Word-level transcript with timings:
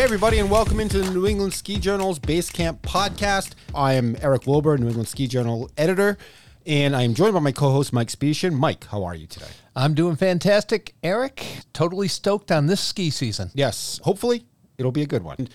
Hey, 0.00 0.04
everybody, 0.04 0.38
and 0.38 0.50
welcome 0.50 0.80
into 0.80 1.00
the 1.00 1.10
New 1.12 1.26
England 1.26 1.52
Ski 1.52 1.78
Journal's 1.78 2.18
Base 2.18 2.48
Camp 2.48 2.80
podcast. 2.80 3.50
I 3.74 3.92
am 3.92 4.16
Eric 4.22 4.46
Wilbur, 4.46 4.78
New 4.78 4.86
England 4.86 5.08
Ski 5.08 5.26
Journal 5.26 5.70
editor, 5.76 6.16
and 6.64 6.96
I 6.96 7.02
am 7.02 7.12
joined 7.12 7.34
by 7.34 7.40
my 7.40 7.52
co 7.52 7.70
host, 7.70 7.92
Mike 7.92 8.08
Specian. 8.08 8.54
Mike, 8.54 8.86
how 8.86 9.04
are 9.04 9.14
you 9.14 9.26
today? 9.26 9.50
I'm 9.76 9.92
doing 9.92 10.16
fantastic, 10.16 10.94
Eric. 11.02 11.44
Totally 11.74 12.08
stoked 12.08 12.50
on 12.50 12.64
this 12.64 12.80
ski 12.80 13.10
season. 13.10 13.50
Yes, 13.52 14.00
hopefully 14.02 14.46
it'll 14.78 14.90
be 14.90 15.02
a 15.02 15.06
good 15.06 15.22
one. 15.22 15.48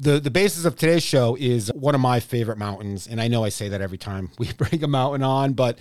The, 0.00 0.18
the 0.18 0.32
basis 0.32 0.64
of 0.64 0.74
today's 0.74 1.04
show 1.04 1.36
is 1.38 1.72
one 1.72 1.94
of 1.94 2.00
my 2.00 2.18
favorite 2.18 2.58
mountains, 2.58 3.06
and 3.06 3.20
I 3.20 3.28
know 3.28 3.44
I 3.44 3.48
say 3.48 3.68
that 3.68 3.80
every 3.80 3.96
time 3.96 4.30
we 4.40 4.52
bring 4.58 4.82
a 4.82 4.88
mountain 4.88 5.22
on, 5.22 5.52
but 5.52 5.78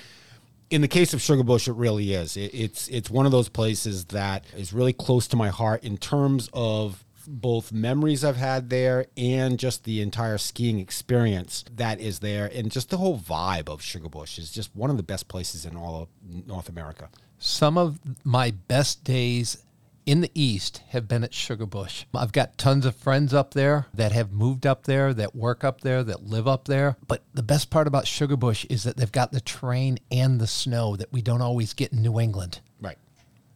in 0.69 0.81
the 0.81 0.87
case 0.87 1.15
of 1.15 1.19
Sugarbush, 1.19 1.67
it 1.67 1.73
really 1.73 2.13
is. 2.13 2.37
It, 2.37 2.53
it's 2.53 2.89
it's 2.89 3.09
one 3.09 3.25
of 3.25 3.31
those 3.31 3.49
places 3.49 4.05
that 4.05 4.45
is 4.55 4.71
really 4.71 4.93
close 4.93 5.27
to 5.29 5.35
my 5.35 5.49
heart 5.49 5.83
in 5.83 5.97
terms 5.97 6.47
of 6.53 7.03
both 7.27 7.71
memories 7.71 8.23
I've 8.23 8.37
had 8.37 8.69
there 8.69 9.05
and 9.17 9.59
just 9.59 9.83
the 9.83 10.01
entire 10.01 10.37
skiing 10.37 10.79
experience 10.79 11.65
that 11.75 11.99
is 11.99 12.19
there, 12.19 12.49
and 12.53 12.71
just 12.71 12.89
the 12.89 12.97
whole 12.97 13.19
vibe 13.19 13.69
of 13.69 13.81
Sugarbush 13.81 14.39
is 14.39 14.51
just 14.51 14.75
one 14.75 14.89
of 14.89 14.97
the 14.97 15.03
best 15.03 15.27
places 15.27 15.65
in 15.65 15.75
all 15.75 16.01
of 16.03 16.47
North 16.47 16.69
America. 16.69 17.09
Some 17.37 17.77
of 17.77 17.99
my 18.23 18.51
best 18.51 19.03
days 19.03 19.63
in 20.07 20.21
the 20.21 20.31
East 20.33 20.81
have 20.89 21.07
been 21.07 21.25
at 21.25 21.33
Sugarbush. 21.33 22.05
I've 22.15 22.31
got 22.31 22.57
tons 22.57 22.85
of 22.85 22.95
friends 22.95 23.33
up 23.33 23.53
there 23.53 23.87
that 23.93 24.13
have 24.13 24.31
moved 24.31 24.65
up 24.65 24.85
there, 24.85 25.13
that 25.13 25.35
work 25.35 25.65
up 25.65 25.81
there, 25.81 26.01
that 26.01 26.23
live 26.23 26.47
up 26.47 26.65
there. 26.65 26.95
But 27.07 27.23
the 27.33 27.43
best 27.43 27.69
part 27.69 27.87
about 27.87 28.05
Sugarbush 28.05 28.65
is 28.69 28.83
that 28.83 28.95
they've 28.95 29.11
got 29.11 29.33
the 29.33 29.41
terrain 29.41 29.99
and 30.09 30.39
the 30.39 30.47
snow 30.47 30.95
that 30.95 31.11
we 31.11 31.21
don't 31.21 31.41
always 31.41 31.73
get 31.73 31.91
in 31.91 32.01
New 32.01 32.21
England. 32.21 32.61
Right, 32.79 32.97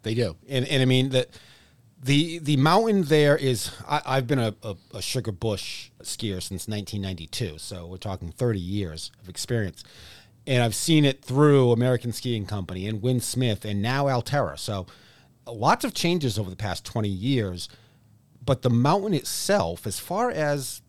they 0.03 0.13
do, 0.13 0.35
and 0.49 0.67
and 0.67 0.81
I 0.81 0.85
mean 0.85 1.09
that 1.11 1.29
the 2.03 2.39
the 2.39 2.57
mountain 2.57 3.03
there 3.03 3.37
is 3.37 3.71
I, 3.87 4.15
have 4.15 4.27
been 4.27 4.39
a, 4.39 4.55
a, 4.63 4.71
a, 4.93 4.99
Sugarbush 4.99 5.91
skier 6.01 6.41
since 6.41 6.67
1992 6.67 7.59
so 7.59 7.85
we're 7.85 7.97
talking 7.97 8.31
30 8.31 8.59
years 8.59 9.11
of 9.21 9.29
experience 9.29 9.83
and 10.47 10.63
i've 10.63 10.73
seen 10.73 11.05
it 11.05 11.23
through 11.23 11.71
american 11.71 12.11
skiing 12.11 12.45
company 12.45 12.87
and 12.87 13.01
win 13.01 13.19
smith 13.19 13.65
and 13.65 13.81
now 13.81 14.05
Alterra. 14.05 14.57
so 14.57 14.87
uh, 15.45 15.51
lots 15.51 15.85
of 15.85 15.93
changes 15.93 16.39
over 16.39 16.49
the 16.49 16.55
past 16.55 16.83
20 16.85 17.07
years 17.07 17.69
but 18.43 18.63
the 18.63 18.69
mountain 18.69 19.13
itself 19.13 19.85
as 19.85 19.99
far 19.99 20.31
as 20.31 20.81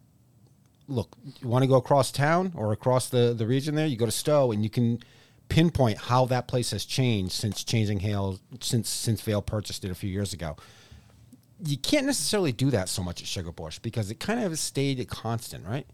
look 0.89 1.15
you 1.41 1.49
want 1.49 1.63
to 1.63 1.69
go 1.69 1.77
across 1.77 2.11
town 2.11 2.53
or 2.55 2.73
across 2.73 3.11
the, 3.11 3.35
the 3.37 3.47
region 3.47 3.75
there 3.75 3.87
you 3.87 3.97
go 3.97 4.07
to 4.07 4.13
stowe 4.13 4.51
and 4.51 4.65
you 4.65 4.71
can 4.71 4.99
pinpoint 5.51 5.99
how 5.99 6.25
that 6.25 6.49
place 6.49 6.71
has 6.71 6.87
changed 6.87 7.33
since 7.33 7.63
changing 7.63 8.01
hail 8.01 8.39
since 8.61 8.89
since 8.89 9.21
vail 9.21 9.43
purchased 9.43 9.85
it 9.85 9.91
a 9.91 9.95
few 9.95 10.09
years 10.09 10.33
ago 10.33 10.57
you 11.65 11.77
can't 11.77 12.07
necessarily 12.07 12.53
do 12.53 12.71
that 12.71 12.89
so 12.89 13.03
much 13.03 13.21
at 13.21 13.27
Sugarbush 13.27 13.83
because 13.83 14.11
it 14.11 14.19
kind 14.21 14.43
of 14.43 14.59
stayed 14.59 15.01
a 15.01 15.05
constant, 15.05 15.65
right? 15.67 15.87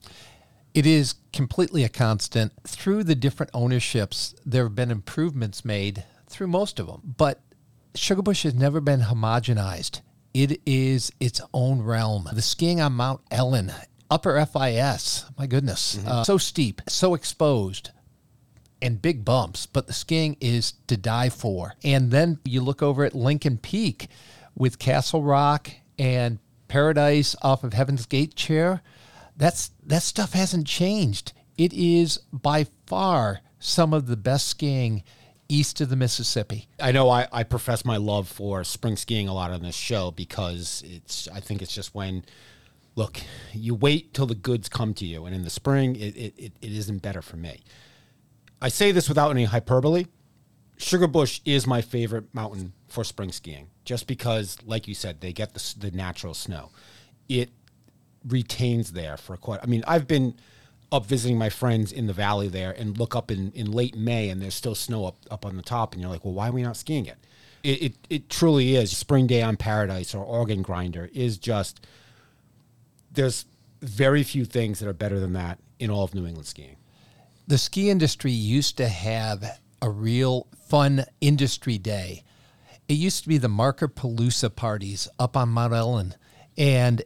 It 0.74 0.86
is 0.86 1.14
completely 1.32 1.84
a 1.84 1.88
constant. 1.88 2.52
Through 2.66 3.04
the 3.04 3.14
different 3.14 3.50
ownerships, 3.54 4.34
there 4.44 4.64
have 4.64 4.74
been 4.74 4.90
improvements 4.90 5.64
made 5.64 6.04
through 6.28 6.48
most 6.48 6.78
of 6.78 6.86
them, 6.86 7.14
but 7.16 7.40
Sugarbush 7.94 8.44
has 8.44 8.54
never 8.54 8.80
been 8.80 9.00
homogenized. 9.00 10.00
It 10.34 10.60
is 10.66 11.10
its 11.20 11.40
own 11.52 11.82
realm. 11.82 12.28
The 12.32 12.42
skiing 12.42 12.80
on 12.80 12.92
Mount 12.92 13.22
Ellen, 13.30 13.72
upper 14.10 14.44
FIS, 14.44 15.24
my 15.38 15.46
goodness, 15.46 15.96
mm-hmm. 15.96 16.08
uh, 16.08 16.24
so 16.24 16.38
steep, 16.38 16.82
so 16.86 17.14
exposed, 17.14 17.90
and 18.80 19.02
big 19.02 19.24
bumps, 19.24 19.66
but 19.66 19.86
the 19.86 19.92
skiing 19.92 20.36
is 20.40 20.74
to 20.86 20.96
die 20.96 21.30
for. 21.30 21.74
And 21.82 22.10
then 22.10 22.38
you 22.44 22.60
look 22.60 22.82
over 22.82 23.04
at 23.04 23.14
Lincoln 23.14 23.58
Peak 23.58 24.08
with 24.58 24.78
Castle 24.78 25.22
Rock 25.22 25.70
and 25.98 26.38
Paradise 26.66 27.34
off 27.40 27.64
of 27.64 27.72
Heaven's 27.72 28.04
Gate 28.04 28.34
chair, 28.34 28.82
that's 29.36 29.70
that 29.86 30.02
stuff 30.02 30.32
hasn't 30.32 30.66
changed. 30.66 31.32
It 31.56 31.72
is 31.72 32.18
by 32.32 32.66
far 32.86 33.40
some 33.58 33.94
of 33.94 34.06
the 34.06 34.16
best 34.16 34.48
skiing 34.48 35.02
east 35.48 35.80
of 35.80 35.88
the 35.88 35.96
Mississippi. 35.96 36.68
I 36.78 36.92
know 36.92 37.08
I, 37.08 37.26
I 37.32 37.42
profess 37.42 37.84
my 37.84 37.96
love 37.96 38.28
for 38.28 38.62
spring 38.64 38.96
skiing 38.96 39.28
a 39.28 39.34
lot 39.34 39.50
on 39.50 39.62
this 39.62 39.74
show 39.74 40.10
because 40.10 40.82
it's 40.86 41.28
I 41.28 41.40
think 41.40 41.62
it's 41.62 41.74
just 41.74 41.94
when 41.94 42.24
look, 42.96 43.20
you 43.54 43.74
wait 43.74 44.12
till 44.12 44.26
the 44.26 44.34
goods 44.34 44.68
come 44.68 44.92
to 44.92 45.06
you 45.06 45.24
and 45.24 45.34
in 45.34 45.44
the 45.44 45.50
spring 45.50 45.94
it, 45.96 46.16
it, 46.16 46.34
it, 46.36 46.52
isn't 46.72 47.00
better 47.00 47.22
for 47.22 47.36
me. 47.36 47.62
I 48.60 48.68
say 48.68 48.90
this 48.90 49.08
without 49.08 49.30
any 49.30 49.44
hyperbole. 49.44 50.06
Sugarbush 50.78 51.40
is 51.44 51.66
my 51.66 51.80
favorite 51.80 52.34
mountain 52.34 52.72
for 52.88 53.04
spring 53.04 53.30
skiing, 53.30 53.68
just 53.88 54.06
because, 54.06 54.58
like 54.66 54.86
you 54.86 54.92
said, 54.92 55.22
they 55.22 55.32
get 55.32 55.54
the, 55.54 55.74
the 55.78 55.90
natural 55.90 56.34
snow. 56.34 56.68
It 57.26 57.48
retains 58.26 58.92
there 58.92 59.16
for 59.16 59.38
quite. 59.38 59.60
I 59.62 59.66
mean, 59.66 59.82
I've 59.88 60.06
been 60.06 60.34
up 60.92 61.06
visiting 61.06 61.38
my 61.38 61.48
friends 61.48 61.90
in 61.90 62.06
the 62.06 62.12
valley 62.12 62.48
there 62.48 62.70
and 62.72 62.98
look 62.98 63.16
up 63.16 63.30
in, 63.30 63.50
in 63.52 63.72
late 63.72 63.96
May 63.96 64.28
and 64.28 64.42
there's 64.42 64.54
still 64.54 64.74
snow 64.74 65.06
up, 65.06 65.16
up 65.30 65.46
on 65.46 65.56
the 65.56 65.62
top 65.62 65.94
and 65.94 66.02
you're 66.02 66.10
like, 66.10 66.22
well, 66.22 66.34
why 66.34 66.50
are 66.50 66.52
we 66.52 66.62
not 66.62 66.76
skiing 66.76 67.06
it? 67.06 67.16
It, 67.62 67.82
it, 67.82 67.94
it 68.10 68.28
truly 68.28 68.76
is. 68.76 68.94
Spring 68.94 69.26
Day 69.26 69.40
on 69.40 69.56
Paradise 69.56 70.14
or 70.14 70.22
Organ 70.22 70.60
Grinder 70.60 71.08
is 71.14 71.38
just, 71.38 71.86
there's 73.10 73.46
very 73.80 74.22
few 74.22 74.44
things 74.44 74.80
that 74.80 74.88
are 74.88 74.92
better 74.92 75.18
than 75.18 75.32
that 75.32 75.60
in 75.78 75.88
all 75.88 76.04
of 76.04 76.14
New 76.14 76.26
England 76.26 76.46
skiing. 76.46 76.76
The 77.46 77.56
ski 77.56 77.88
industry 77.88 78.32
used 78.32 78.76
to 78.76 78.88
have 78.88 79.58
a 79.80 79.88
real 79.88 80.46
fun 80.68 81.06
industry 81.22 81.78
day. 81.78 82.22
It 82.88 82.94
used 82.94 83.22
to 83.22 83.28
be 83.28 83.36
the 83.36 83.50
Marker 83.50 83.86
Palooza 83.86 84.54
parties 84.54 85.08
up 85.18 85.36
on 85.36 85.50
Mount 85.50 85.74
Ellen. 85.74 86.14
And 86.56 87.02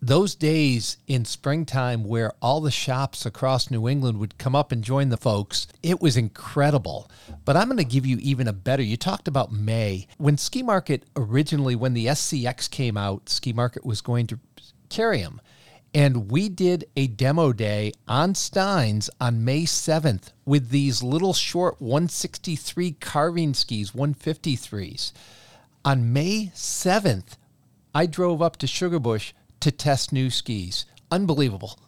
those 0.00 0.36
days 0.36 0.98
in 1.08 1.24
springtime 1.24 2.04
where 2.04 2.32
all 2.40 2.60
the 2.60 2.70
shops 2.70 3.26
across 3.26 3.68
New 3.68 3.88
England 3.88 4.20
would 4.20 4.38
come 4.38 4.54
up 4.54 4.70
and 4.70 4.84
join 4.84 5.08
the 5.08 5.16
folks, 5.16 5.66
it 5.82 6.00
was 6.00 6.16
incredible. 6.16 7.10
But 7.44 7.56
I'm 7.56 7.66
going 7.66 7.78
to 7.78 7.84
give 7.84 8.06
you 8.06 8.18
even 8.20 8.46
a 8.46 8.52
better. 8.52 8.82
You 8.82 8.96
talked 8.96 9.26
about 9.26 9.50
May. 9.50 10.06
When 10.18 10.38
Ski 10.38 10.62
Market 10.62 11.04
originally, 11.16 11.74
when 11.74 11.94
the 11.94 12.06
SCX 12.06 12.70
came 12.70 12.96
out, 12.96 13.28
Ski 13.28 13.52
Market 13.52 13.84
was 13.84 14.02
going 14.02 14.28
to 14.28 14.38
carry 14.88 15.20
them. 15.20 15.40
And 15.94 16.28
we 16.28 16.48
did 16.48 16.86
a 16.96 17.06
demo 17.06 17.52
day 17.52 17.92
on 18.08 18.34
Steins 18.34 19.08
on 19.20 19.44
May 19.44 19.62
7th 19.62 20.32
with 20.44 20.70
these 20.70 21.04
little 21.04 21.32
short 21.32 21.80
163 21.80 22.92
carving 22.92 23.54
skis, 23.54 23.92
153s. 23.92 25.12
On 25.84 26.12
May 26.12 26.50
7th, 26.52 27.36
I 27.94 28.06
drove 28.06 28.42
up 28.42 28.56
to 28.56 28.66
Sugarbush 28.66 29.34
to 29.60 29.70
test 29.70 30.12
new 30.12 30.30
skis. 30.30 30.84
Unbelievable. 31.12 31.78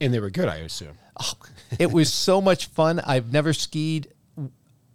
And 0.00 0.14
they 0.14 0.20
were 0.20 0.30
good, 0.30 0.48
I 0.48 0.58
assume. 0.58 0.96
Oh, 1.20 1.34
it 1.80 1.90
was 1.90 2.12
so 2.12 2.40
much 2.40 2.66
fun. 2.66 3.00
I've 3.00 3.32
never 3.32 3.52
skied 3.52 4.12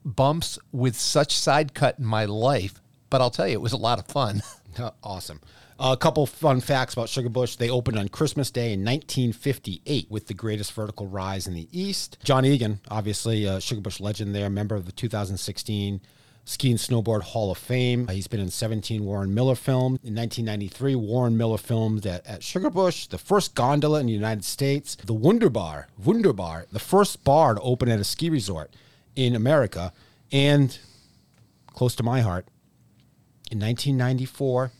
bumps 0.06 0.58
with 0.72 0.98
such 0.98 1.36
side 1.36 1.74
cut 1.74 2.00
in 2.00 2.06
my 2.06 2.24
life, 2.24 2.82
but 3.10 3.20
I'll 3.20 3.30
tell 3.30 3.48
you, 3.48 3.54
it 3.54 3.62
was 3.62 3.74
a 3.74 3.78
lot 3.78 4.00
of 4.00 4.08
fun. 4.08 4.42
awesome. 5.04 5.42
A 5.80 5.96
couple 5.96 6.26
fun 6.26 6.60
facts 6.60 6.94
about 6.94 7.08
Sugarbush. 7.08 7.58
They 7.58 7.70
opened 7.70 8.00
on 8.00 8.08
Christmas 8.08 8.50
Day 8.50 8.74
in 8.74 8.84
1958 8.84 10.10
with 10.10 10.26
the 10.26 10.34
greatest 10.34 10.74
vertical 10.74 11.06
rise 11.06 11.46
in 11.46 11.54
the 11.54 11.68
East. 11.72 12.18
John 12.24 12.46
Egan, 12.46 12.80
obviously 12.90 13.46
a 13.46 13.58
Sugarbush 13.58 14.00
legend 14.00 14.34
there, 14.34 14.50
member 14.50 14.76
of 14.76 14.88
the 14.88 14.92
2016 14.92 16.02
Ski 16.48 16.72
and 16.72 16.80
Snowboard 16.80 17.24
Hall 17.24 17.52
of 17.52 17.58
Fame. 17.58 18.08
Uh, 18.08 18.14
he's 18.14 18.28
been 18.28 18.40
in 18.40 18.50
17 18.50 19.04
Warren 19.04 19.34
Miller 19.34 19.54
films. 19.54 20.00
In 20.02 20.16
1993, 20.16 20.96
Warren 20.96 21.36
Miller 21.36 21.58
filmed 21.58 22.06
at, 22.06 22.26
at 22.26 22.40
Sugarbush, 22.40 23.10
the 23.10 23.18
first 23.18 23.54
gondola 23.54 24.00
in 24.00 24.06
the 24.06 24.14
United 24.14 24.46
States, 24.46 24.96
the 24.96 25.14
Wunderbar, 25.14 25.90
Wunderbar, 26.02 26.66
the 26.72 26.80
first 26.80 27.26
bar 27.26 27.56
to 27.56 27.62
open 27.62 27.90
at 27.90 28.00
a 28.00 28.06
ski 28.06 28.30
resort 28.30 28.74
in 29.14 29.36
America, 29.36 29.92
and 30.32 30.80
close 31.74 31.96
to 31.96 32.04
my 32.04 32.22
heart, 32.22 32.48
in 33.52 33.60
1994, 33.60 34.72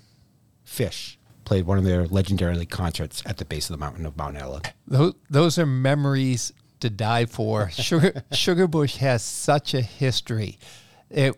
Phish 0.68 1.18
played 1.46 1.66
one 1.66 1.78
of 1.78 1.86
their 1.86 2.06
legendary 2.08 2.66
concerts 2.66 3.24
at 3.26 3.38
the 3.38 3.46
base 3.46 3.70
of 3.70 3.74
the 3.74 3.80
mountain 3.80 4.06
of 4.06 4.18
Mount 4.18 4.38
Ellen. 4.38 4.64
Those, 4.86 5.14
those 5.30 5.58
are 5.58 5.66
memories 5.66 6.52
to 6.82 6.90
die 6.90 7.26
for. 7.26 7.70
Sugar, 7.72 8.24
Sugarbush 8.32 8.98
has 8.98 9.24
such 9.24 9.74
a 9.74 9.82
history. 9.82 10.60
It, 11.10 11.36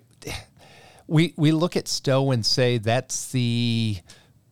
we 1.08 1.34
we 1.38 1.52
look 1.52 1.78
at 1.78 1.88
Stowe 1.88 2.32
and 2.32 2.44
say 2.46 2.80
that's 2.80 3.32
the 3.32 3.98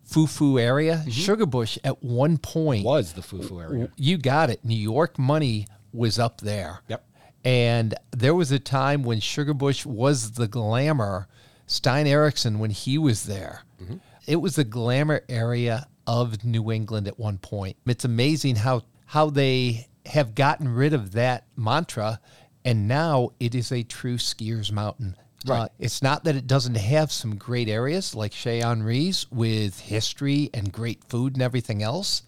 foo-foo 0.04 0.60
area. 0.60 1.04
Mm-hmm. 1.06 1.10
Sugarbush 1.10 1.80
at 1.84 2.04
one 2.04 2.38
point 2.38 2.86
was 2.86 3.14
the 3.14 3.24
foo-foo 3.24 3.60
area. 3.60 3.90
You 3.98 4.18
got 4.18 4.52
it. 4.52 4.64
New 4.64 4.78
York 4.78 5.18
money 5.18 5.68
was 5.92 6.20
up 6.20 6.42
there. 6.42 6.82
Yep. 6.88 7.04
And 7.44 7.96
there 8.12 8.36
was 8.36 8.52
a 8.52 8.60
time 8.60 9.04
when 9.04 9.20
Sugarbush 9.20 9.86
was 9.86 10.34
the 10.34 10.48
glamour. 10.48 11.28
Stein 11.66 12.08
Eriksen 12.08 12.60
when 12.60 12.70
he 12.70 12.98
was 12.98 13.24
there. 13.24 13.64
Mm-hmm 13.82 13.98
it 14.28 14.36
was 14.36 14.56
the 14.56 14.64
glamour 14.64 15.22
area 15.30 15.88
of 16.06 16.44
New 16.44 16.72
England 16.72 17.08
at 17.08 17.18
one 17.18 17.38
point. 17.38 17.78
It's 17.86 18.06
amazing 18.06 18.58
how 18.58 18.84
how 19.06 19.30
they 19.30 19.88
have 20.06 20.36
gotten 20.36 20.70
rid 20.70 20.94
of 20.94 21.14
that 21.14 21.48
mantra 21.56 22.20
and 22.64 22.88
now 22.88 23.32
it 23.40 23.56
is 23.56 23.72
a 23.72 23.84
true 23.84 24.18
skier's 24.18 24.72
mountain. 24.72 25.16
Right. 25.46 25.62
Uh, 25.62 25.68
it's 25.80 26.02
not 26.02 26.26
that 26.26 26.36
it 26.36 26.48
doesn't 26.48 26.76
have 26.76 27.12
some 27.12 27.38
great 27.38 27.70
areas 27.70 28.14
like 28.14 28.34
Chez 28.34 28.62
Henri's 28.62 29.26
with 29.32 29.80
history 29.80 30.50
and 30.54 30.72
great 30.72 31.04
food 31.06 31.34
and 31.34 31.42
everything 31.42 31.82
else, 31.82 32.24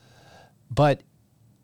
but 0.72 1.02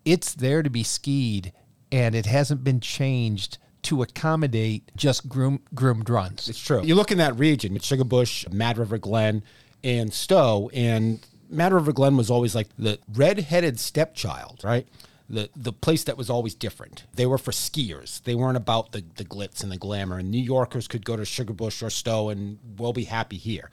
it's 0.04 0.34
there 0.34 0.64
to 0.64 0.70
be 0.70 0.84
skied 0.84 1.54
and 1.92 2.16
it 2.16 2.26
hasn't 2.26 2.64
been 2.64 2.82
changed 2.82 3.58
to 3.84 4.02
accommodate 4.02 4.92
just 4.96 5.30
groom, 5.30 5.62
groomed 5.74 6.10
runs. 6.10 6.50
It's 6.50 6.60
true. 6.60 6.84
You 6.84 6.96
look 6.96 7.12
in 7.12 7.20
that 7.20 7.38
region, 7.38 7.74
with 7.74 7.84
Sugarbush, 7.84 8.52
Mad 8.52 8.78
River 8.78 8.98
Glen, 8.98 9.44
and 9.86 10.12
Stowe, 10.12 10.70
and 10.74 11.26
Mad 11.48 11.72
River 11.72 11.94
Glen 11.94 12.18
was 12.18 12.32
always 12.32 12.56
like 12.56 12.68
the 12.78 13.00
red-headed 13.14 13.80
stepchild, 13.80 14.62
right? 14.64 14.88
The 15.30 15.50
the 15.56 15.72
place 15.72 16.04
that 16.06 16.18
was 16.18 16.30
always 16.30 16.56
different. 16.56 17.06
They 17.14 17.26
were 17.26 17.38
for 17.38 17.52
skiers. 17.52 18.22
They 18.24 18.36
weren't 18.36 18.58
about 18.58 18.92
the, 18.92 19.04
the 19.16 19.24
glitz 19.24 19.64
and 19.64 19.72
the 19.72 19.78
glamour. 19.78 20.18
And 20.20 20.30
New 20.30 20.42
Yorkers 20.42 20.88
could 20.88 21.06
go 21.06 21.16
to 21.16 21.24
Sugarbush 21.24 21.82
or 21.82 21.90
Stowe 21.90 22.30
and 22.30 22.60
we'll 22.78 22.94
be 22.94 23.06
happy 23.06 23.38
here. 23.38 23.70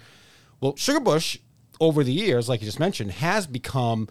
Well, 0.60 0.74
Sugarbush, 0.74 1.38
over 1.80 2.04
the 2.04 2.12
years, 2.12 2.48
like 2.48 2.60
you 2.60 2.66
just 2.66 2.80
mentioned, 2.80 3.10
has 3.12 3.46
become 3.46 4.08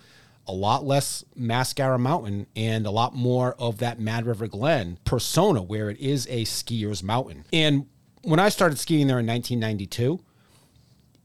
a 0.47 0.53
lot 0.53 0.85
less 0.85 1.23
Mascara 1.35 1.97
Mountain 1.97 2.45
and 2.55 2.85
a 2.85 2.91
lot 2.91 3.15
more 3.15 3.55
of 3.57 3.77
that 3.79 3.99
Mad 3.99 4.25
River 4.25 4.47
Glen 4.47 4.99
persona 5.03 5.61
where 5.63 5.89
it 5.89 5.99
is 5.99 6.27
a 6.29 6.45
skier's 6.45 7.01
mountain. 7.01 7.45
And 7.51 7.87
when 8.23 8.39
I 8.39 8.49
started 8.49 8.77
skiing 8.77 9.07
there 9.07 9.19
in 9.19 9.25
1992, 9.25 10.19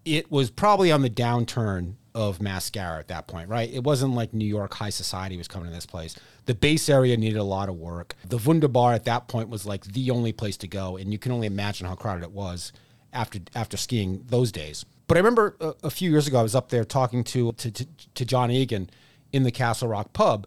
it 0.07 0.31
was 0.31 0.51
probably 0.51 0.93
on 0.93 1.03
the 1.03 1.11
downturn 1.11 1.95
of 2.15 2.41
mascara 2.41 2.99
at 2.99 3.09
that 3.09 3.27
point, 3.27 3.51
right? 3.51 3.71
It 3.71 3.83
wasn't 3.83 4.15
like 4.15 4.33
New 4.33 4.47
York 4.47 4.73
high 4.73 4.91
society 4.91 5.37
was 5.37 5.49
coming 5.49 5.69
to 5.69 5.75
this 5.75 5.85
place. 5.85 6.17
The 6.47 6.55
base 6.55 6.89
area 6.89 7.17
needed 7.17 7.37
a 7.37 7.45
lot 7.45 7.69
of 7.69 7.75
work. 7.75 8.15
The 8.27 8.39
Wunderbar 8.39 8.95
at 8.95 9.05
that 9.05 9.29
point 9.29 9.51
was 9.51 9.67
like 9.67 9.85
the 9.85 10.11
only 10.11 10.33
place 10.33 10.57
to 10.59 10.69
go, 10.69 10.97
and 10.97 11.13
you 11.13 11.19
can 11.19 11.33
only 11.33 11.49
imagine 11.49 11.87
how 11.87 11.97
crowded 11.97 12.23
it 12.23 12.31
was 12.31 12.73
after 13.13 13.41
after 13.55 13.77
skiing 13.77 14.25
those 14.29 14.53
days. 14.53 14.87
But 15.09 15.17
I 15.17 15.21
remember 15.21 15.57
a, 15.61 15.75
a 15.85 15.91
few 15.91 16.11
years 16.11 16.27
ago, 16.27 16.39
I 16.39 16.43
was 16.43 16.55
up 16.55 16.71
there 16.71 16.85
talking 16.85 17.25
to, 17.25 17.53
to 17.53 17.71
to, 17.71 17.87
to 18.15 18.25
John 18.25 18.51
Egan 18.51 18.89
in 19.33 19.43
the 19.43 19.51
Castle 19.51 19.89
Rock 19.89 20.13
pub, 20.13 20.47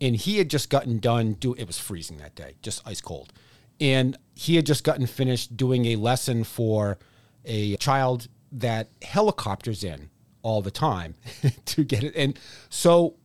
and 0.00 0.14
he 0.14 0.38
had 0.38 0.48
just 0.48 0.70
gotten 0.70 1.00
done. 1.00 1.32
Do 1.34 1.52
it 1.54 1.66
was 1.66 1.78
freezing 1.78 2.18
that 2.18 2.36
day, 2.36 2.54
just 2.62 2.80
ice 2.86 3.00
cold, 3.00 3.32
and 3.80 4.16
he 4.34 4.54
had 4.54 4.66
just 4.66 4.84
gotten 4.84 5.06
finished 5.06 5.56
doing 5.56 5.86
a 5.86 5.96
lesson 5.96 6.44
for 6.44 6.96
a 7.44 7.76
child 7.76 8.28
that 8.52 8.88
helicopters 9.02 9.84
in 9.84 10.10
all 10.42 10.62
the 10.62 10.70
time 10.70 11.14
to 11.66 11.84
get 11.84 12.02
it. 12.04 12.14
And 12.16 12.38
so 12.68 13.16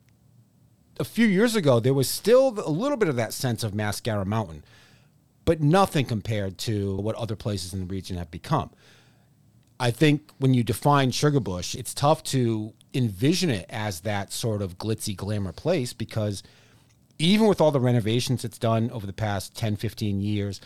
a 0.99 1.03
few 1.03 1.27
years 1.27 1.55
ago, 1.55 1.79
there 1.79 1.93
was 1.93 2.09
still 2.09 2.47
a 2.65 2.69
little 2.69 2.97
bit 2.97 3.09
of 3.09 3.15
that 3.15 3.33
sense 3.33 3.63
of 3.63 3.73
Mascara 3.73 4.25
Mountain, 4.25 4.63
but 5.43 5.61
nothing 5.61 6.05
compared 6.05 6.57
to 6.59 6.95
what 6.97 7.15
other 7.15 7.35
places 7.35 7.73
in 7.73 7.81
the 7.81 7.85
region 7.85 8.17
have 8.17 8.31
become. 8.31 8.71
I 9.79 9.91
think 9.91 10.31
when 10.37 10.53
you 10.53 10.63
define 10.63 11.11
Sugarbush, 11.11 11.75
it's 11.75 11.93
tough 11.93 12.23
to 12.23 12.73
envision 12.93 13.49
it 13.49 13.65
as 13.69 14.01
that 14.01 14.31
sort 14.31 14.61
of 14.61 14.77
glitzy 14.77 15.15
glamour 15.15 15.51
place 15.51 15.91
because 15.91 16.43
even 17.19 17.47
with 17.47 17.59
all 17.59 17.71
the 17.71 17.79
renovations 17.79 18.45
it's 18.45 18.57
done 18.57 18.89
over 18.91 19.05
the 19.05 19.13
past 19.13 19.55
10, 19.55 19.75
15 19.75 20.21
years, 20.21 20.61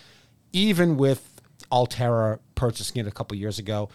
even 0.54 0.96
with 0.96 1.42
Alterra 1.72 2.40
purchasing 2.54 2.98
it 2.98 3.08
a 3.08 3.12
couple 3.12 3.36
years 3.36 3.58
ago, 3.58 3.90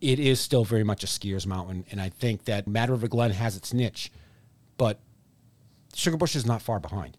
it 0.00 0.18
is 0.18 0.40
still 0.40 0.64
very 0.64 0.84
much 0.84 1.04
a 1.04 1.06
skier's 1.06 1.46
mountain. 1.46 1.84
And 1.90 2.00
I 2.00 2.08
think 2.08 2.44
that 2.44 2.66
Mad 2.66 2.90
River 2.90 3.08
Glen 3.08 3.32
has 3.32 3.56
its 3.56 3.72
niche, 3.72 4.10
but 4.76 5.00
Sugarbush 5.94 6.36
is 6.36 6.46
not 6.46 6.62
far 6.62 6.80
behind. 6.80 7.16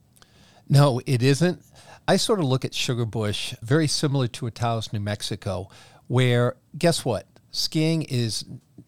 No, 0.68 1.02
it 1.06 1.22
isn't. 1.22 1.62
I 2.08 2.18
sort 2.18 2.40
of 2.40 2.46
look 2.46 2.66
at 2.66 2.72
Sugarbush 2.72 3.60
very 3.62 3.88
similar 3.88 4.28
to 4.28 4.50
Taos, 4.50 4.92
New 4.92 5.00
Mexico, 5.00 5.70
where 6.08 6.56
guess 6.78 7.06
what? 7.06 7.28
Skiing 7.52 8.04
is 8.04 8.46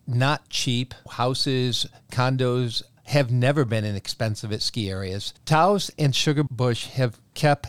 not 0.07 0.50
cheap. 0.50 0.94
Houses, 1.10 1.86
condos 2.12 2.84
have 3.06 3.31
never 3.31 3.66
been 3.66 3.86
inexpensive 3.86 4.51
at 4.51 4.62
ski 4.62 4.90
areas. 4.90 5.34
Taos 5.45 5.92
and 6.00 6.13
Sugarbush 6.13 6.88
have 6.92 7.19
kept 7.34 7.68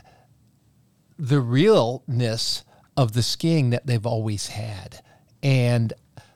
the 1.19 1.41
realness 1.41 2.65
of 2.97 3.13
the 3.13 3.23
skiing 3.23 3.71
that 3.71 3.87
they've 3.87 4.07
always 4.07 4.49
had. 4.49 5.03
And 5.43 5.93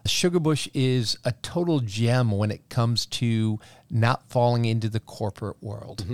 Sugarbush 0.08 0.68
is 0.74 1.18
a 1.24 1.32
total 1.42 1.80
gem 1.80 2.30
when 2.30 2.50
it 2.50 2.68
comes 2.68 3.06
to 3.06 3.60
not 3.90 4.28
falling 4.28 4.64
into 4.64 4.88
the 4.88 5.00
corporate 5.00 5.62
world. 5.62 6.04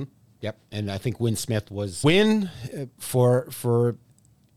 Yep, 0.40 0.58
and 0.72 0.90
I 0.90 0.98
think 0.98 1.20
Win 1.20 1.36
Smith 1.36 1.70
was 1.70 2.04
Win 2.04 2.50
uh, 2.76 2.86
for 2.98 3.50
for 3.50 3.96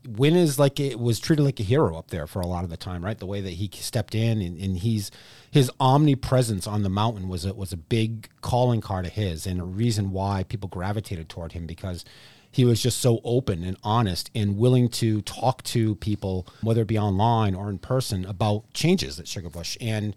Win 0.06 0.36
is 0.36 0.58
like 0.58 0.78
it 0.78 0.98
was 0.98 1.18
treated 1.18 1.42
like 1.42 1.60
a 1.60 1.62
hero 1.62 1.96
up 1.96 2.08
there 2.08 2.26
for 2.26 2.40
a 2.40 2.46
lot 2.46 2.64
of 2.64 2.70
the 2.70 2.76
time, 2.76 3.04
right? 3.04 3.18
The 3.18 3.26
way 3.26 3.40
that 3.40 3.54
he 3.54 3.70
stepped 3.72 4.14
in 4.14 4.42
and, 4.42 4.58
and 4.60 4.76
he's 4.76 5.10
his 5.50 5.70
omnipresence 5.80 6.66
on 6.66 6.82
the 6.82 6.88
mountain 6.90 7.28
was 7.28 7.44
a, 7.44 7.54
was 7.54 7.72
a 7.72 7.76
big 7.76 8.28
calling 8.42 8.80
card 8.80 9.06
of 9.06 9.12
his 9.12 9.46
and 9.46 9.60
a 9.60 9.64
reason 9.64 10.10
why 10.12 10.44
people 10.44 10.68
gravitated 10.68 11.28
toward 11.28 11.52
him 11.52 11.66
because 11.66 12.04
he 12.50 12.64
was 12.64 12.82
just 12.82 13.00
so 13.00 13.20
open 13.24 13.62
and 13.62 13.76
honest 13.82 14.30
and 14.34 14.58
willing 14.58 14.88
to 14.88 15.22
talk 15.22 15.62
to 15.64 15.94
people, 15.96 16.46
whether 16.62 16.82
it 16.82 16.88
be 16.88 16.98
online 16.98 17.54
or 17.54 17.68
in 17.68 17.78
person, 17.78 18.24
about 18.24 18.72
changes 18.72 19.20
at 19.20 19.26
Sugarbush. 19.26 19.76
And 19.80 20.16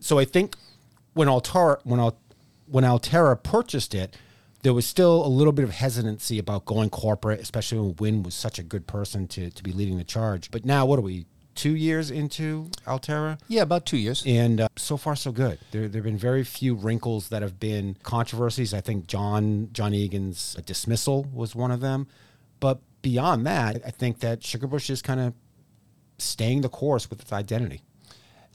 so 0.00 0.18
I 0.18 0.24
think 0.24 0.56
when 1.14 1.28
Alterra 1.28 1.80
when 1.84 2.00
Al, 2.00 2.18
when 2.66 2.84
Alterra 2.84 3.40
purchased 3.42 3.94
it, 3.94 4.16
there 4.62 4.74
was 4.74 4.86
still 4.86 5.24
a 5.24 5.28
little 5.28 5.52
bit 5.52 5.64
of 5.64 5.70
hesitancy 5.70 6.38
about 6.38 6.64
going 6.64 6.90
corporate, 6.90 7.40
especially 7.40 7.78
when 7.78 7.96
Win 7.96 8.22
was 8.22 8.34
such 8.34 8.58
a 8.58 8.62
good 8.62 8.86
person 8.86 9.28
to 9.28 9.50
to 9.50 9.62
be 9.62 9.72
leading 9.72 9.98
the 9.98 10.04
charge. 10.04 10.50
But 10.50 10.64
now, 10.64 10.86
what 10.86 10.98
are 10.98 11.02
we? 11.02 11.26
Two 11.56 11.74
years 11.74 12.10
into 12.10 12.70
Alterra, 12.86 13.38
Yeah, 13.48 13.62
about 13.62 13.84
two 13.86 13.96
years. 13.96 14.22
and 14.26 14.60
uh, 14.60 14.68
so 14.76 14.96
far 14.96 15.16
so 15.16 15.32
good. 15.32 15.58
There 15.72 15.88
there 15.88 16.00
have 16.00 16.04
been 16.04 16.18
very 16.18 16.44
few 16.44 16.74
wrinkles 16.76 17.30
that 17.30 17.42
have 17.42 17.58
been 17.58 17.96
controversies. 18.04 18.72
I 18.72 18.80
think 18.80 19.06
John 19.08 19.70
John 19.72 19.92
Egan's 19.94 20.54
dismissal 20.66 21.24
was 21.32 21.54
one 21.56 21.70
of 21.72 21.80
them, 21.80 22.06
but 22.60 22.80
beyond 23.02 23.46
that, 23.46 23.80
I 23.86 23.90
think 23.90 24.20
that 24.20 24.40
Sugarbush 24.40 24.90
is 24.90 25.02
kind 25.02 25.18
of 25.20 25.32
staying 26.18 26.60
the 26.60 26.68
course 26.68 27.08
with 27.10 27.20
its 27.20 27.32
identity. 27.32 27.80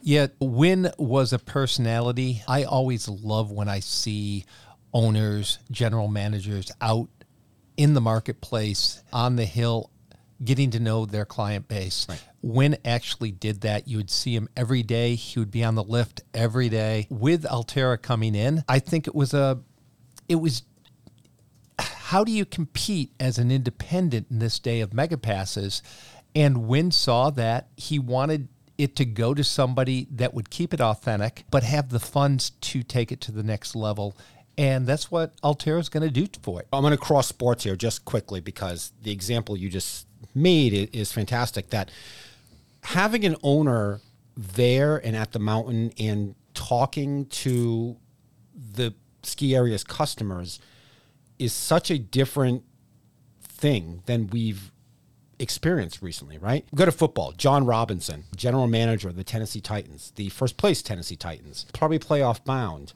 Yeah, 0.03 0.27
Win 0.39 0.91
was 0.97 1.31
a 1.33 1.37
personality. 1.39 2.41
I 2.47 2.63
always 2.63 3.07
love 3.07 3.51
when 3.51 3.67
I 3.69 3.81
see 3.81 4.45
owners, 4.93 5.59
general 5.69 6.07
managers 6.07 6.71
out 6.81 7.07
in 7.77 7.93
the 7.93 8.01
marketplace, 8.01 9.03
on 9.13 9.35
the 9.35 9.45
hill, 9.45 9.89
getting 10.43 10.71
to 10.71 10.79
know 10.79 11.05
their 11.05 11.25
client 11.25 11.67
base. 11.67 12.07
Win 12.41 12.77
actually 12.83 13.31
did 13.31 13.61
that. 13.61 13.87
You 13.87 13.97
would 13.97 14.09
see 14.09 14.35
him 14.35 14.49
every 14.55 14.83
day. 14.83 15.15
He 15.15 15.39
would 15.39 15.51
be 15.51 15.63
on 15.63 15.75
the 15.75 15.83
lift 15.83 16.21
every 16.33 16.69
day. 16.69 17.07
With 17.09 17.43
Alterra 17.43 18.01
coming 18.01 18.35
in, 18.35 18.63
I 18.67 18.79
think 18.79 19.07
it 19.07 19.15
was 19.15 19.33
a, 19.33 19.59
it 20.27 20.35
was 20.35 20.63
how 21.79 22.23
do 22.23 22.31
you 22.31 22.45
compete 22.45 23.13
as 23.19 23.37
an 23.37 23.51
independent 23.51 24.27
in 24.29 24.39
this 24.39 24.59
day 24.59 24.81
of 24.81 24.93
mega 24.93 25.17
passes? 25.17 25.81
And 26.35 26.67
Win 26.67 26.91
saw 26.91 27.29
that 27.31 27.69
he 27.77 27.99
wanted 27.99 28.47
it 28.77 28.95
to 28.97 29.05
go 29.05 29.33
to 29.33 29.43
somebody 29.43 30.07
that 30.11 30.33
would 30.33 30.49
keep 30.49 30.73
it 30.73 30.81
authentic, 30.81 31.45
but 31.51 31.63
have 31.63 31.89
the 31.89 31.99
funds 31.99 32.49
to 32.49 32.83
take 32.83 33.11
it 33.11 33.21
to 33.21 33.31
the 33.31 33.43
next 33.43 33.75
level. 33.75 34.17
And 34.57 34.85
that's 34.85 35.09
what 35.09 35.39
Alterra 35.41 35.79
is 35.79 35.89
going 35.89 36.03
to 36.03 36.11
do 36.11 36.27
for 36.41 36.59
it. 36.59 36.67
I'm 36.73 36.81
going 36.81 36.91
to 36.91 36.97
cross 36.97 37.27
sports 37.27 37.63
here 37.63 37.75
just 37.75 38.05
quickly 38.05 38.41
because 38.41 38.91
the 39.01 39.11
example 39.11 39.55
you 39.55 39.69
just 39.69 40.07
made 40.33 40.89
is 40.93 41.11
fantastic. 41.11 41.69
That 41.69 41.91
having 42.83 43.25
an 43.25 43.35
owner 43.43 44.01
there 44.35 44.97
and 44.97 45.15
at 45.15 45.31
the 45.31 45.39
mountain 45.39 45.91
and 45.99 46.35
talking 46.53 47.25
to 47.27 47.97
the 48.53 48.93
ski 49.23 49.55
area's 49.55 49.83
customers 49.83 50.59
is 51.37 51.53
such 51.53 51.91
a 51.91 51.97
different 51.97 52.63
thing 53.41 54.01
than 54.05 54.27
we've 54.27 54.71
experienced 55.39 56.01
recently, 56.01 56.37
right? 56.37 56.65
Go 56.75 56.85
to 56.85 56.91
football. 56.91 57.31
Jon 57.31 57.65
Robinson, 57.65 58.25
general 58.35 58.67
manager 58.67 59.09
of 59.09 59.15
the 59.15 59.23
Tennessee 59.23 59.61
Titans, 59.61 60.11
the 60.15 60.29
first 60.29 60.57
place 60.57 60.81
Tennessee 60.81 61.15
Titans, 61.15 61.65
probably 61.73 61.99
playoff 61.99 62.43
bound, 62.45 62.93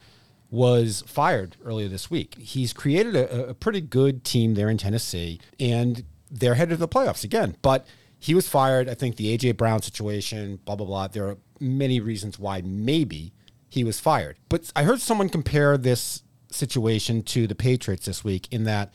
was 0.52 1.04
fired 1.08 1.58
earlier 1.66 1.88
this 1.88 2.12
week. 2.12 2.36
He's 2.38 2.72
created 2.72 3.16
a, 3.16 3.50
a 3.50 3.54
pretty 3.54 3.82
good 3.82 4.24
team 4.24 4.54
there 4.54 4.70
in 4.70 4.78
Tennessee, 4.78 5.40
and 5.60 6.04
they're 6.36 6.56
headed 6.56 6.72
to 6.72 6.78
the 6.78 6.88
playoffs 6.88 7.24
again. 7.24 7.56
But 7.62 7.88
he 8.20 8.34
was 8.34 8.48
fired. 8.48 8.90
I 8.90 8.94
think 8.94 9.16
the 9.16 9.36
AJ 9.36 9.58
Brown 9.58 9.82
situation, 9.82 10.60
blah 10.66 10.76
blah 10.76 10.86
blah. 10.86 11.08
There 11.08 11.28
are 11.28 11.38
many 11.60 12.00
reasons 12.00 12.38
why 12.38 12.62
maybe 12.62 13.34
he 13.70 13.84
was 13.84 14.00
fired. 14.00 14.38
But 14.50 14.72
I 14.76 14.84
heard 14.84 15.00
someone 15.02 15.30
compare 15.30 15.78
this 15.78 16.24
situation 16.52 17.24
to 17.24 17.48
the 17.48 17.56
Patriots 17.56 18.06
this 18.06 18.24
week 18.24 18.48
in 18.52 18.64
that 18.66 18.94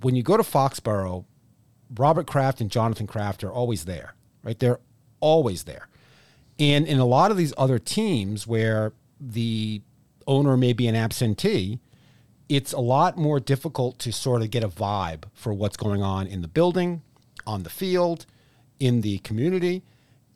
when 0.00 0.16
you 0.16 0.22
go 0.22 0.36
to 0.36 0.42
Foxborough, 0.42 1.24
Robert 1.96 2.26
Kraft 2.26 2.60
and 2.60 2.70
Jonathan 2.70 3.06
Kraft 3.06 3.42
are 3.42 3.52
always 3.52 3.84
there, 3.84 4.14
right? 4.42 4.58
They're 4.58 4.80
always 5.20 5.64
there. 5.64 5.88
And 6.58 6.86
in 6.86 6.98
a 6.98 7.04
lot 7.04 7.30
of 7.30 7.36
these 7.36 7.52
other 7.56 7.78
teams 7.78 8.46
where 8.46 8.92
the 9.18 9.82
owner 10.26 10.56
may 10.56 10.72
be 10.72 10.86
an 10.86 10.94
absentee, 10.94 11.80
it's 12.50 12.72
a 12.72 12.80
lot 12.80 13.16
more 13.16 13.38
difficult 13.38 14.00
to 14.00 14.12
sort 14.12 14.42
of 14.42 14.50
get 14.50 14.64
a 14.64 14.68
vibe 14.68 15.22
for 15.32 15.54
what's 15.54 15.76
going 15.76 16.02
on 16.02 16.26
in 16.26 16.42
the 16.42 16.48
building, 16.48 17.00
on 17.46 17.62
the 17.62 17.70
field, 17.70 18.26
in 18.80 19.02
the 19.02 19.18
community. 19.18 19.84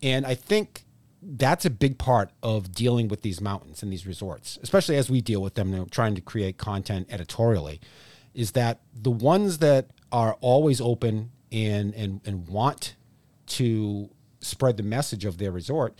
And 0.00 0.24
I 0.24 0.36
think 0.36 0.84
that's 1.20 1.64
a 1.64 1.70
big 1.70 1.98
part 1.98 2.30
of 2.40 2.70
dealing 2.72 3.08
with 3.08 3.22
these 3.22 3.40
mountains 3.40 3.82
and 3.82 3.92
these 3.92 4.06
resorts, 4.06 4.60
especially 4.62 4.96
as 4.96 5.10
we 5.10 5.20
deal 5.20 5.42
with 5.42 5.54
them, 5.54 5.72
know, 5.72 5.86
trying 5.86 6.14
to 6.14 6.20
create 6.20 6.56
content 6.56 7.08
editorially, 7.10 7.80
is 8.32 8.52
that 8.52 8.80
the 8.94 9.10
ones 9.10 9.58
that 9.58 9.90
are 10.12 10.34
always 10.40 10.80
open 10.80 11.32
and 11.50 11.94
and 11.94 12.20
and 12.24 12.46
want 12.46 12.94
to 13.46 14.08
spread 14.40 14.76
the 14.76 14.82
message 14.84 15.24
of 15.24 15.38
their 15.38 15.50
resort 15.50 15.98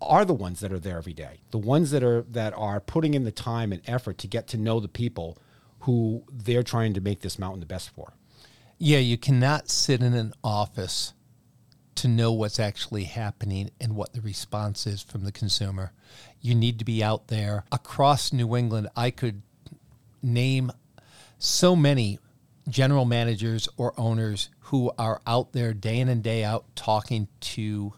are 0.00 0.24
the 0.24 0.34
ones 0.34 0.60
that 0.60 0.72
are 0.72 0.78
there 0.78 0.98
every 0.98 1.12
day. 1.12 1.40
The 1.50 1.58
ones 1.58 1.90
that 1.90 2.02
are 2.02 2.22
that 2.30 2.54
are 2.56 2.80
putting 2.80 3.14
in 3.14 3.24
the 3.24 3.32
time 3.32 3.72
and 3.72 3.82
effort 3.86 4.18
to 4.18 4.26
get 4.26 4.46
to 4.48 4.56
know 4.56 4.80
the 4.80 4.88
people 4.88 5.38
who 5.80 6.24
they're 6.30 6.62
trying 6.62 6.94
to 6.94 7.00
make 7.00 7.20
this 7.20 7.38
mountain 7.38 7.60
the 7.60 7.66
best 7.66 7.90
for. 7.90 8.14
Yeah, 8.78 8.98
you 8.98 9.18
cannot 9.18 9.68
sit 9.68 10.02
in 10.02 10.14
an 10.14 10.32
office 10.42 11.12
to 11.96 12.08
know 12.08 12.32
what's 12.32 12.58
actually 12.58 13.04
happening 13.04 13.70
and 13.80 13.94
what 13.94 14.14
the 14.14 14.20
response 14.22 14.86
is 14.86 15.02
from 15.02 15.24
the 15.24 15.32
consumer. 15.32 15.92
You 16.40 16.54
need 16.54 16.78
to 16.78 16.84
be 16.84 17.04
out 17.04 17.28
there 17.28 17.64
across 17.70 18.32
New 18.32 18.56
England. 18.56 18.88
I 18.96 19.10
could 19.10 19.42
name 20.22 20.72
so 21.38 21.76
many 21.76 22.18
general 22.68 23.04
managers 23.04 23.68
or 23.76 23.92
owners 23.98 24.48
who 24.60 24.92
are 24.98 25.20
out 25.26 25.52
there 25.52 25.74
day 25.74 25.98
in 25.98 26.08
and 26.08 26.22
day 26.22 26.44
out 26.44 26.64
talking 26.74 27.28
to 27.40 27.92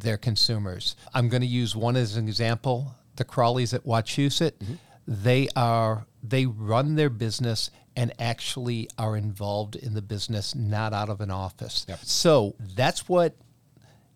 their 0.00 0.16
consumers. 0.16 0.96
I'm 1.14 1.28
going 1.28 1.40
to 1.42 1.46
use 1.46 1.74
one 1.74 1.96
as 1.96 2.16
an 2.16 2.26
example 2.26 2.94
the 3.16 3.24
Crowleys 3.24 3.74
at 3.74 3.84
Wachusett. 3.84 4.52
Mm-hmm. 4.52 4.74
They 5.06 5.48
are 5.56 6.06
they 6.22 6.46
run 6.46 6.94
their 6.94 7.10
business 7.10 7.70
and 7.96 8.12
actually 8.18 8.88
are 8.96 9.16
involved 9.16 9.74
in 9.74 9.94
the 9.94 10.02
business, 10.02 10.54
not 10.54 10.92
out 10.92 11.08
of 11.08 11.20
an 11.20 11.30
office. 11.30 11.84
Yep. 11.88 11.98
So 12.02 12.54
that's 12.76 13.08
what 13.08 13.34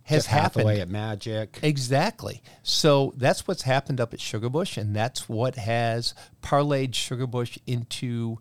has 0.05 0.25
Jeff 0.25 0.33
happened 0.33 0.69
Hatheway 0.69 0.81
at 0.81 0.89
Magic. 0.89 1.59
Exactly. 1.63 2.43
So 2.63 3.13
that's 3.17 3.49
what's 3.49 3.63
happened 3.63 4.01
up 4.01 4.13
at 4.13 4.21
Sugarbush, 4.21 4.77
and 4.77 4.95
that's 4.95 5.29
what 5.29 5.57
has 5.57 6.15
parlayed 6.43 6.93
Sugarbush 6.93 7.59
into 7.67 8.39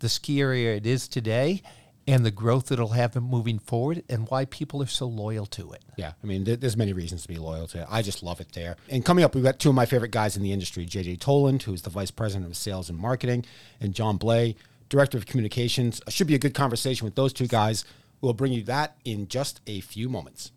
the 0.00 0.08
ski 0.08 0.40
area 0.40 0.76
it 0.76 0.86
is 0.86 1.08
today 1.08 1.62
and 2.06 2.24
the 2.24 2.30
growth 2.30 2.70
it'll 2.70 2.88
have 2.88 3.14
moving 3.16 3.58
forward 3.58 4.02
and 4.08 4.28
why 4.28 4.44
people 4.44 4.82
are 4.82 4.86
so 4.86 5.06
loyal 5.06 5.46
to 5.46 5.72
it. 5.72 5.82
Yeah, 5.96 6.12
I 6.22 6.26
mean, 6.26 6.44
there's 6.44 6.76
many 6.76 6.92
reasons 6.92 7.22
to 7.22 7.28
be 7.28 7.36
loyal 7.36 7.66
to 7.68 7.82
it. 7.82 7.86
I 7.90 8.02
just 8.02 8.22
love 8.22 8.40
it 8.40 8.52
there. 8.52 8.76
And 8.88 9.04
coming 9.04 9.24
up, 9.24 9.34
we've 9.34 9.44
got 9.44 9.58
two 9.58 9.70
of 9.70 9.74
my 9.74 9.86
favorite 9.86 10.10
guys 10.10 10.36
in 10.36 10.42
the 10.42 10.52
industry, 10.52 10.86
JJ 10.86 11.20
Toland, 11.20 11.62
who's 11.62 11.82
the 11.82 11.90
Vice 11.90 12.10
President 12.10 12.50
of 12.50 12.56
Sales 12.56 12.90
and 12.90 12.98
Marketing, 12.98 13.44
and 13.80 13.94
John 13.94 14.18
Bleh, 14.18 14.54
Director 14.88 15.16
of 15.16 15.26
Communications. 15.26 16.00
It 16.06 16.12
should 16.12 16.26
be 16.26 16.34
a 16.34 16.38
good 16.38 16.54
conversation 16.54 17.04
with 17.04 17.14
those 17.14 17.32
two 17.32 17.46
guys. 17.46 17.84
We'll 18.20 18.32
bring 18.34 18.52
you 18.52 18.62
that 18.64 18.96
in 19.04 19.28
just 19.28 19.60
a 19.66 19.80
few 19.80 20.08
moments. 20.08 20.52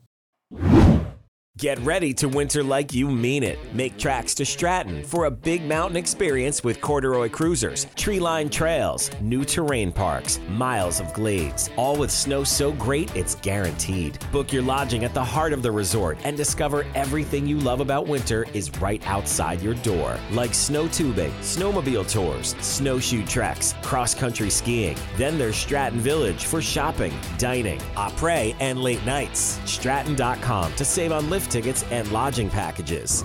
Get 1.58 1.80
ready 1.80 2.14
to 2.16 2.30
winter 2.30 2.62
like 2.62 2.94
you 2.94 3.10
mean 3.10 3.42
it. 3.42 3.58
Make 3.74 3.98
tracks 3.98 4.36
to 4.36 4.46
Stratton 4.46 5.04
for 5.04 5.26
a 5.26 5.32
big 5.32 5.66
mountain 5.66 5.98
experience 5.98 6.64
with 6.64 6.80
corduroy 6.82 7.30
cruisers, 7.30 7.88
tree 7.96 8.20
lined 8.20 8.54
trails, 8.54 9.10
new 9.22 9.44
terrain 9.44 9.92
parks, 9.92 10.40
miles 10.50 11.00
of 11.00 11.12
glades, 11.16 11.72
all 11.76 11.98
with 11.98 12.12
snow 12.12 12.44
so 12.44 12.74
great 12.74 13.16
it's 13.16 13.34
guaranteed. 13.34 14.20
Book 14.32 14.54
your 14.54 14.62
lodging 14.62 15.04
at 15.04 15.16
the 15.16 15.24
heart 15.24 15.52
of 15.52 15.64
the 15.64 15.72
resort 15.72 16.20
and 16.26 16.38
discover 16.38 16.86
everything 16.94 17.48
you 17.48 17.58
love 17.58 17.80
about 17.80 18.06
winter 18.06 18.46
is 18.54 18.70
right 18.80 19.02
outside 19.08 19.60
your 19.60 19.74
door, 19.76 20.16
like 20.34 20.54
snow 20.54 20.88
tubing, 20.88 21.32
snowmobile 21.42 22.08
tours, 22.08 22.56
snowshoe 22.62 23.26
treks, 23.26 23.74
cross 23.82 24.14
country 24.14 24.52
skiing. 24.52 24.96
Then 25.16 25.40
there's 25.40 25.56
Stratton 25.56 26.02
Village 26.02 26.46
for 26.46 26.62
shopping, 26.62 27.16
dining, 27.40 27.80
après, 27.96 28.56
and 28.60 28.84
late 28.84 29.04
nights. 29.08 29.60
Stratton.com 29.66 30.76
to 30.76 30.86
save 30.86 31.12
on 31.12 31.32
lift 31.32 31.47
tickets 31.50 31.84
and 31.92 32.12
lodging 32.12 32.50
packages. 32.50 33.24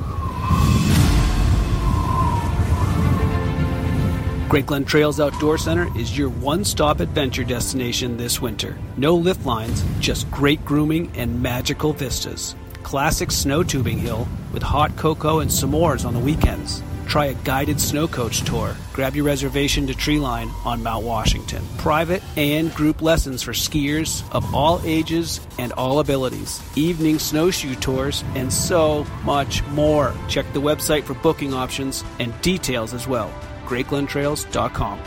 Great 4.49 4.67
Glen 4.67 4.85
Trails 4.85 5.19
Outdoor 5.19 5.57
Center 5.57 5.88
is 5.97 6.17
your 6.17 6.29
one 6.29 6.64
stop 6.64 7.00
adventure 7.00 7.45
destination 7.45 8.17
this 8.17 8.41
winter. 8.41 8.76
No 8.97 9.14
lift 9.14 9.47
lines, 9.47 9.83
just 9.99 10.31
great 10.31 10.62
grooming 10.64 11.11
and 11.14 11.43
magical 11.43 11.93
vistas. 11.93 12.55
Classic 12.83 13.31
snow 13.31 13.62
tubing 13.62 13.99
hill 13.99 14.29
with 14.52 14.62
hot 14.62 14.95
cocoa 14.97 15.38
and 15.38 15.50
s'mores 15.50 16.05
on 16.05 16.12
the 16.12 16.21
weekends 16.21 16.83
Try 17.06 17.26
a 17.26 17.35
guided 17.35 17.80
snow 17.80 18.09
coach 18.09 18.42
tour. 18.42 18.76
Grab 18.92 19.14
your 19.14 19.25
reservation 19.25 19.87
to 19.87 19.94
Treeline 19.94 20.50
on 20.64 20.82
Mount 20.82 21.04
Washington. 21.04 21.62
Private 21.78 22.23
and 22.37 22.75
group 22.75 23.02
lessons 23.02 23.42
for 23.42 23.52
skiers 23.52 24.23
of 24.32 24.54
all 24.54 24.80
ages 24.85 25.40
and 25.59 25.73
all 25.73 26.00
abilities. 26.00 26.62
Evening 26.76 27.18
snowshoe 27.18 27.75
tours 27.75 28.25
and 28.35 28.52
so 28.52 29.04
much 29.25 29.64
more. 29.68 30.14
Check 30.28 30.50
the 30.52 30.61
website 30.61 31.04
for 31.04 31.14
booking 31.14 31.54
options 31.54 32.04
and 32.18 32.38
details 32.42 32.94
as 32.94 33.06
well. 33.06 33.32
GreatGlenTrails.com. 33.66 35.00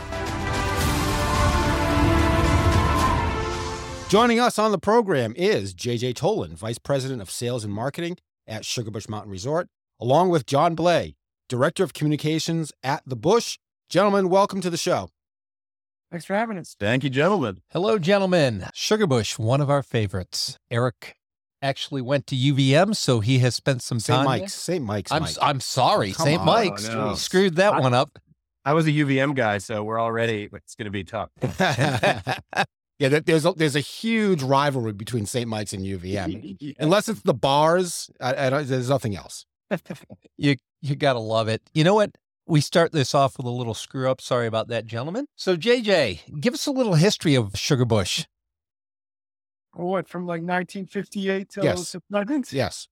Joining 4.08 4.38
us 4.38 4.56
on 4.56 4.70
the 4.70 4.78
program 4.78 5.34
is 5.36 5.74
JJ 5.74 6.14
Toland, 6.14 6.56
Vice 6.56 6.78
President 6.78 7.20
of 7.20 7.28
Sales 7.28 7.64
and 7.64 7.74
Marketing 7.74 8.16
at 8.46 8.62
Sugarbush 8.62 9.08
Mountain 9.08 9.32
Resort, 9.32 9.68
along 10.00 10.28
with 10.28 10.46
John 10.46 10.76
Bleh, 10.76 11.16
Director 11.48 11.84
of 11.84 11.94
Communications 11.94 12.72
at 12.82 13.02
The 13.06 13.14
Bush. 13.14 13.58
Gentlemen, 13.88 14.28
welcome 14.28 14.60
to 14.60 14.68
the 14.68 14.76
show. 14.76 15.10
Thanks 16.10 16.24
for 16.24 16.34
having 16.34 16.58
us. 16.58 16.74
Thank 16.78 17.04
you, 17.04 17.10
gentlemen. 17.10 17.60
Hello, 17.70 17.98
gentlemen. 17.98 18.66
Sugarbush, 18.74 19.38
one 19.38 19.60
of 19.60 19.70
our 19.70 19.82
favorites. 19.82 20.58
Eric 20.72 21.14
actually 21.62 22.02
went 22.02 22.26
to 22.28 22.36
UVM, 22.36 22.96
so 22.96 23.20
he 23.20 23.38
has 23.38 23.54
spent 23.54 23.82
some 23.82 24.00
St. 24.00 24.16
time. 24.16 24.24
Mike's. 24.24 24.54
St. 24.54 24.84
Mike's. 24.84 25.12
I'm, 25.12 25.22
Mike. 25.22 25.36
I'm 25.40 25.60
sorry, 25.60 26.12
Come 26.12 26.26
St. 26.26 26.44
Mike's. 26.44 26.88
Oh, 26.88 27.10
no. 27.10 27.14
Screwed 27.14 27.56
that 27.56 27.74
I- 27.74 27.80
one 27.80 27.94
up. 27.94 28.18
I 28.64 28.72
was 28.72 28.88
a 28.88 28.90
UVM 28.90 29.36
guy, 29.36 29.58
so 29.58 29.84
we're 29.84 30.00
already, 30.00 30.48
it's 30.52 30.74
going 30.74 30.86
to 30.86 30.90
be 30.90 31.04
tough. 31.04 31.30
yeah, 32.98 33.20
there's 33.20 33.46
a, 33.46 33.52
there's 33.52 33.76
a 33.76 33.80
huge 33.80 34.42
rivalry 34.42 34.92
between 34.92 35.24
St. 35.24 35.48
Mike's 35.48 35.72
and 35.72 35.84
UVM. 35.84 36.74
Unless 36.80 37.08
it's 37.08 37.22
the 37.22 37.34
bars, 37.34 38.10
I, 38.20 38.48
I 38.48 38.62
there's 38.64 38.88
nothing 38.88 39.14
else. 39.14 39.46
You 40.38 40.56
you 40.82 40.94
gotta 40.96 41.18
love 41.18 41.48
it. 41.48 41.62
You 41.74 41.84
know 41.84 41.94
what? 41.94 42.12
We 42.46 42.60
start 42.60 42.92
this 42.92 43.14
off 43.14 43.36
with 43.38 43.46
a 43.46 43.50
little 43.50 43.74
screw 43.74 44.08
up. 44.08 44.20
Sorry 44.20 44.46
about 44.46 44.68
that, 44.68 44.86
gentlemen. 44.86 45.26
So 45.34 45.56
JJ, 45.56 46.40
give 46.40 46.54
us 46.54 46.66
a 46.66 46.70
little 46.70 46.94
history 46.94 47.34
of 47.34 47.52
Sugarbush. 47.54 48.26
What 49.74 50.08
from 50.08 50.22
like 50.26 50.42
1958 50.42 51.48
till 51.50 51.64
Yes. 51.64 51.92
to 51.92 52.00
present? 52.10 52.52
Yes. 52.52 52.88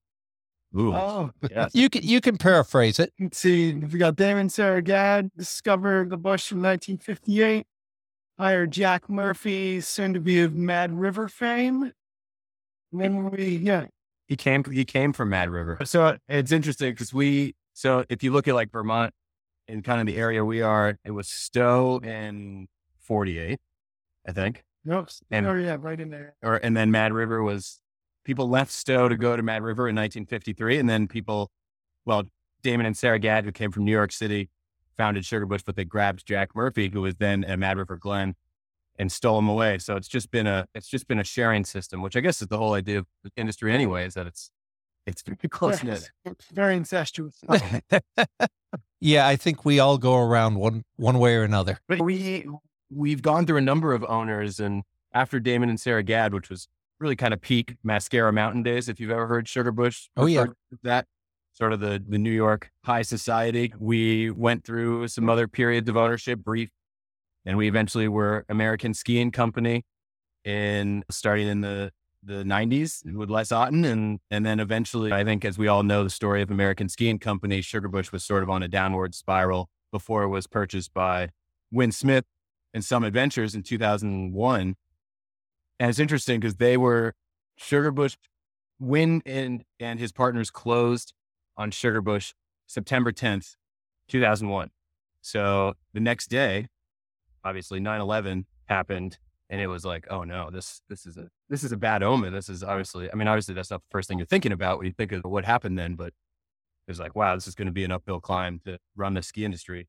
Ooh, 0.77 0.93
Oh, 0.93 1.31
yes. 1.51 1.71
You 1.75 1.89
can 1.89 2.03
you 2.03 2.21
can 2.21 2.37
paraphrase 2.37 2.99
it. 2.99 3.13
let's 3.21 3.39
see. 3.39 3.73
We 3.75 3.99
got 3.99 4.17
Damon 4.17 4.49
Sarah 4.49 4.83
Gadd 4.83 5.31
discovered 5.37 6.11
the 6.11 6.17
bush 6.17 6.51
in 6.51 6.61
1958. 6.61 7.67
Hired 8.37 8.73
Jack 8.73 9.09
Murphy, 9.09 9.81
soon 9.81 10.13
to 10.15 10.21
be 10.21 10.41
of 10.43 10.55
Mad 10.55 10.93
River 10.99 11.29
fame. 11.29 11.93
And 12.91 13.01
then 13.01 13.31
we, 13.31 13.57
yeah, 13.59 13.87
He 14.27 14.37
came, 14.37 14.65
he 14.65 14.85
came 14.85 15.13
from 15.13 15.29
Mad 15.31 15.51
River. 15.51 15.79
So 15.85 16.17
it's 16.29 16.53
interesting 16.53 16.93
because 16.93 17.13
we, 17.13 17.55
so 17.73 18.05
if 18.09 18.23
you 18.23 18.33
look 18.33 18.49
at 18.49 18.55
like 18.55 18.71
Vermont 18.73 19.13
and 19.69 19.83
kind 19.85 20.01
of 20.01 20.07
the 20.07 20.17
area 20.17 20.45
we 20.45 20.63
are, 20.63 20.99
it 21.05 21.11
was 21.11 21.29
Stowe 21.29 22.01
and 22.03 22.69
48, 23.01 23.59
I 24.27 24.33
think. 24.33 24.63
no, 24.85 25.07
And- 25.31 25.47
oh 25.47 25.55
yeah, 25.55 25.77
right 25.79 26.01
in 26.01 26.11
there. 26.11 26.37
Or, 26.43 26.57
and 26.57 26.77
then 26.77 26.91
Mad 26.91 27.13
River 27.13 27.43
was, 27.43 27.81
people 28.25 28.49
left 28.49 28.73
Stowe 28.73 29.09
to 29.09 29.17
go 29.17 29.37
to 29.37 29.43
Mad 29.43 29.63
River 29.63 29.89
in 29.89 29.95
1953. 29.97 30.79
And 30.79 30.89
then 30.89 31.07
people, 31.07 31.51
well, 32.07 32.25
Damon 32.63 32.87
and 32.87 32.97
Sarah 32.97 33.19
Gadd, 33.19 33.45
who 33.45 33.53
came 33.53 33.71
from 33.73 33.85
New 33.85 33.93
York 33.93 34.13
City, 34.13 34.49
founded 34.97 35.25
Sugarbush, 35.25 35.63
but 35.67 35.77
they 35.77 35.85
grabbed 35.85 36.25
Jack 36.27 36.55
Murphy, 36.55 36.89
who 36.89 37.03
was 37.03 37.17
then 37.17 37.45
at 37.45 37.59
Mad 37.59 37.77
River 37.77 37.97
Glen, 37.99 38.37
and 38.99 39.11
stole 39.11 39.37
them 39.37 39.49
away. 39.49 39.79
So 39.79 39.97
it's 39.97 40.09
just 40.09 40.31
been 40.31 40.47
a 40.47 40.67
it's 40.75 40.89
just 40.89 41.07
been 41.09 41.19
a 41.19 41.25
sharing 41.25 41.65
system, 41.65 42.03
which 42.03 42.17
I 42.17 42.21
guess 42.21 42.41
is 42.43 42.49
the 42.49 42.59
whole 42.59 42.75
idea 42.75 42.99
of 43.01 43.07
the 43.23 43.31
industry 43.37 43.73
anyway, 43.73 44.07
is 44.07 44.15
that 44.15 44.27
it's 44.27 44.51
it's 45.07 45.23
very 45.23 45.37
close 45.51 45.83
knit. 45.83 46.11
It's 46.25 46.47
very 46.47 46.77
incestuous. 46.77 47.41
Yeah, 49.01 49.27
I 49.27 49.37
think 49.37 49.67
we 49.67 49.79
all 49.81 49.99
go 49.99 50.17
around 50.17 50.55
one 50.55 50.83
one 50.97 51.19
way 51.19 51.35
or 51.37 51.43
another. 51.43 51.79
But 51.89 52.01
we 52.01 52.47
we've 52.91 53.21
gone 53.21 53.45
through 53.45 53.59
a 53.59 53.63
number 53.63 53.93
of 53.93 54.03
owners, 54.05 54.59
and 54.59 54.83
after 55.13 55.39
Damon 55.41 55.69
and 55.69 55.79
Sarah 55.79 56.03
Gadd, 56.03 56.33
which 56.33 56.49
was 56.49 56.69
really 56.99 57.17
kind 57.17 57.35
of 57.35 57.41
peak 57.43 57.77
Mascara 57.83 58.33
Mountain 58.33 58.63
days, 58.63 58.89
if 58.89 58.99
you've 59.01 59.11
ever 59.11 59.27
heard 59.27 59.47
Sugarbush, 59.47 60.09
Oh, 60.17 60.25
yeah. 60.25 60.47
that 60.85 61.07
sort 61.53 61.75
of 61.75 61.81
the 61.81 62.03
the 62.09 62.17
New 62.19 62.31
York 62.31 62.71
high 62.85 63.03
society. 63.03 63.75
We 63.79 64.31
went 64.31 64.65
through 64.65 65.09
some 65.09 65.29
other 65.29 65.49
periods 65.49 65.89
of 65.91 65.99
ownership, 65.99 66.39
brief, 66.39 66.71
and 67.45 67.57
we 67.57 67.69
eventually 67.69 68.09
were 68.09 68.45
American 68.49 68.95
Skiing 68.95 69.31
Company, 69.31 69.85
in 70.45 71.05
starting 71.11 71.49
in 71.49 71.61
the 71.61 71.93
the 72.27 72.43
90s 72.43 73.05
with 73.15 73.29
Les 73.29 73.53
Otten 73.53 73.85
and 73.85 74.19
and 74.31 74.47
then 74.47 74.59
eventually 74.59 75.13
I 75.13 75.25
think 75.25 75.45
as 75.45 75.59
we 75.59 75.69
all 75.69 75.83
know 75.83 76.03
the 76.05 76.11
story 76.11 76.41
of 76.41 76.51
American 76.51 76.89
Skiing 76.89 77.19
Company 77.19 77.61
Sugarbush 77.61 78.13
was 78.13 78.25
sort 78.25 78.43
of 78.43 78.49
on 78.49 78.63
a 78.63 78.69
downward 78.69 79.15
spiral 79.15 79.69
before 79.93 80.23
it 80.23 80.29
was 80.29 80.47
purchased 80.47 80.95
by 80.95 81.29
Win 81.71 81.93
Smith 81.93 82.25
and 82.73 82.83
Summit 82.83 83.13
Ventures 83.13 83.55
in 83.55 83.63
2001 83.63 84.75
and 85.79 85.91
it's 85.91 85.99
interesting 85.99 86.41
because 86.41 86.57
they 86.57 86.79
were 86.79 87.15
Sugarbush 87.61 88.17
Win 88.81 89.23
and, 89.25 89.65
and 89.79 90.01
his 90.01 90.13
partners 90.13 90.51
closed 90.51 91.13
on 91.57 91.71
Sugarbush 91.71 92.35
September 92.67 93.13
10th, 93.13 93.57
2001. 94.09 94.71
So 95.21 95.75
the 95.93 96.01
next 96.01 96.27
day, 96.29 96.67
obviously 97.45 97.81
9-11 97.81 98.45
happened 98.67 99.19
and 99.51 99.61
it 99.61 99.67
was 99.67 99.85
like, 99.85 100.07
oh 100.11 100.25
no, 100.25 100.51
this, 100.51 100.81
this 100.89 101.07
is 101.07 101.17
a, 101.17 101.29
this 101.49 101.63
is 101.63 101.73
a 101.73 101.77
bad 101.77 102.03
omen. 102.03 102.33
This 102.33 102.49
is 102.49 102.63
obviously, 102.63 103.11
I 103.13 103.15
mean, 103.15 103.29
obviously 103.29 103.55
that's 103.55 103.71
not 103.71 103.83
the 103.83 103.91
first 103.91 104.09
thing 104.09 104.19
you're 104.19 104.27
thinking 104.27 104.53
about 104.53 104.79
when 104.79 104.87
you 104.87 104.93
think 104.93 105.13
of 105.13 105.23
what 105.25 105.45
happened 105.45 105.79
then, 105.79 105.95
but 105.95 106.09
it 106.09 106.91
was 106.91 106.99
like, 106.99 107.15
wow, 107.15 107.35
this 107.35 107.47
is 107.47 107.55
going 107.55 107.67
to 107.67 107.73
be 107.73 107.85
an 107.85 107.93
uphill 107.93 108.21
climb 108.21 108.61
to 108.65 108.79
run 108.97 109.15
the 109.15 109.23
ski 109.23 109.45
industry, 109.45 109.89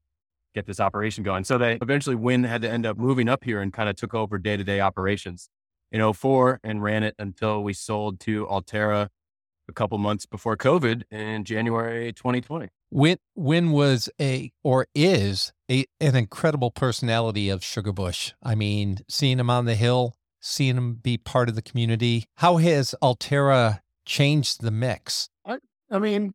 get 0.53 0.65
this 0.65 0.79
operation 0.79 1.23
going. 1.23 1.43
So 1.43 1.57
they 1.57 1.77
eventually 1.81 2.15
Win 2.15 2.43
had 2.43 2.61
to 2.61 2.69
end 2.69 2.85
up 2.85 2.97
moving 2.97 3.27
up 3.27 3.43
here 3.43 3.61
and 3.61 3.71
kind 3.73 3.89
of 3.89 3.95
took 3.95 4.13
over 4.13 4.37
day 4.37 4.57
to 4.57 4.63
day 4.63 4.79
operations 4.79 5.49
in 5.91 6.13
04 6.13 6.59
and 6.63 6.83
ran 6.83 7.03
it 7.03 7.15
until 7.17 7.63
we 7.63 7.73
sold 7.73 8.19
to 8.21 8.45
Alterra 8.45 9.09
a 9.67 9.73
couple 9.73 9.97
months 9.97 10.25
before 10.25 10.57
COVID 10.57 11.03
in 11.11 11.43
January 11.43 12.13
2020. 12.13 12.69
Win 12.91 13.17
Win 13.35 13.71
was 13.71 14.09
a 14.19 14.51
or 14.63 14.87
is 14.95 15.53
a 15.69 15.85
an 15.99 16.15
incredible 16.15 16.71
personality 16.71 17.49
of 17.49 17.61
Sugarbush. 17.61 18.33
I 18.43 18.55
mean, 18.55 18.99
seeing 19.09 19.39
him 19.39 19.49
on 19.49 19.65
the 19.65 19.75
hill, 19.75 20.15
seeing 20.39 20.77
him 20.77 20.95
be 20.95 21.17
part 21.17 21.49
of 21.49 21.55
the 21.55 21.61
community. 21.61 22.25
How 22.35 22.57
has 22.57 22.95
Alterra 23.01 23.81
changed 24.05 24.61
the 24.61 24.71
mix? 24.71 25.29
I, 25.45 25.57
I 25.91 25.99
mean, 25.99 26.33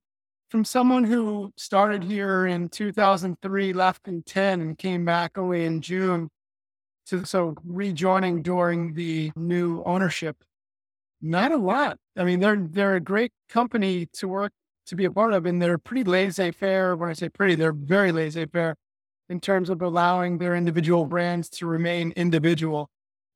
from 0.50 0.64
someone 0.64 1.04
who 1.04 1.52
started 1.56 2.02
here 2.02 2.44
in 2.44 2.68
2003, 2.68 3.72
left 3.72 4.08
in 4.08 4.22
10, 4.22 4.60
and 4.60 4.76
came 4.76 5.04
back 5.04 5.38
only 5.38 5.64
in 5.64 5.80
June, 5.80 6.28
to 7.06 7.24
so 7.24 7.54
rejoining 7.64 8.42
during 8.42 8.94
the 8.94 9.32
new 9.36 9.82
ownership. 9.84 10.36
Not 11.22 11.52
a 11.52 11.56
lot. 11.56 11.98
I 12.16 12.24
mean, 12.24 12.40
they're 12.40 12.56
they're 12.56 12.96
a 12.96 13.00
great 13.00 13.32
company 13.48 14.06
to 14.14 14.28
work 14.28 14.52
to 14.86 14.96
be 14.96 15.04
a 15.04 15.10
part 15.10 15.34
of, 15.34 15.46
and 15.46 15.60
they're 15.60 15.78
pretty 15.78 16.04
laissez 16.04 16.50
faire. 16.52 16.96
When 16.96 17.10
I 17.10 17.12
say 17.12 17.28
pretty, 17.28 17.54
they're 17.56 17.72
very 17.72 18.10
laissez 18.12 18.46
faire 18.46 18.76
in 19.28 19.40
terms 19.40 19.70
of 19.70 19.82
allowing 19.82 20.38
their 20.38 20.56
individual 20.56 21.06
brands 21.06 21.48
to 21.50 21.66
remain 21.66 22.12
individual 22.16 22.90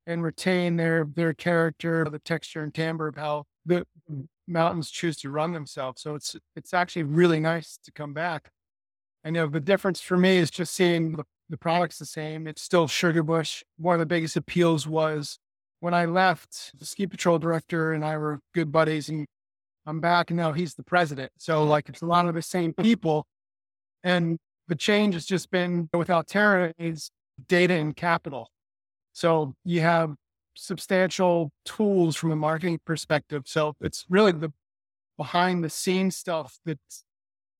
and 0.07 0.23
retain 0.23 0.77
their 0.77 1.05
their 1.05 1.33
character, 1.33 2.05
the 2.09 2.19
texture 2.19 2.63
and 2.63 2.73
timbre 2.73 3.07
of 3.07 3.15
how 3.15 3.45
the 3.65 3.85
mountains 4.47 4.89
choose 4.91 5.17
to 5.17 5.29
run 5.29 5.53
themselves. 5.53 6.01
So 6.01 6.15
it's 6.15 6.35
it's 6.55 6.73
actually 6.73 7.03
really 7.03 7.39
nice 7.39 7.77
to 7.83 7.91
come 7.91 8.13
back. 8.13 8.49
I 9.23 9.29
know 9.29 9.47
the 9.47 9.59
difference 9.59 10.01
for 10.01 10.17
me 10.17 10.37
is 10.37 10.51
just 10.51 10.73
seeing 10.73 11.13
the, 11.13 11.23
the 11.49 11.57
product's 11.57 11.99
the 11.99 12.05
same. 12.05 12.47
It's 12.47 12.61
still 12.61 12.87
Sugarbush. 12.87 13.63
One 13.77 13.95
of 13.95 13.99
the 13.99 14.05
biggest 14.05 14.37
appeals 14.37 14.87
was 14.87 15.39
when 15.85 15.93
I 15.93 16.05
left, 16.05 16.71
the 16.79 16.83
ski 16.83 17.05
patrol 17.05 17.37
director 17.37 17.93
and 17.93 18.03
I 18.03 18.17
were 18.17 18.39
good 18.55 18.71
buddies, 18.71 19.07
and 19.07 19.27
I'm 19.85 19.99
back, 19.99 20.31
and 20.31 20.37
now 20.37 20.51
he's 20.51 20.73
the 20.73 20.81
president. 20.81 21.31
So 21.37 21.63
like 21.63 21.89
it's 21.89 22.01
a 22.01 22.07
lot 22.07 22.27
of 22.27 22.33
the 22.33 22.41
same 22.41 22.73
people, 22.73 23.27
and 24.03 24.39
the 24.67 24.73
change 24.73 25.13
has 25.13 25.27
just 25.27 25.51
been 25.51 25.87
without 25.93 26.25
Alterra 26.25 26.73
is 26.79 27.11
data 27.47 27.75
and 27.75 27.95
capital. 27.95 28.49
So 29.13 29.53
you 29.63 29.81
have 29.81 30.15
substantial 30.55 31.51
tools 31.65 32.15
from 32.15 32.31
a 32.31 32.35
marketing 32.35 32.79
perspective. 32.83 33.43
So 33.45 33.75
it's 33.79 34.07
really 34.09 34.31
the 34.31 34.51
behind 35.17 35.63
the 35.63 35.69
scenes 35.69 36.17
stuff 36.17 36.57
that's 36.65 37.03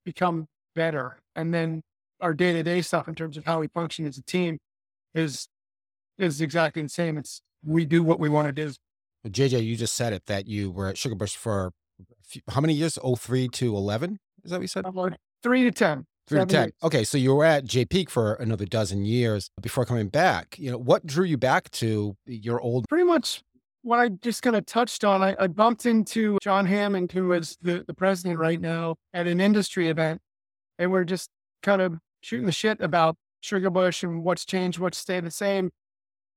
become 0.04 0.48
better. 0.74 1.20
And 1.36 1.54
then 1.54 1.84
our 2.22 2.34
day 2.34 2.54
to 2.54 2.64
day 2.64 2.82
stuff 2.82 3.08
in 3.08 3.14
terms 3.14 3.38
of 3.38 3.46
how 3.46 3.60
we 3.60 3.68
function 3.68 4.08
as 4.08 4.18
a 4.18 4.24
team 4.24 4.58
is 5.14 5.48
is 6.18 6.42
exactly 6.42 6.82
the 6.82 6.90
same. 6.90 7.20
It's 7.20 7.44
we 7.66 7.86
do 7.86 8.04
what 8.04 8.20
we 8.20 8.30
want 8.30 8.48
to 8.48 8.52
do. 8.52 8.72
JJ, 9.28 9.66
you 9.66 9.76
just 9.76 9.96
said 9.96 10.14
it 10.14 10.28
that 10.28 10.48
you 10.48 10.72
were 10.72 10.88
at 10.88 10.96
Sugarbush 10.96 11.36
for 11.36 11.72
few, 12.24 12.42
how 12.50 12.62
many 12.62 12.74
years? 12.74 12.98
03 13.04 13.48
to 13.50 13.76
11? 13.76 14.20
Is 14.44 14.52
that 14.52 14.58
what 14.58 14.62
you 14.62 14.68
said? 14.68 14.86
Three 15.42 15.64
to 15.64 15.72
10. 15.72 16.06
Three 16.28 16.40
to 16.40 16.46
10. 16.46 16.62
Years. 16.64 16.74
Okay. 16.84 17.04
So 17.04 17.18
you 17.18 17.36
were 17.36 17.46
at 17.46 17.66
Jay 17.66 17.86
Peak 17.86 18.10
for 18.10 18.34
another 18.34 18.66
dozen 18.66 19.06
years 19.06 19.50
before 19.62 19.86
coming 19.86 20.10
back. 20.10 20.58
You 20.58 20.72
know, 20.72 20.78
what 20.78 21.06
drew 21.06 21.26
you 21.26 21.38
back 21.38 21.70
to 21.72 22.16
your 22.26 22.60
old? 22.62 22.86
Pretty 22.90 23.06
much 23.06 23.42
what 23.82 24.00
I 24.00 24.10
just 24.10 24.42
kind 24.42 24.56
of 24.56 24.66
touched 24.66 25.04
on. 25.04 25.22
I, 25.22 25.36
I 25.40 25.48
bumped 25.48 25.86
into 25.86 26.40
John 26.42 26.66
Hammond, 26.66 27.12
who 27.12 27.32
is 27.34 27.58
the, 27.62 27.84
the 27.86 27.94
president 27.94 28.40
right 28.40 28.60
now, 28.60 28.96
at 29.14 29.28
an 29.28 29.40
industry 29.40 29.90
event. 29.90 30.22
And 30.80 30.92
we're 30.92 31.04
just 31.04 31.30
kind 31.62 31.82
of 31.82 32.00
shooting 32.22 32.48
the 32.48 32.52
shit 32.52 32.82
about 32.82 33.16
Sugarbush 33.44 34.04
and 34.04 34.24
what's 34.24 34.46
changed, 34.46 34.80
what's 34.80 34.98
stayed 34.98 35.24
the 35.24 35.32
same. 35.32 35.70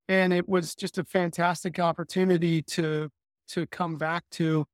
And 0.08 0.32
it 0.32 0.48
was 0.48 0.74
just 0.74 0.98
a 0.98 1.04
fantastic 1.04 1.78
opportunity 1.78 2.62
to 2.62 3.10
to 3.48 3.66
come 3.66 3.96
back 3.96 4.24
to 4.30 4.66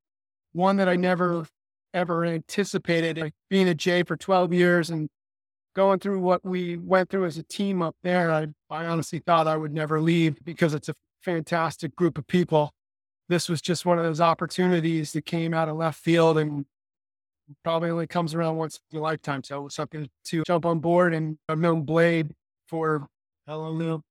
one 0.53 0.77
that 0.77 0.89
I 0.89 0.97
never 0.97 1.47
ever 1.93 2.25
anticipated. 2.25 3.19
Like 3.19 3.35
being 3.49 3.69
at 3.69 3.77
Jay 3.77 4.03
for 4.03 4.17
12 4.17 4.53
years 4.53 4.91
and 4.91 5.09
going 5.75 5.99
through 6.01 6.21
what 6.21 6.45
we 6.45 6.77
went 6.77 7.09
through 7.11 7.25
as 7.27 7.39
a 7.39 7.43
team 7.45 7.83
up 7.83 7.97
there, 8.03 8.33
I, 8.33 8.49
I 8.71 8.87
honestly 8.87 9.21
thought 9.21 9.47
I 9.47 9.57
would 9.57 9.73
never 9.73 10.01
leave 10.01 10.37
because 10.45 10.75
it's 10.75 10.89
a 10.89 10.95
fantastic 11.23 11.95
group 11.97 12.19
of 12.19 12.27
people. 12.27 12.73
This 13.29 13.49
was 13.49 13.63
just 13.63 13.87
one 13.87 13.99
of 13.99 14.05
those 14.05 14.21
opportunities 14.21 15.13
that 15.13 15.25
came 15.25 15.55
out 15.55 15.69
of 15.69 15.77
left 15.77 15.99
field 15.99 16.37
and 16.37 16.67
probably 17.63 17.91
only 17.91 18.07
comes 18.07 18.35
around 18.35 18.57
once 18.57 18.81
in 18.93 18.99
a 18.99 19.03
lifetime. 19.03 19.43
So 19.43 19.61
it 19.61 19.65
was 19.65 19.75
something 19.75 20.09
to 20.27 20.43
jump 20.47 20.67
on 20.67 20.81
board. 20.81 21.15
And 21.15 21.39
I've 21.49 21.59
known 21.59 21.83
Blade 21.83 22.35
for 22.69 23.07
how? 23.47 24.03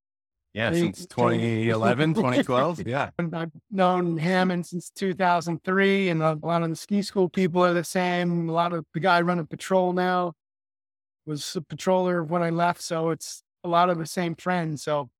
Yeah, 0.54 0.72
since 0.72 1.04
2011, 1.06 2.14
2012. 2.14 2.82
Yeah. 2.86 3.10
I've 3.18 3.50
known 3.70 4.16
Hammond 4.16 4.66
since 4.66 4.90
2003, 4.90 6.08
and 6.08 6.22
a 6.22 6.38
lot 6.42 6.62
of 6.62 6.70
the 6.70 6.76
ski 6.76 7.02
school 7.02 7.28
people 7.28 7.64
are 7.64 7.74
the 7.74 7.84
same. 7.84 8.48
A 8.48 8.52
lot 8.52 8.72
of 8.72 8.86
the 8.94 9.00
guy 9.00 9.20
running 9.20 9.46
patrol 9.46 9.92
now 9.92 10.32
was 11.26 11.56
a 11.56 11.60
patroller 11.60 12.26
when 12.26 12.42
I 12.42 12.50
left. 12.50 12.80
So 12.80 13.10
it's 13.10 13.42
a 13.64 13.68
lot 13.68 13.90
of 13.90 13.98
the 13.98 14.06
same 14.06 14.36
friends. 14.36 14.84
So 14.84 15.10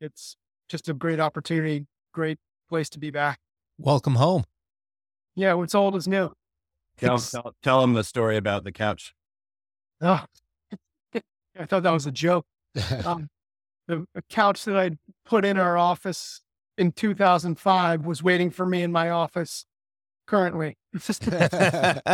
it's 0.00 0.36
just 0.68 0.88
a 0.88 0.94
great 0.94 1.18
opportunity, 1.18 1.86
great 2.12 2.38
place 2.68 2.88
to 2.90 2.98
be 2.98 3.10
back. 3.10 3.40
Welcome 3.78 4.14
home. 4.14 4.44
Yeah, 5.34 5.54
what's 5.54 5.74
old 5.74 5.96
is 5.96 6.06
new. 6.06 6.32
Tell, 6.98 7.18
tell, 7.18 7.54
tell 7.62 7.80
them 7.82 7.92
the 7.92 8.04
story 8.04 8.36
about 8.36 8.64
the 8.64 8.72
couch. 8.72 9.14
Oh, 10.00 10.24
I 11.58 11.66
thought 11.66 11.82
that 11.82 11.92
was 11.92 12.06
a 12.06 12.12
joke. 12.12 12.46
Um, 13.04 13.28
the 13.86 14.06
uh, 14.16 14.20
couch 14.28 14.64
that 14.64 14.76
I'd 14.76 14.98
put 15.24 15.44
in 15.44 15.58
our 15.58 15.76
office 15.76 16.42
in 16.78 16.92
2005 16.92 18.04
was 18.04 18.22
waiting 18.22 18.50
for 18.50 18.66
me 18.66 18.82
in 18.82 18.92
my 18.92 19.10
office 19.10 19.66
currently. 20.26 20.76
to 20.94 22.10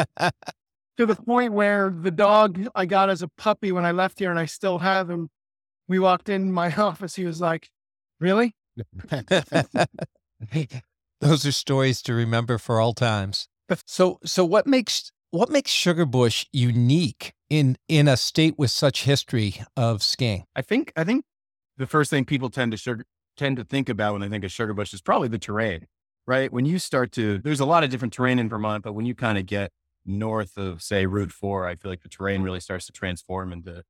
the 0.96 1.16
point 1.16 1.52
where 1.52 1.90
the 1.90 2.10
dog 2.10 2.66
I 2.74 2.86
got 2.86 3.10
as 3.10 3.22
a 3.22 3.28
puppy 3.28 3.72
when 3.72 3.84
I 3.84 3.92
left 3.92 4.18
here 4.18 4.30
and 4.30 4.38
I 4.38 4.46
still 4.46 4.78
have 4.78 5.08
him. 5.10 5.30
We 5.88 5.98
walked 5.98 6.28
in 6.28 6.52
my 6.52 6.72
office. 6.76 7.16
He 7.16 7.24
was 7.24 7.40
like, 7.40 7.68
Really? 8.20 8.54
Those 11.20 11.44
are 11.44 11.52
stories 11.52 12.02
to 12.02 12.14
remember 12.14 12.56
for 12.58 12.80
all 12.80 12.94
times. 12.94 13.48
So, 13.86 14.18
so 14.24 14.44
what 14.44 14.66
makes 14.66 15.10
what 15.30 15.50
makes 15.50 15.70
Sugarbush 15.72 16.46
unique 16.52 17.32
in 17.50 17.76
in 17.88 18.06
a 18.06 18.16
state 18.16 18.54
with 18.58 18.70
such 18.70 19.04
history 19.04 19.62
of 19.76 20.02
skiing? 20.02 20.44
I 20.54 20.62
think 20.62 20.92
I 20.94 21.04
think 21.04 21.24
the 21.76 21.86
first 21.86 22.10
thing 22.10 22.24
people 22.24 22.50
tend 22.50 22.72
to 22.72 22.76
sugar, 22.76 23.04
tend 23.36 23.56
to 23.56 23.64
think 23.64 23.88
about 23.88 24.12
when 24.12 24.20
they 24.20 24.28
think 24.28 24.44
of 24.44 24.50
Sugarbush 24.50 24.92
is 24.92 25.00
probably 25.00 25.28
the 25.28 25.38
terrain, 25.38 25.86
right? 26.26 26.52
When 26.52 26.66
you 26.66 26.78
start 26.78 27.12
to, 27.12 27.38
there's 27.38 27.60
a 27.60 27.66
lot 27.66 27.84
of 27.84 27.90
different 27.90 28.12
terrain 28.12 28.38
in 28.38 28.48
Vermont, 28.48 28.84
but 28.84 28.92
when 28.92 29.06
you 29.06 29.14
kind 29.14 29.38
of 29.38 29.46
get 29.46 29.70
north 30.04 30.56
of, 30.56 30.82
say, 30.82 31.06
Route 31.06 31.32
Four, 31.32 31.66
I 31.66 31.76
feel 31.76 31.90
like 31.90 32.02
the 32.02 32.08
terrain 32.08 32.42
really 32.42 32.60
starts 32.60 32.86
to 32.86 32.92
transform 32.92 33.52
into 33.52 33.82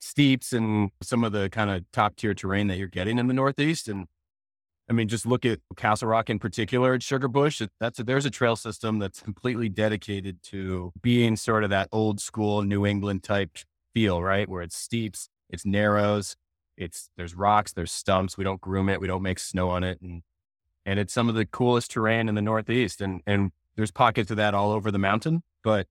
steeps 0.00 0.52
and 0.52 0.90
some 1.02 1.24
of 1.24 1.32
the 1.32 1.50
kind 1.50 1.70
of 1.70 1.84
top 1.92 2.16
tier 2.16 2.34
terrain 2.34 2.68
that 2.68 2.78
you're 2.78 2.88
getting 2.88 3.18
in 3.18 3.26
the 3.26 3.34
Northeast. 3.34 3.88
And 3.88 4.06
I 4.88 4.92
mean, 4.92 5.08
just 5.08 5.26
look 5.26 5.44
at 5.44 5.58
Castle 5.76 6.08
Rock 6.08 6.30
in 6.30 6.38
particular 6.38 6.94
at 6.94 7.00
Sugarbush. 7.00 7.66
That's 7.80 7.98
a, 7.98 8.04
there's 8.04 8.24
a 8.24 8.30
trail 8.30 8.56
system 8.56 8.98
that's 8.98 9.20
completely 9.20 9.68
dedicated 9.68 10.42
to 10.44 10.92
being 11.02 11.36
sort 11.36 11.64
of 11.64 11.70
that 11.70 11.88
old 11.92 12.20
school 12.20 12.62
New 12.62 12.86
England 12.86 13.22
type 13.22 13.58
feel, 13.92 14.22
right? 14.22 14.48
Where 14.48 14.62
it's 14.62 14.76
steeps, 14.76 15.28
it's 15.50 15.66
narrows, 15.66 16.36
it's 16.78 17.10
there's 17.16 17.34
rocks, 17.34 17.72
there's 17.72 17.92
stumps. 17.92 18.38
We 18.38 18.44
don't 18.44 18.60
groom 18.60 18.88
it, 18.88 19.00
we 19.00 19.06
don't 19.06 19.22
make 19.22 19.38
snow 19.38 19.70
on 19.70 19.84
it, 19.84 20.00
and 20.00 20.22
and 20.86 20.98
it's 20.98 21.12
some 21.12 21.28
of 21.28 21.34
the 21.34 21.44
coolest 21.44 21.90
terrain 21.90 22.28
in 22.28 22.34
the 22.34 22.42
Northeast. 22.42 23.00
And 23.00 23.20
and 23.26 23.50
there's 23.76 23.90
pockets 23.90 24.30
of 24.30 24.36
that 24.38 24.54
all 24.54 24.70
over 24.72 24.90
the 24.90 24.98
mountain. 24.98 25.42
But 25.62 25.86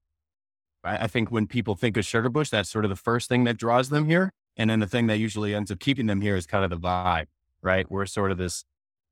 I, 0.83 1.03
I 1.03 1.07
think 1.07 1.29
when 1.29 1.45
people 1.47 1.75
think 1.75 1.97
of 1.97 2.05
Sugarbush, 2.05 2.49
that's 2.49 2.69
sort 2.69 2.85
of 2.85 2.89
the 2.89 2.95
first 2.95 3.29
thing 3.29 3.43
that 3.43 3.57
draws 3.57 3.89
them 3.89 4.05
here. 4.05 4.33
And 4.55 4.69
then 4.69 4.79
the 4.79 4.87
thing 4.87 5.07
that 5.07 5.17
usually 5.17 5.53
ends 5.53 5.71
up 5.71 5.79
keeping 5.79 6.07
them 6.07 6.21
here 6.21 6.35
is 6.35 6.47
kind 6.47 6.63
of 6.63 6.71
the 6.71 6.77
vibe, 6.77 7.27
right? 7.61 7.89
We're 7.91 8.07
sort 8.07 8.31
of 8.31 8.39
this, 8.39 8.65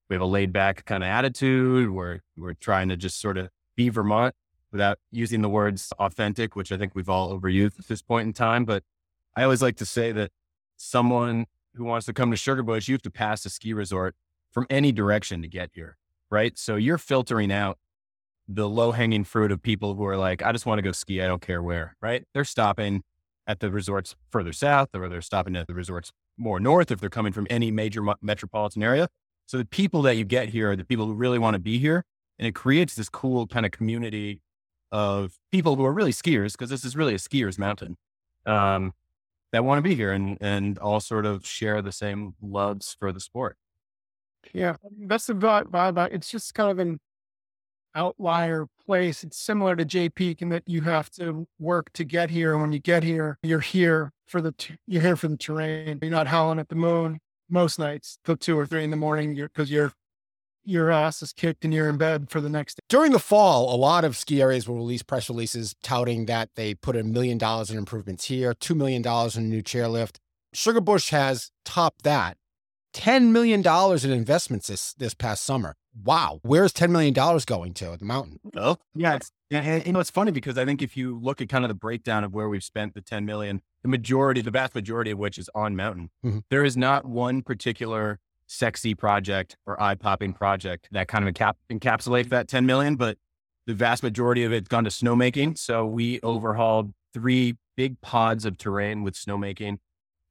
we 0.10 0.16
have 0.16 0.22
a 0.22 0.26
laid 0.26 0.52
back 0.52 0.86
kind 0.86 1.04
of 1.04 1.08
attitude. 1.08 1.92
We're 1.92 2.22
we're 2.36 2.54
trying 2.54 2.90
to 2.90 2.98
just 2.98 3.20
sort 3.20 3.38
of 3.38 3.50
be 3.76 3.90
Vermont 3.90 4.34
without 4.72 5.00
using 5.12 5.42
the 5.42 5.50
words 5.50 5.94
authentic, 6.00 6.56
which 6.56 6.72
I 6.72 6.78
think 6.78 6.96
we've 6.96 7.10
all 7.10 7.38
overused 7.38 7.80
at 7.80 7.88
this 7.88 8.02
point 8.02 8.28
in 8.28 8.34
time. 8.34 8.66
But 8.66 8.84
I 9.36 9.44
always 9.44 9.62
like 9.62 9.78
to 9.78 9.86
say 9.86 10.12
that 10.14 10.32
someone 10.78 11.46
who 11.76 11.84
wants 11.84 12.06
to 12.08 12.14
come 12.14 12.32
to 12.32 12.38
Sugarbush, 12.38 12.88
you 12.88 12.96
have 12.96 13.02
to 13.04 13.12
pass 13.12 13.46
a 13.46 13.50
ski 13.50 13.74
resort 13.74 14.16
from 14.52 14.66
any 14.70 14.92
direction 14.92 15.42
to 15.42 15.48
get 15.48 15.72
here, 15.74 15.98
right? 16.32 16.58
So 16.58 16.76
you're 16.76 16.98
filtering 16.98 17.52
out 17.52 17.78
the 18.48 18.70
low 18.70 18.92
hanging 18.92 19.24
fruit 19.24 19.52
of 19.52 19.62
people 19.62 19.96
who 19.96 20.06
are 20.06 20.18
like, 20.18 20.44
I 20.44 20.52
just 20.52 20.66
want 20.66 20.78
to 20.80 20.84
go 20.84 20.92
ski. 20.92 21.22
I 21.22 21.28
don't 21.28 21.42
care 21.42 21.62
where, 21.62 21.96
right? 22.02 22.24
They're 22.34 22.46
stopping 22.46 23.04
at 23.48 23.60
the 23.60 23.72
resorts 23.72 24.16
further 24.32 24.54
south 24.54 24.90
or 24.94 25.10
they're 25.10 25.22
stopping 25.22 25.56
at 25.56 25.68
the 25.68 25.74
resorts 25.74 26.12
more 26.38 26.60
north 26.60 26.92
if 26.92 27.00
they're 27.00 27.10
coming 27.10 27.32
from 27.32 27.48
any 27.50 27.72
major 27.72 28.02
metropolitan 28.22 28.84
area. 28.84 29.08
So 29.46 29.58
the 29.58 29.66
people 29.66 30.02
that 30.04 30.16
you 30.16 30.26
get 30.26 30.50
here 30.50 30.72
are 30.72 30.76
the 30.76 30.86
people 30.86 31.06
who 31.06 31.14
really 31.14 31.40
want 31.40 31.56
to 31.56 31.60
be 31.60 31.78
here. 31.78 32.04
And 32.38 32.48
it 32.48 32.54
creates 32.54 32.96
this 32.96 33.10
cool 33.10 33.48
kind 33.48 33.66
of 33.66 33.72
community 33.72 34.42
of 34.92 35.38
people 35.52 35.76
who 35.76 35.86
are 35.86 35.94
really 35.94 36.12
skiers, 36.12 36.54
because 36.54 36.70
this 36.70 36.84
is 36.84 36.96
really 36.96 37.14
a 37.14 37.20
skier's 37.20 37.58
mountain, 37.58 37.98
um, 38.46 38.94
that 39.56 39.64
want 39.64 39.80
to 39.80 39.82
be 39.82 39.96
here 39.96 40.12
and, 40.12 40.38
and 40.42 40.78
all 40.80 41.00
sort 41.00 41.26
of 41.26 41.46
share 41.46 41.82
the 41.82 41.92
same 41.92 42.36
loves 42.42 42.96
for 43.00 43.12
the 43.12 43.20
sport. 43.20 43.58
Yeah, 44.54 44.76
that's 45.00 45.28
the 45.28 45.34
vibe. 45.34 46.10
It's 46.12 46.30
just 46.30 46.54
kind 46.54 46.70
of 46.70 46.80
an 46.80 47.00
outlier 47.96 48.68
place. 48.86 49.24
It's 49.24 49.38
similar 49.38 49.76
to 49.76 49.86
Jay 49.86 50.10
Peak 50.10 50.42
in 50.42 50.50
that 50.50 50.64
you 50.68 50.82
have 50.82 51.10
to 51.12 51.48
work 51.58 51.92
to 51.94 52.04
get 52.04 52.30
here. 52.30 52.52
And 52.52 52.62
when 52.62 52.74
you 52.74 52.80
get 52.80 53.04
here, 53.04 53.40
you're 53.42 53.60
here 53.60 54.12
for 54.28 54.42
the 54.42 54.54
you're 54.86 55.02
here 55.02 55.16
for 55.16 55.30
the 55.30 55.38
terrain. 55.38 56.00
You're 56.02 56.12
not 56.12 56.28
howling 56.28 56.60
at 56.60 56.70
the 56.70 56.76
moon 56.76 57.20
most 57.50 57.80
nights 57.80 58.20
till 58.26 58.38
two 58.38 58.58
or 58.58 58.66
three 58.66 58.84
in 58.84 58.92
the 58.92 58.98
morning 58.98 59.36
because 59.36 59.72
you're, 59.72 59.94
your 60.66 60.92
ass 60.92 61.22
is 61.22 61.32
kicked 61.34 61.64
and 61.64 61.74
you're 61.74 61.90
in 61.90 61.98
bed 61.98 62.30
for 62.30 62.42
the 62.42 62.50
next 62.50 62.76
day. 62.76 62.80
During 62.90 63.12
the 63.12 63.20
fall, 63.20 63.74
a 63.74 63.78
lot 63.78 64.04
of 64.04 64.18
ski 64.18 64.42
areas 64.42 64.68
will 64.68 64.76
release 64.76 65.04
press 65.04 65.30
releases 65.30 65.76
touting 65.84 66.26
that 66.26 66.50
they 66.56 66.74
put 66.74 66.96
a 66.96 67.04
million 67.04 67.38
dollars 67.38 67.70
in 67.70 67.78
improvements 67.78 68.26
here, 68.26 68.54
$2 68.54 68.76
million 68.76 69.02
in 69.02 69.44
a 69.44 69.48
new 69.48 69.62
chairlift. 69.62 70.18
Sugarbush 70.56 71.10
has 71.10 71.52
topped 71.64 72.04
that. 72.04 72.38
$10 72.94 73.32
million 73.32 73.62
in 73.62 74.12
investments 74.12 74.68
this, 74.68 74.94
this 74.94 75.14
past 75.14 75.44
summer. 75.44 75.76
Wow. 76.04 76.40
Where's 76.44 76.74
$10 76.74 76.90
million 76.92 77.14
going 77.46 77.74
to 77.76 77.92
at 77.92 78.00
the 78.00 78.06
mountain? 78.06 78.40
Oh, 78.56 78.78
yeah. 78.94 79.16
It's, 79.16 79.32
you 79.50 79.92
know, 79.92 80.00
it's 80.00 80.10
funny 80.10 80.32
because 80.32 80.58
I 80.58 80.66
think 80.66 80.82
if 80.82 80.96
you 80.96 81.20
look 81.20 81.42
at 81.42 81.50
kind 81.50 81.64
of 81.64 81.70
the 81.70 81.76
breakdown 81.76 82.24
of 82.24 82.34
where 82.34 82.48
we've 82.48 82.64
spent 82.64 82.94
the 82.94 83.02
10 83.02 83.26
million, 83.26 83.62
the 83.82 83.90
majority, 83.90 84.42
the 84.42 84.52
vast 84.52 84.76
majority 84.76 85.12
of 85.12 85.20
which 85.20 85.38
is 85.38 85.50
on 85.54 85.76
mountain, 85.76 86.10
mm-hmm. 86.26 86.40
there 86.50 86.64
is 86.64 86.78
not 86.78 87.06
one 87.06 87.42
particular 87.42 88.20
sexy 88.48 88.94
project 88.94 89.58
or 89.66 89.82
eye 89.82 89.96
popping 89.96 90.34
project 90.34 90.88
that 90.92 91.08
kind 91.08 91.28
of 91.28 91.34
encap- 91.34 91.56
encapsulates 91.72 92.30
that 92.30 92.48
10 92.48 92.66
million, 92.66 92.96
but 92.96 93.18
the 93.68 93.74
vast 93.74 94.04
majority 94.04 94.44
of 94.44 94.54
it's 94.54 94.68
gone 94.68 94.84
to 94.84 94.90
snowmaking. 94.90 95.58
So 95.58 95.86
we 95.86 96.20
overhauled 96.22 96.94
three 97.14 97.56
big 97.76 98.00
pods 98.02 98.46
of 98.46 98.58
terrain 98.58 99.04
with 99.04 99.16
snowmaking, 99.16 99.78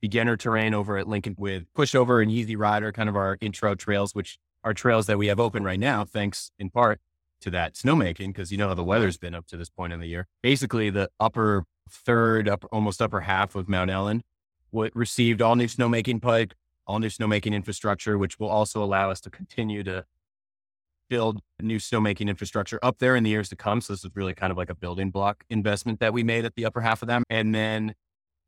beginner 0.00 0.37
terrain 0.37 0.74
over 0.74 0.96
at 0.96 1.09
Lincoln 1.09 1.35
with 1.38 1.64
pushover 1.77 2.22
and 2.22 2.31
easy 2.31 2.57
rider, 2.57 2.92
kind 2.92 3.09
of 3.09 3.16
our 3.16 3.37
intro 3.40 3.74
trails, 3.74 4.14
which 4.14 4.38
are 4.62 4.74
trails 4.74 5.07
that 5.07 5.18
we 5.18 5.27
have 5.27 5.40
open 5.40 5.64
right 5.64 5.81
now, 5.81 6.05
thanks 6.05 6.50
in 6.59 6.70
part 6.70 7.00
to 7.40 7.50
that 7.50 7.74
snowmaking, 7.74 8.29
because 8.29 8.50
you 8.50 8.57
know 8.57 8.68
how 8.68 8.74
the 8.74 8.85
weather's 8.85 9.18
been 9.18 9.35
up 9.35 9.46
to 9.46 9.57
this 9.57 9.68
point 9.68 9.92
in 9.92 10.00
the 10.00 10.07
year. 10.07 10.27
Basically, 10.42 10.88
the 10.88 11.11
upper 11.20 11.64
third, 11.90 12.48
up 12.48 12.64
almost 12.72 13.03
upper 13.03 13.20
half 13.20 13.55
of 13.55 13.68
Mount 13.68 13.90
Ellen 13.90 14.22
what 14.74 14.94
received 14.94 15.40
all 15.40 15.55
new 15.55 15.68
snowmaking 15.68 16.20
pipe, 16.20 16.53
all 16.87 16.99
new 16.99 17.09
snowmaking 17.09 17.55
infrastructure, 17.55 18.18
which 18.18 18.38
will 18.38 18.49
also 18.49 18.83
allow 18.83 19.11
us 19.11 19.20
to 19.23 19.31
continue 19.31 19.83
to 19.85 20.05
build 21.09 21.40
new 21.61 21.79
snowmaking 21.79 22.29
infrastructure 22.29 22.79
up 22.83 22.99
there 22.99 23.14
in 23.16 23.25
the 23.25 23.31
years 23.31 23.49
to 23.51 23.57
come. 23.57 23.81
So 23.81 23.92
this 23.92 24.05
is 24.05 24.11
really 24.14 24.35
kind 24.35 24.51
of 24.51 24.57
like 24.57 24.70
a 24.70 24.75
building 24.75 25.11
block 25.11 25.44
investment 25.51 26.01
that 26.01 26.12
we 26.12 26.23
made 26.23 26.44
at 26.44 26.55
the 26.55 26.64
upper 26.64 26.81
half 26.81 27.03
of 27.03 27.09
them. 27.09 27.23
And 27.29 27.55
then 27.55 27.94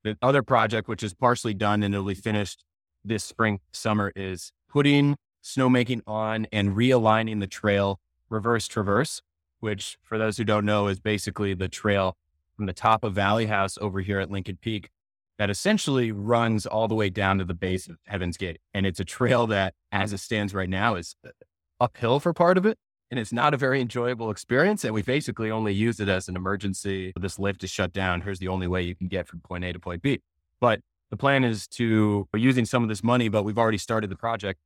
the 0.04 0.16
other 0.22 0.42
project, 0.42 0.88
which 0.88 1.02
is 1.02 1.14
partially 1.14 1.54
done 1.54 1.82
and 1.82 1.94
it'll 1.94 2.06
be 2.06 2.14
finished 2.14 2.64
this 3.04 3.24
spring, 3.24 3.60
summer, 3.72 4.12
is 4.16 4.52
putting 4.68 5.16
snowmaking 5.44 6.00
on 6.06 6.46
and 6.52 6.70
realigning 6.76 7.40
the 7.40 7.46
trail 7.46 8.00
reverse 8.28 8.66
traverse, 8.66 9.22
which 9.60 9.98
for 10.02 10.18
those 10.18 10.36
who 10.36 10.44
don't 10.44 10.64
know 10.64 10.88
is 10.88 10.98
basically 10.98 11.54
the 11.54 11.68
trail 11.68 12.16
from 12.56 12.66
the 12.66 12.72
top 12.72 13.04
of 13.04 13.14
Valley 13.14 13.46
House 13.46 13.78
over 13.80 14.00
here 14.00 14.18
at 14.18 14.30
Lincoln 14.30 14.58
Peak 14.60 14.90
that 15.38 15.50
essentially 15.50 16.12
runs 16.12 16.66
all 16.66 16.88
the 16.88 16.94
way 16.94 17.10
down 17.10 17.38
to 17.38 17.44
the 17.44 17.54
base 17.54 17.88
of 17.88 17.96
Heaven's 18.06 18.36
Gate. 18.36 18.58
And 18.72 18.86
it's 18.86 19.00
a 19.00 19.04
trail 19.04 19.46
that, 19.48 19.74
as 19.92 20.12
it 20.12 20.18
stands 20.18 20.54
right 20.54 20.68
now, 20.68 20.94
is 20.94 21.14
uphill 21.80 22.20
for 22.20 22.32
part 22.32 22.56
of 22.56 22.64
it. 22.64 22.78
And 23.10 23.20
it's 23.20 23.32
not 23.32 23.54
a 23.54 23.56
very 23.56 23.80
enjoyable 23.80 24.30
experience. 24.30 24.82
And 24.82 24.94
we 24.94 25.02
basically 25.02 25.50
only 25.50 25.72
use 25.72 26.00
it 26.00 26.08
as 26.08 26.28
an 26.28 26.36
emergency. 26.36 27.12
This 27.20 27.38
lift 27.38 27.62
is 27.62 27.70
shut 27.70 27.92
down. 27.92 28.22
Here's 28.22 28.38
the 28.38 28.48
only 28.48 28.66
way 28.66 28.82
you 28.82 28.94
can 28.96 29.08
get 29.08 29.28
from 29.28 29.40
point 29.40 29.64
A 29.64 29.72
to 29.72 29.78
point 29.78 30.02
B. 30.02 30.20
But 30.60 30.80
the 31.10 31.16
plan 31.16 31.44
is 31.44 31.68
to, 31.68 32.26
we're 32.32 32.40
using 32.40 32.64
some 32.64 32.82
of 32.82 32.88
this 32.88 33.04
money, 33.04 33.28
but 33.28 33.44
we've 33.44 33.58
already 33.58 33.78
started 33.78 34.10
the 34.10 34.16
project, 34.16 34.58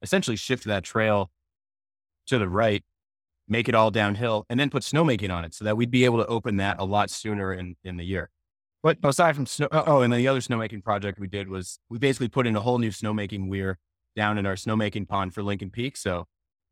essentially 0.00 0.36
shift 0.36 0.64
that 0.64 0.84
trail 0.84 1.30
to 2.26 2.38
the 2.38 2.48
right, 2.48 2.82
make 3.48 3.68
it 3.68 3.74
all 3.74 3.90
downhill, 3.90 4.46
and 4.48 4.58
then 4.58 4.70
put 4.70 4.82
snowmaking 4.82 5.30
on 5.30 5.44
it 5.44 5.52
so 5.52 5.64
that 5.64 5.76
we'd 5.76 5.90
be 5.90 6.06
able 6.06 6.18
to 6.18 6.26
open 6.26 6.56
that 6.56 6.78
a 6.78 6.84
lot 6.84 7.10
sooner 7.10 7.52
in, 7.52 7.76
in 7.84 7.98
the 7.98 8.04
year. 8.04 8.30
But 8.84 8.98
aside 9.02 9.34
from 9.34 9.46
snow, 9.46 9.66
oh. 9.72 9.84
oh, 9.86 10.00
and 10.02 10.12
the 10.12 10.28
other 10.28 10.40
snowmaking 10.40 10.84
project 10.84 11.18
we 11.18 11.26
did 11.26 11.48
was 11.48 11.78
we 11.88 11.98
basically 11.98 12.28
put 12.28 12.46
in 12.46 12.54
a 12.54 12.60
whole 12.60 12.76
new 12.76 12.90
snowmaking 12.90 13.48
weir 13.48 13.78
down 14.14 14.36
in 14.36 14.44
our 14.44 14.56
snowmaking 14.56 15.08
pond 15.08 15.32
for 15.32 15.42
Lincoln 15.42 15.70
Peak. 15.70 15.96
So 15.96 16.26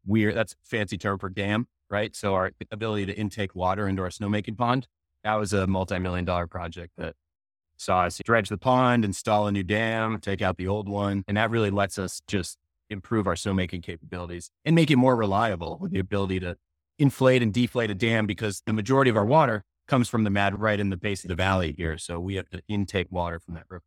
weir, 0.05 0.35
that's 0.35 0.55
fancy 0.63 0.99
term 0.99 1.19
for 1.19 1.31
dam, 1.31 1.69
right? 1.89 2.15
So 2.15 2.35
our 2.35 2.53
ability 2.71 3.07
to 3.07 3.17
intake 3.17 3.55
water 3.55 3.89
into 3.89 4.03
our 4.03 4.11
snowmaking 4.11 4.59
pond, 4.59 4.87
that 5.25 5.37
was 5.37 5.55
a 5.55 5.67
multi-million 5.67 6.27
dollar 6.27 6.47
project 6.47 6.93
that 6.99 7.15
saw 7.79 8.03
us 8.03 8.21
dredge 8.23 8.51
the 8.51 8.59
pond, 8.59 9.07
install 9.07 9.47
a 9.47 9.53
new 9.53 9.63
dam, 9.63 10.19
take 10.21 10.43
out 10.43 10.59
the 10.59 10.69
old 10.69 10.91
one. 10.91 11.25
And 11.27 11.39
that 11.39 11.49
really 11.49 11.71
lets 11.71 11.99
us 11.99 12.21
just 12.27 12.59
improve 12.91 13.27
our 13.27 13.37
snowmaking 13.37 13.83
capabilities 13.83 14.51
and 14.67 14.77
make 14.77 14.91
it 14.91 14.97
more 14.97 15.17
reliable 15.17 15.79
with 15.81 15.93
the 15.93 15.99
ability 15.99 16.41
to 16.41 16.59
inflate 16.99 17.43
and 17.43 17.55
deflate 17.55 17.91
a 17.91 17.95
dam 17.95 18.27
because 18.27 18.63
the 18.67 18.75
majority 18.75 19.11
of 19.11 19.17
our 19.17 19.25
water 19.25 19.65
comes 19.93 20.09
from 20.09 20.25
the 20.25 20.31
mad 20.31 20.59
right 20.59 20.81
in 20.81 20.89
the 20.89 20.97
base 20.97 21.23
of 21.23 21.29
the 21.29 21.35
valley 21.35 21.75
here. 21.77 21.99
So 21.99 22.19
we 22.19 22.37
have 22.37 22.49
to 22.49 22.63
intake 22.67 23.09
water 23.11 23.39
from 23.39 23.53
that 23.57 23.65
river. 23.69 23.83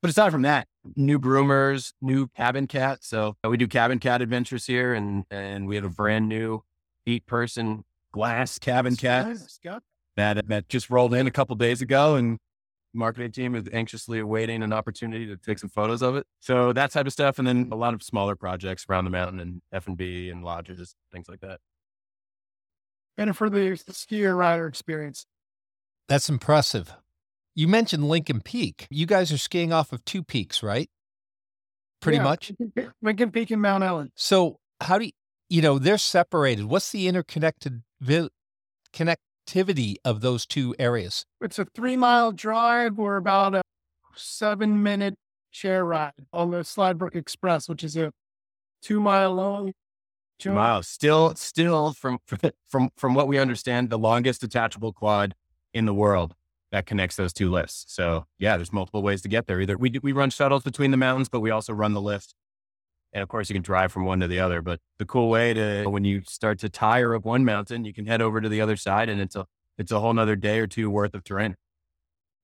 But 0.00 0.08
aside 0.08 0.30
from 0.30 0.42
that, 0.42 0.68
new 0.94 1.18
groomers, 1.18 1.94
new 2.00 2.28
cabin 2.28 2.68
cat. 2.68 3.00
So 3.02 3.34
we 3.42 3.56
do 3.56 3.66
cabin 3.66 3.98
cat 3.98 4.22
adventures 4.22 4.66
here, 4.66 4.94
and 4.94 5.24
and 5.32 5.66
we 5.66 5.74
have 5.74 5.84
a 5.84 5.88
brand 5.90 6.28
new 6.28 6.62
eight 7.08 7.26
person 7.26 7.82
glass 8.12 8.60
cabin 8.60 8.94
cat 8.94 9.36
that 10.16 10.46
that 10.46 10.68
just 10.68 10.90
rolled 10.90 11.12
in 11.12 11.26
a 11.26 11.32
couple 11.32 11.56
days 11.56 11.82
ago, 11.82 12.14
and 12.14 12.38
marketing 12.94 13.32
team 13.32 13.56
is 13.56 13.64
anxiously 13.72 14.20
awaiting 14.20 14.62
an 14.62 14.72
opportunity 14.72 15.26
to 15.26 15.36
take 15.36 15.58
some 15.58 15.70
photos 15.70 16.02
of 16.02 16.14
it. 16.14 16.24
So 16.38 16.72
that 16.72 16.92
type 16.92 17.06
of 17.06 17.12
stuff, 17.12 17.40
and 17.40 17.48
then 17.48 17.70
a 17.72 17.76
lot 17.76 17.94
of 17.94 18.04
smaller 18.04 18.36
projects 18.36 18.86
around 18.88 19.06
the 19.06 19.10
mountain 19.10 19.40
and 19.40 19.60
F 19.72 19.88
and 19.88 19.96
B 19.96 20.30
and 20.30 20.44
lodges, 20.44 20.94
things 21.10 21.28
like 21.28 21.40
that. 21.40 21.58
And 23.16 23.36
for 23.36 23.50
the 23.50 23.58
skier 23.90 24.38
rider 24.38 24.68
experience, 24.68 25.26
that's 26.08 26.28
impressive. 26.28 26.92
You 27.54 27.68
mentioned 27.68 28.08
Lincoln 28.08 28.40
Peak. 28.40 28.86
You 28.90 29.06
guys 29.06 29.32
are 29.32 29.38
skiing 29.38 29.72
off 29.72 29.92
of 29.92 30.04
two 30.04 30.22
peaks, 30.22 30.62
right? 30.62 30.88
Pretty 32.00 32.18
yeah, 32.18 32.24
much. 32.24 32.52
Lincoln 33.02 33.30
Peak 33.30 33.50
and 33.50 33.60
Mount 33.60 33.82
Ellen. 33.82 34.12
So, 34.14 34.58
how 34.80 34.98
do 34.98 35.06
you, 35.06 35.12
you 35.48 35.62
know, 35.62 35.78
they're 35.78 35.98
separated. 35.98 36.66
What's 36.66 36.92
the 36.92 37.08
interconnected 37.08 37.82
vi- 38.00 38.28
connectivity 38.92 39.96
of 40.04 40.20
those 40.20 40.46
two 40.46 40.74
areas? 40.78 41.24
It's 41.40 41.58
a 41.58 41.64
three 41.64 41.96
mile 41.96 42.32
drive 42.32 42.98
or 42.98 43.16
about 43.16 43.54
a 43.56 43.62
seven 44.14 44.82
minute 44.82 45.16
chair 45.50 45.84
ride 45.84 46.12
on 46.32 46.52
the 46.52 46.58
Slidebrook 46.58 47.16
Express, 47.16 47.68
which 47.68 47.82
is 47.82 47.96
a 47.96 48.12
two 48.82 49.00
mile 49.00 49.34
long. 49.34 49.72
Two 50.38 50.52
miles. 50.52 50.86
Still, 50.86 51.34
still 51.34 51.92
from 51.92 52.18
from 52.68 52.90
from 52.96 53.14
what 53.14 53.26
we 53.26 53.38
understand, 53.38 53.90
the 53.90 53.98
longest 53.98 54.40
detachable 54.40 54.92
quad 54.92 55.34
in 55.74 55.86
the 55.86 55.94
world 55.94 56.34
that 56.70 56.86
connects 56.86 57.16
those 57.16 57.32
two 57.32 57.50
lifts. 57.50 57.84
So 57.88 58.26
yeah, 58.38 58.56
there's 58.56 58.72
multiple 58.72 59.02
ways 59.02 59.22
to 59.22 59.28
get 59.28 59.46
there. 59.46 59.60
Either 59.60 59.76
we 59.76 59.98
we 60.02 60.12
run 60.12 60.30
shuttles 60.30 60.62
between 60.62 60.90
the 60.90 60.96
mountains, 60.96 61.28
but 61.28 61.40
we 61.40 61.50
also 61.50 61.72
run 61.72 61.94
the 61.94 62.00
lift. 62.00 62.34
And 63.12 63.22
of 63.22 63.28
course, 63.28 63.48
you 63.48 63.54
can 63.54 63.62
drive 63.62 63.90
from 63.90 64.04
one 64.04 64.20
to 64.20 64.28
the 64.28 64.38
other. 64.38 64.60
But 64.60 64.80
the 64.98 65.06
cool 65.06 65.30
way 65.30 65.54
to 65.54 65.84
when 65.86 66.04
you 66.04 66.22
start 66.26 66.58
to 66.60 66.68
tire 66.68 67.14
of 67.14 67.24
one 67.24 67.44
mountain, 67.44 67.84
you 67.84 67.94
can 67.94 68.06
head 68.06 68.20
over 68.20 68.40
to 68.40 68.48
the 68.48 68.60
other 68.60 68.76
side, 68.76 69.08
and 69.08 69.20
it's 69.20 69.36
a 69.36 69.46
it's 69.78 69.92
a 69.92 70.00
whole 70.00 70.12
nother 70.12 70.36
day 70.36 70.58
or 70.58 70.66
two 70.66 70.90
worth 70.90 71.14
of 71.14 71.24
terrain. 71.24 71.56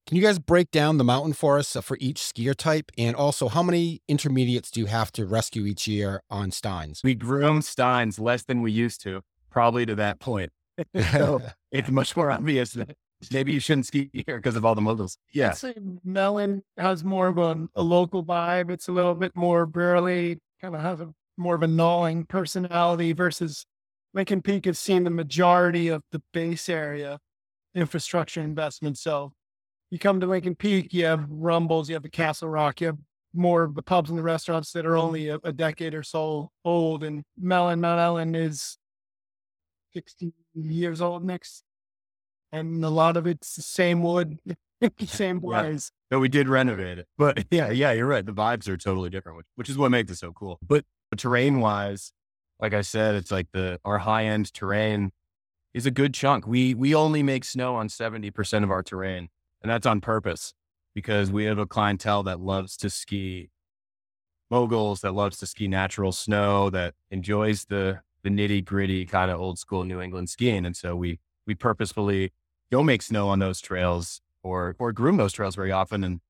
Can 0.07 0.19
you 0.19 0.23
guys 0.23 0.39
break 0.39 0.71
down 0.71 0.99
the 0.99 1.05
mountain 1.05 1.33
for 1.33 1.59
us 1.59 1.77
for 1.83 1.97
each 1.99 2.21
skier 2.21 2.55
type? 2.55 2.93
And 2.99 3.17
also, 3.17 3.49
how 3.49 3.63
many 3.63 4.03
intermediates 4.07 4.71
do 4.71 4.81
you 4.81 4.87
have 4.87 5.11
to 5.13 5.25
rescue 5.25 5.65
each 5.65 5.89
year 5.89 6.23
on 6.29 6.51
Steins? 6.51 7.01
We 7.03 7.15
groom 7.15 7.63
Steins 7.63 8.19
less 8.19 8.43
than 8.43 8.61
we 8.61 8.71
used 8.71 9.01
to, 9.03 9.23
probably 9.51 9.87
to 9.87 9.95
that 9.95 10.21
point. 10.21 10.53
so 11.13 11.41
it's 11.73 11.89
much 11.89 12.17
more 12.17 12.31
obvious 12.31 12.73
that 12.73 12.97
maybe 13.33 13.53
you 13.53 13.61
shouldn't 13.61 13.87
ski 13.87 14.11
here 14.27 14.37
because 14.37 14.57
of 14.57 14.65
all 14.65 14.75
the 14.75 14.81
moguls. 14.81 15.19
Yeah. 15.33 15.51
I'd 15.51 15.57
say 15.57 15.75
Mellon 16.05 16.63
has 16.77 17.05
more 17.05 17.29
of 17.29 17.39
a, 17.39 17.69
a, 17.75 17.83
local 17.83 18.25
vibe. 18.25 18.71
It's 18.71 18.89
a 18.89 18.93
little 18.93 19.15
bit 19.15 19.35
more 19.35 19.67
burly, 19.67 20.39
kind 20.61 20.75
of 20.75 20.81
has 20.81 21.01
a 21.01 21.13
more 21.37 21.55
of 21.55 21.63
a 21.63 21.67
gnawing 21.67 22.25
personality 22.27 23.13
versus 23.13 23.67
Lincoln 24.13 24.43
Peak 24.43 24.67
has 24.67 24.79
seen 24.79 25.05
the 25.05 25.11
majority 25.11 25.89
of 25.89 26.03
the 26.13 26.23
base 26.33 26.69
area 26.69 27.19
infrastructure 27.75 28.41
investment. 28.41 28.97
So 28.99 29.33
you 29.91 29.99
come 29.99 30.21
to 30.21 30.27
Lincoln 30.27 30.55
Peak, 30.55 30.95
you 30.95 31.05
have 31.07 31.27
Rumbles, 31.29 31.89
you 31.89 31.95
have 31.95 32.05
the 32.05 32.09
Castle 32.09 32.49
Rock, 32.49 32.81
you 32.81 32.89
have 32.89 32.99
more 33.35 33.65
of 33.65 33.75
the 33.75 33.83
pubs 33.83 34.11
and 34.11 34.19
the 34.19 34.23
restaurants 34.23 34.71
that 34.73 34.87
are 34.87 34.97
only 34.97 35.29
a, 35.29 35.41
a 35.43 35.53
decade 35.53 35.95
or 35.95 36.05
so 36.05 36.51
old. 36.65 37.03
And 37.03 37.25
Mellon, 37.37 37.81
Mount 37.81 38.01
Ellen 38.01 38.35
is 38.37 38.79
60 39.93 40.33
years 40.55 41.01
old 41.01 41.25
next. 41.25 41.64
And 42.55 42.85
a 42.85 42.89
lot 42.89 43.17
of 43.17 43.27
it's 43.27 43.57
the 43.57 43.63
same 43.63 44.03
wood, 44.03 44.39
same 45.07 45.41
blinds. 45.41 45.91
But 46.09 46.21
we 46.21 46.29
did 46.29 46.49
renovate 46.49 46.99
it. 46.99 47.09
But 47.19 47.47
yeah, 47.51 47.71
yeah, 47.71 47.91
you're 47.93 48.07
right. 48.07 48.25
The 48.25 48.33
vibes 48.33 48.69
are 48.69 48.77
totally 48.77 49.11
different, 49.11 49.39
which, 49.39 49.47
which 49.57 49.69
is 49.69 49.77
what 49.77 49.91
makes 49.91 50.13
it 50.13 50.17
so 50.17 50.33
cool. 50.33 50.59
But 50.67 50.85
terrain 51.17 51.61
wise, 51.61 52.13
like 52.61 52.75
I 52.75 52.83
said, 52.83 53.15
it's 53.17 53.31
like 53.31 53.49
the 53.53 53.81
our 53.85 53.99
high 53.99 54.25
end 54.25 54.53
terrain 54.53 55.11
is 55.73 55.87
a 55.87 55.91
good 55.91 56.15
chunk. 56.15 56.47
We 56.47 56.75
we 56.75 56.95
only 56.95 57.23
make 57.23 57.45
snow 57.45 57.75
on 57.75 57.89
70% 57.89 58.63
of 58.63 58.71
our 58.71 58.83
terrain. 58.83 59.29
And 59.63 59.71
that's 59.71 59.87
on 59.87 60.01
purpose 60.01 60.55
because 60.95 61.31
we 61.33 61.45
have 61.47 61.59
a 61.59 61.67
clientele 61.67 62.23
that 62.25 62.39
loves 62.39 62.77
to 62.79 62.91
ski 62.91 63.51
moguls, 64.51 65.01
that 65.01 65.13
loves 65.15 65.39
to 65.39 65.47
ski 65.47 65.67
natural 65.67 66.13
snow, 66.13 66.71
that 66.71 66.95
enjoys 67.11 67.65
the 67.65 68.01
the 68.23 68.31
nitty 68.31 68.65
gritty 68.65 69.05
kind 69.05 69.31
of 69.31 69.41
old 69.41 69.59
school 69.59 69.85
New 69.85 70.01
England 70.01 70.31
skiing. 70.31 70.65
And 70.65 70.77
so 70.77 70.95
we 70.95 71.19
we 71.47 71.55
purposefully 71.55 72.33
don't 72.75 72.87
make 72.87 73.03
snow 73.03 73.29
on 73.29 73.39
those 73.39 73.61
trails 73.61 74.21
or 74.43 74.75
or 74.81 74.91
groom 74.91 75.17
those 75.17 75.33
trails 75.33 75.55
very 75.55 75.71
often. 75.71 76.03
And 76.03 76.21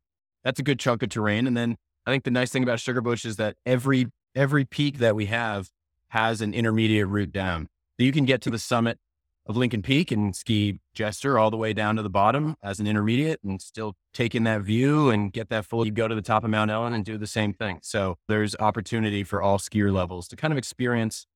that's 0.44 0.61
a 0.61 0.62
good 0.62 0.78
chunk 0.78 1.02
of 1.02 1.09
terrain. 1.09 1.46
And 1.46 1.57
then 1.57 1.76
I 2.04 2.11
think 2.11 2.24
the 2.24 2.30
nice 2.30 2.50
thing 2.50 2.62
about 2.62 2.80
Sugarbush 2.80 3.24
is 3.24 3.37
that 3.37 3.57
every 3.64 4.09
every 4.35 4.66
peak 4.66 4.98
that 4.98 5.16
we 5.16 5.24
have 5.26 5.70
has 6.09 6.42
an 6.42 6.52
intermediate 6.52 7.09
route 7.09 7.33
down. 7.33 7.68
So 7.96 8.04
you 8.04 8.12
can 8.12 8.26
get 8.26 8.42
to 8.42 8.50
the 8.50 8.59
summit 8.59 8.98
of 9.46 9.57
Lincoln 9.57 9.80
Peak 9.80 10.12
and 10.12 10.37
ski 10.37 10.80
Jester 10.92 11.38
all 11.38 11.50
the 11.50 11.57
way 11.57 11.72
down 11.72 11.96
to 11.96 12.02
the 12.02 12.11
bottom 12.11 12.57
as 12.62 12.78
an 12.78 12.87
intermediate 12.87 13.40
and 13.42 13.61
still 13.62 13.94
take 14.12 14.35
in 14.35 14.44
that 14.44 14.61
view 14.61 15.09
and 15.09 15.33
get 15.33 15.48
that 15.48 15.64
full. 15.64 15.87
You 15.87 15.92
go 15.92 16.09
to 16.09 16.14
the 16.14 16.22
top 16.22 16.44
of 16.44 16.50
Mount 16.50 16.70
Ellen 16.70 16.92
and 16.92 17.07
do 17.07 17.16
the 17.16 17.26
same 17.26 17.54
thing. 17.54 17.78
So 17.83 18.16
there's 18.28 18.54
opportunity 18.57 19.24
for 19.24 19.40
all 19.40 19.59
skier 19.59 19.90
levels 19.90 20.28
to 20.28 20.37
kind 20.37 20.52
of 20.52 20.59
experience 20.59 21.26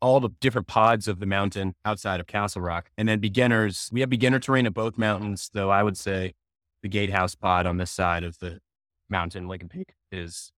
all 0.00 0.20
the 0.20 0.30
different 0.40 0.66
pods 0.66 1.08
of 1.08 1.18
the 1.18 1.26
mountain 1.26 1.74
outside 1.84 2.20
of 2.20 2.26
Castle 2.26 2.62
Rock. 2.62 2.90
And 2.96 3.08
then 3.08 3.18
beginners, 3.18 3.88
we 3.92 4.00
have 4.00 4.10
beginner 4.10 4.38
terrain 4.38 4.66
at 4.66 4.74
both 4.74 4.98
mountains, 4.98 5.50
though 5.52 5.70
I 5.70 5.82
would 5.82 5.96
say 5.96 6.34
the 6.82 6.88
gatehouse 6.88 7.34
pod 7.34 7.66
on 7.66 7.76
this 7.76 7.90
side 7.90 8.24
of 8.24 8.38
the 8.38 8.60
mountain, 9.08 9.48
Lincoln 9.48 9.68
Peak, 9.68 9.94
is 10.12 10.52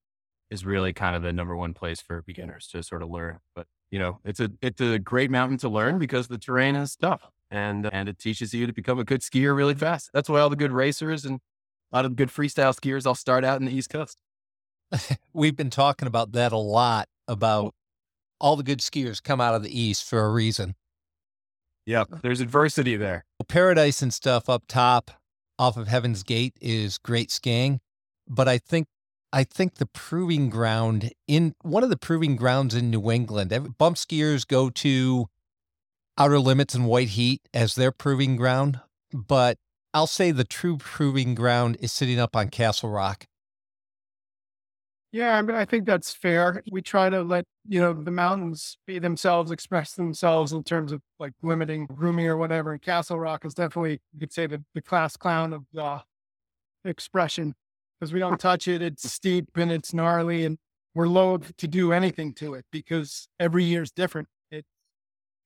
is 0.51 0.67
really 0.67 0.93
kind 0.93 1.15
of 1.15 1.23
the 1.23 1.33
number 1.33 1.57
one 1.57 1.73
place 1.73 2.01
for 2.01 2.23
beginners 2.23 2.67
to 2.69 2.83
sort 2.83 3.03
of 3.03 3.09
learn. 3.09 3.39
But 3.55 3.67
you 3.91 3.99
know, 3.99 4.19
it's 4.25 4.41
a 4.41 4.51
it's 4.61 4.81
a 4.81 4.99
great 4.99 5.31
mountain 5.31 5.59
to 5.59 5.69
learn 5.69 5.99
because 5.99 6.29
the 6.29 6.39
terrain 6.39 6.77
is 6.77 6.97
tough 6.97 7.31
and 7.51 7.89
and 7.93 8.09
it 8.09 8.19
teaches 8.19 8.53
you 8.55 8.67
to 8.67 8.73
become 8.73 8.99
a 8.99 9.05
good 9.05 9.21
skier 9.21 9.57
really 9.57 9.75
fast. 9.75 10.11
That's 10.13 10.29
why 10.29 10.41
all 10.41 10.51
the 10.51 10.57
good 10.57 10.73
racers 10.73 11.25
and 11.25 11.41
a 11.93 11.97
lot 11.97 12.05
of 12.05 12.17
good 12.17 12.29
freestyle 12.29 12.75
skiers 12.75 13.07
all 13.07 13.15
start 13.15 13.45
out 13.45 13.61
in 13.61 13.67
the 13.67 13.75
East 13.75 13.91
Coast. 13.91 14.17
We've 15.33 15.57
been 15.57 15.71
talking 15.71 16.09
about 16.09 16.33
that 16.33 16.53
a 16.53 16.59
lot 16.59 17.09
about 17.27 17.75
all 18.41 18.57
the 18.57 18.63
good 18.63 18.81
skiers 18.81 19.23
come 19.23 19.41
out 19.41 19.55
of 19.55 19.63
the 19.63 19.81
East 19.81 20.05
for 20.05 20.25
a 20.25 20.31
reason. 20.31 20.75
Yep, 21.87 22.09
uh, 22.13 22.17
there's 22.23 22.41
adversity 22.41 22.97
there. 22.97 23.25
Paradise 23.49 24.03
and 24.03 24.13
stuff 24.13 24.49
up 24.49 24.65
top 24.69 25.11
off 25.59 25.77
of 25.77 25.89
Heaven's 25.89 26.23
Gate 26.23 26.55
is 26.61 26.99
great 26.99 27.31
skiing, 27.31 27.81
but 28.29 28.49
I 28.49 28.59
think 28.59 28.87
I 29.33 29.45
think 29.45 29.75
the 29.75 29.87
proving 29.87 30.51
ground 30.51 31.13
in 31.29 31.55
one 31.63 31.85
of 31.85 31.91
the 31.91 31.97
proving 31.97 32.37
grounds 32.37 32.75
in 32.75 32.91
New 32.91 33.11
England, 33.11 33.77
bump 33.79 33.97
skiers 33.97 34.47
go 34.47 34.71
to 34.71 35.27
Outer 36.19 36.39
Limits 36.39 36.75
and 36.75 36.87
White 36.87 37.09
Heat 37.09 37.41
as 37.55 37.75
their 37.75 37.93
proving 37.93 38.37
ground, 38.37 38.81
but 39.13 39.59
I'll 39.95 40.07
say 40.07 40.31
the 40.31 40.45
true 40.45 40.77
proving 40.77 41.35
ground 41.35 41.77
is 41.81 41.93
sitting 41.93 42.19
up 42.19 42.37
on 42.37 42.49
Castle 42.49 42.91
Rock. 42.91 43.27
Yeah, 45.13 45.37
I 45.37 45.43
mean, 45.43 45.57
I 45.57 45.65
think 45.65 45.87
that's 45.87 46.13
fair. 46.13 46.63
We 46.71 46.83
try 46.83 47.11
to 47.11 47.23
let, 47.23 47.45
you 47.69 47.81
know, 47.81 47.93
the 47.93 48.13
mountains 48.13 48.79
be 48.87 49.01
themselves, 49.01 49.51
express 49.51 49.95
themselves 49.95 50.53
in 50.53 50.63
terms 50.63 50.93
of 50.93 51.01
like 51.19 51.33
limiting 51.43 51.87
grooming 51.87 52.29
or 52.29 52.37
whatever. 52.37 52.73
And 52.73 52.81
Castle 52.81 53.19
Rock 53.19 53.45
is 53.45 53.55
definitely, 53.55 54.01
you 54.13 54.21
could 54.21 54.33
say, 54.33 54.47
the, 54.47 54.63
the 54.75 54.81
class 54.81 55.17
clown 55.17 55.53
of 55.53 55.65
the 55.73 56.03
expression 56.85 57.55
because 57.99 58.13
we 58.13 58.21
don't 58.21 58.39
touch 58.39 58.69
it. 58.69 58.83
It's 58.83 59.11
steep 59.11 59.49
and 59.57 59.73
it's 59.73 59.93
gnarly, 59.93 60.45
and 60.45 60.59
we're 60.95 61.09
loath 61.09 61.57
to 61.57 61.67
do 61.67 61.93
anything 61.93 62.33
to 62.35 62.55
it 62.55 62.65
because 62.71 63.29
every 63.41 63.65
year 63.65 63.83
is 63.83 63.91
different. 63.91 64.29
It's 64.53 64.69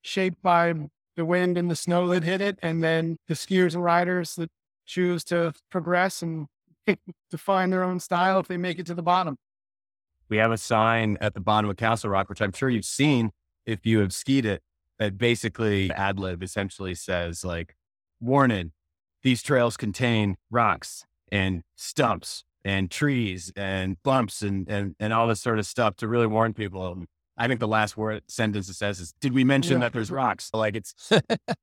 shaped 0.03 0.43
by 0.43 0.75
the 1.17 1.25
wind 1.25 1.57
and 1.57 1.71
the 1.71 1.77
snow 1.77 2.07
that 2.09 2.23
hit 2.23 2.43
it, 2.43 2.59
and 2.63 2.83
then 2.85 3.17
the 3.29 3.35
skiers 3.35 3.75
and 3.75 3.83
riders 3.83 4.35
that 4.37 4.51
choose 4.85 5.25
to 5.25 5.55
progress 5.71 6.21
and 6.21 6.49
define 7.31 7.71
their 7.71 7.83
own 7.83 7.99
style 7.99 8.39
if 8.41 8.47
they 8.47 8.59
make 8.59 8.79
it 8.79 8.87
to 8.87 8.95
the 8.95 9.03
bottom. 9.03 9.37
We 10.35 10.39
have 10.39 10.51
a 10.51 10.59
sign 10.59 11.17
at 11.21 11.35
the 11.35 11.41
bottom 11.41 11.71
of 11.71 11.77
Castle 11.77 12.11
Rock, 12.11 12.29
which 12.29 12.43
I'm 12.43 12.51
sure 12.51 12.69
you've 12.69 12.85
seen 12.85 13.31
if 13.67 13.87
you 13.87 14.01
have 14.01 14.13
skied 14.13 14.45
it, 14.45 14.63
that 14.99 15.17
basically 15.17 15.93
ad 15.93 16.19
lib 16.19 16.43
essentially 16.43 16.97
says 16.97 17.45
like, 17.45 17.77
warning, 18.21 18.73
these 19.23 19.45
trails 19.45 19.77
contain 19.77 20.35
rocks 20.51 21.05
and 21.31 21.63
stumps 21.77 22.43
and 22.65 22.91
trees 22.91 23.53
and 23.55 23.97
bumps 24.03 24.43
and, 24.43 24.69
and, 24.69 24.97
and 24.99 25.13
all 25.13 25.29
this 25.29 25.41
sort 25.41 25.61
of 25.61 25.67
stuff 25.67 25.95
to 25.99 26.09
really 26.09 26.27
warn 26.27 26.53
people. 26.53 27.05
I 27.39 27.47
think 27.47 27.61
the 27.61 27.69
last 27.69 27.97
word 27.97 28.25
sentence 28.27 28.69
it 28.69 28.75
says 28.75 28.99
is, 28.99 29.15
"Did 29.21 29.35
we 29.35 29.45
mention 29.45 29.75
yeah. 29.75 29.79
that 29.83 29.93
there's 29.93 30.11
rocks?" 30.11 30.51
Like 30.53 30.75
it's 30.75 30.95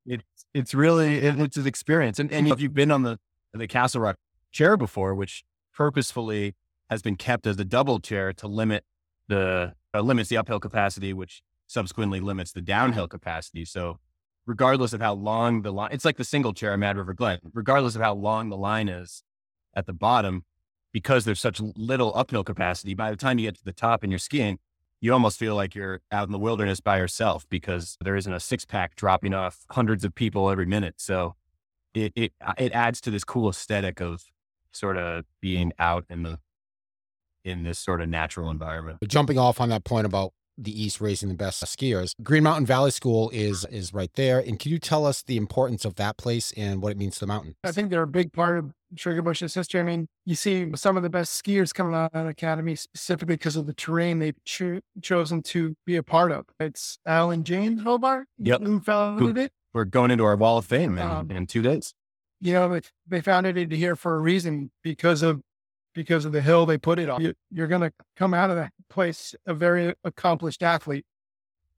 it's 0.05 0.45
it's 0.53 0.73
really 0.73 1.17
it, 1.17 1.37
it's 1.41 1.57
an 1.57 1.67
experience. 1.67 2.19
And 2.19 2.31
and 2.31 2.47
if 2.47 2.61
you've 2.61 2.73
been 2.73 2.91
on 2.91 3.03
the 3.03 3.19
the 3.53 3.67
Castle 3.67 3.99
Rock 3.99 4.15
chair 4.53 4.77
before, 4.77 5.13
which 5.13 5.43
purposefully 5.73 6.55
has 6.91 7.01
been 7.01 7.15
kept 7.15 7.47
as 7.47 7.57
a 7.59 7.65
double 7.65 7.99
chair 7.99 8.33
to 8.33 8.47
limit 8.47 8.83
the 9.27 9.73
uh, 9.93 10.01
limits 10.01 10.29
the 10.29 10.37
uphill 10.37 10.59
capacity, 10.59 11.13
which 11.13 11.41
subsequently 11.65 12.19
limits 12.19 12.51
the 12.51 12.61
downhill 12.61 13.07
capacity. 13.07 13.65
So 13.65 13.97
regardless 14.45 14.93
of 14.93 15.01
how 15.01 15.13
long 15.13 15.61
the 15.61 15.71
line, 15.71 15.89
it's 15.91 16.05
like 16.05 16.17
the 16.17 16.23
single 16.23 16.53
chair 16.53 16.73
at 16.73 16.79
Mad 16.79 16.97
River 16.97 17.13
Glen. 17.13 17.39
Regardless 17.53 17.95
of 17.95 18.01
how 18.01 18.13
long 18.13 18.49
the 18.49 18.57
line 18.57 18.89
is, 18.89 19.23
at 19.73 19.85
the 19.85 19.93
bottom, 19.93 20.43
because 20.91 21.23
there's 21.25 21.39
such 21.39 21.61
little 21.61 22.11
uphill 22.15 22.43
capacity, 22.43 22.93
by 22.93 23.09
the 23.09 23.15
time 23.15 23.39
you 23.39 23.47
get 23.47 23.55
to 23.55 23.63
the 23.63 23.71
top 23.71 24.03
and 24.03 24.11
you're 24.11 24.19
skiing, 24.19 24.59
you 24.99 25.13
almost 25.13 25.39
feel 25.39 25.55
like 25.55 25.73
you're 25.73 26.01
out 26.11 26.27
in 26.27 26.31
the 26.31 26.39
wilderness 26.39 26.79
by 26.79 26.97
yourself 26.97 27.45
because 27.49 27.97
there 28.01 28.15
isn't 28.15 28.33
a 28.33 28.39
six 28.39 28.65
pack 28.65 28.95
dropping 28.95 29.33
off 29.33 29.65
hundreds 29.71 30.03
of 30.03 30.13
people 30.13 30.49
every 30.49 30.65
minute. 30.65 30.95
So 30.97 31.35
it, 31.93 32.11
it, 32.15 32.33
it 32.57 32.71
adds 32.73 33.01
to 33.01 33.11
this 33.11 33.23
cool 33.23 33.49
aesthetic 33.49 34.01
of 34.01 34.25
sort 34.71 34.97
of 34.97 35.25
being 35.39 35.71
out 35.79 36.05
in 36.09 36.23
the, 36.23 36.39
in 37.43 37.63
this 37.63 37.79
sort 37.79 38.01
of 38.01 38.09
natural 38.09 38.49
environment. 38.49 38.99
But 39.01 39.09
Jumping 39.09 39.37
off 39.37 39.59
on 39.61 39.69
that 39.69 39.83
point 39.83 40.05
about 40.05 40.33
the 40.57 40.83
East 40.83 41.01
raising 41.01 41.29
the 41.29 41.35
best 41.35 41.63
skiers. 41.63 42.13
Green 42.21 42.43
Mountain 42.43 42.65
Valley 42.65 42.91
School 42.91 43.29
is 43.33 43.65
is 43.65 43.93
right 43.93 44.11
there. 44.13 44.39
And 44.39 44.59
can 44.59 44.71
you 44.71 44.79
tell 44.79 45.05
us 45.05 45.23
the 45.23 45.37
importance 45.37 45.85
of 45.85 45.95
that 45.95 46.17
place 46.17 46.51
and 46.55 46.81
what 46.81 46.91
it 46.91 46.97
means 46.97 47.15
to 47.15 47.21
the 47.21 47.27
mountain? 47.27 47.55
I 47.63 47.71
think 47.71 47.89
they're 47.89 48.03
a 48.03 48.07
big 48.07 48.33
part 48.33 48.57
of 48.57 48.73
Sugarbush's 48.95 49.53
history. 49.53 49.79
I 49.79 49.83
mean, 49.83 50.07
you 50.25 50.35
see 50.35 50.71
some 50.75 50.97
of 50.97 51.03
the 51.03 51.09
best 51.09 51.43
skiers 51.43 51.73
coming 51.73 51.95
out 51.95 52.13
of 52.13 52.25
the 52.25 52.29
academy 52.29 52.75
specifically 52.75 53.35
because 53.35 53.55
of 53.55 53.65
the 53.65 53.73
terrain 53.73 54.19
they've 54.19 54.43
cho- 54.43 54.81
chosen 55.01 55.41
to 55.43 55.75
be 55.85 55.95
a 55.95 56.03
part 56.03 56.31
of. 56.31 56.45
It's 56.59 56.99
Alan 57.05 57.43
James 57.43 57.81
Hobart, 57.83 58.27
yep. 58.37 58.61
who 58.61 58.79
founded 58.79 59.37
it. 59.37 59.51
We're 59.73 59.85
going 59.85 60.11
into 60.11 60.25
our 60.25 60.35
wall 60.35 60.57
of 60.57 60.65
fame 60.65 60.97
in, 60.97 61.07
um, 61.07 61.31
in 61.31 61.47
two 61.47 61.61
days. 61.61 61.93
You 62.41 62.53
know, 62.53 62.79
they 63.07 63.21
founded 63.21 63.57
it 63.57 63.71
here 63.71 63.95
for 63.95 64.15
a 64.15 64.19
reason 64.19 64.71
because 64.83 65.21
of 65.21 65.41
because 65.93 66.25
of 66.25 66.31
the 66.31 66.41
hill 66.41 66.65
they 66.65 66.77
put 66.77 66.99
it 66.99 67.09
on. 67.09 67.21
You, 67.21 67.63
are 67.63 67.67
going 67.67 67.81
to 67.81 67.91
come 68.15 68.33
out 68.33 68.49
of 68.49 68.55
that 68.55 68.71
place 68.89 69.35
a 69.45 69.53
very 69.53 69.93
accomplished 70.03 70.63
athlete. 70.63 71.05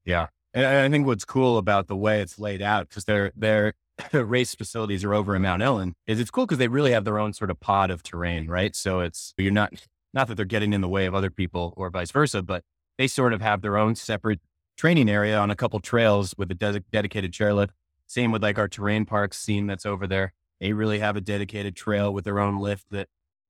Yeah. 0.04 0.28
And 0.52 0.66
I 0.66 0.88
think 0.88 1.06
what's 1.06 1.24
cool 1.24 1.58
about 1.58 1.88
the 1.88 1.96
way 1.96 2.20
it's 2.20 2.38
laid 2.38 2.62
out, 2.62 2.88
because 2.88 3.04
their 3.04 3.32
their 3.34 3.74
race 4.12 4.54
facilities 4.54 5.02
are 5.04 5.14
over 5.14 5.34
in 5.34 5.42
Mount 5.42 5.62
Ellen, 5.62 5.94
is 6.06 6.20
it's 6.20 6.30
cool 6.30 6.46
because 6.46 6.58
they 6.58 6.68
really 6.68 6.92
have 6.92 7.04
their 7.04 7.18
own 7.18 7.32
sort 7.32 7.50
of 7.50 7.58
pod 7.58 7.90
of 7.90 8.02
terrain, 8.02 8.46
right? 8.46 8.76
So 8.76 9.00
it's 9.00 9.34
you're 9.36 9.52
not 9.52 9.72
not 10.12 10.28
that 10.28 10.36
they're 10.36 10.44
getting 10.44 10.72
in 10.72 10.80
the 10.80 10.88
way 10.88 11.06
of 11.06 11.14
other 11.14 11.30
people 11.30 11.74
or 11.76 11.90
vice 11.90 12.12
versa, 12.12 12.42
but 12.42 12.62
they 12.98 13.08
sort 13.08 13.32
of 13.32 13.40
have 13.40 13.62
their 13.62 13.76
own 13.76 13.96
separate 13.96 14.40
training 14.76 15.08
area 15.08 15.36
on 15.36 15.50
a 15.50 15.56
couple 15.56 15.80
trails 15.80 16.34
with 16.38 16.50
a 16.50 16.54
de- 16.54 16.84
dedicated 16.92 17.32
chairlift. 17.32 17.70
Same 18.06 18.30
with 18.30 18.42
like 18.42 18.58
our 18.58 18.68
terrain 18.68 19.04
parks 19.06 19.38
scene 19.38 19.66
that's 19.66 19.86
over 19.86 20.06
there. 20.06 20.32
They 20.60 20.72
really 20.72 21.00
have 21.00 21.16
a 21.16 21.20
dedicated 21.20 21.74
trail 21.74 22.12
with 22.12 22.24
their 22.24 22.38
own 22.38 22.58
lift 22.58 22.86
that 22.90 23.08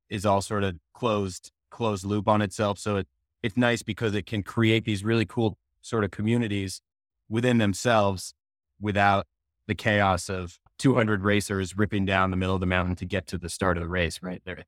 is 0.09 0.27
all 0.27 0.40
sort 0.40 0.64
of 0.64 0.77
closed 0.93 1.51
closed 1.71 2.05
loop 2.05 2.29
on 2.29 2.40
itself. 2.40 2.79
So 2.79 2.97
it, 2.97 3.09
it's 3.43 3.57
nice 3.57 3.83
because 3.83 4.14
it 4.14 4.27
can 4.27 4.43
create 4.43 4.85
these 4.85 5.05
really 5.05 5.27
cool 5.27 5.59
sort 5.83 6.05
of 6.05 6.11
communities 6.11 6.81
within 7.29 7.59
themselves 7.59 8.33
without 8.81 9.27
the 9.67 9.75
chaos 9.75 10.29
of 10.29 10.59
200 10.79 11.25
racers 11.25 11.77
ripping 11.77 12.05
down 12.05 12.31
the 12.31 12.37
middle 12.37 12.55
of 12.55 12.61
the 12.61 12.67
mountain 12.67 12.97
to 12.97 13.05
get 13.05 13.27
to 13.29 13.38
the 13.38 13.49
start 13.49 13.77
of 13.77 13.83
the 13.83 13.88
race, 13.88 14.21
right 14.23 14.43
there, 14.45 14.64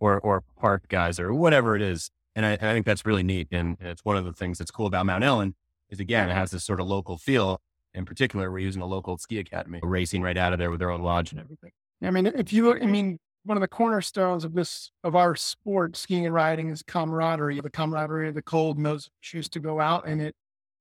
or 0.00 0.18
or 0.20 0.42
park 0.58 0.88
guys 0.88 1.18
or 1.18 1.32
whatever 1.32 1.76
it 1.76 1.82
is. 1.82 2.10
And 2.36 2.44
I, 2.44 2.52
I 2.52 2.56
think 2.56 2.86
that's 2.86 3.06
really 3.06 3.22
neat. 3.22 3.48
And 3.52 3.76
it's 3.80 4.04
one 4.04 4.16
of 4.16 4.24
the 4.24 4.32
things 4.32 4.58
that's 4.58 4.70
cool 4.70 4.86
about 4.86 5.06
Mount 5.06 5.24
Ellen 5.24 5.54
is 5.90 6.00
again 6.00 6.30
it 6.30 6.34
has 6.34 6.50
this 6.50 6.64
sort 6.64 6.80
of 6.80 6.86
local 6.86 7.18
feel. 7.18 7.60
In 7.94 8.04
particular, 8.04 8.50
we're 8.50 8.58
using 8.58 8.82
a 8.82 8.86
local 8.86 9.18
ski 9.18 9.38
academy, 9.38 9.78
racing 9.82 10.20
right 10.20 10.36
out 10.36 10.52
of 10.52 10.58
there 10.58 10.70
with 10.70 10.80
their 10.80 10.90
own 10.90 11.02
lodge 11.02 11.30
and 11.30 11.40
everything. 11.40 11.70
I 12.02 12.10
mean, 12.10 12.26
if 12.26 12.52
you 12.52 12.74
I 12.74 12.86
mean, 12.86 13.18
one 13.44 13.56
of 13.56 13.60
the 13.60 13.68
cornerstones 13.68 14.44
of 14.44 14.54
this 14.54 14.90
of 15.02 15.14
our 15.14 15.36
sport, 15.36 15.96
skiing 15.96 16.26
and 16.26 16.34
riding, 16.34 16.70
is 16.70 16.82
camaraderie. 16.82 17.60
The 17.60 17.70
camaraderie 17.70 18.28
of 18.28 18.34
the 18.34 18.42
cold, 18.42 18.76
and 18.78 18.86
those 18.86 19.10
choose 19.20 19.48
to 19.50 19.60
go 19.60 19.80
out 19.80 20.06
and 20.06 20.20
it. 20.20 20.34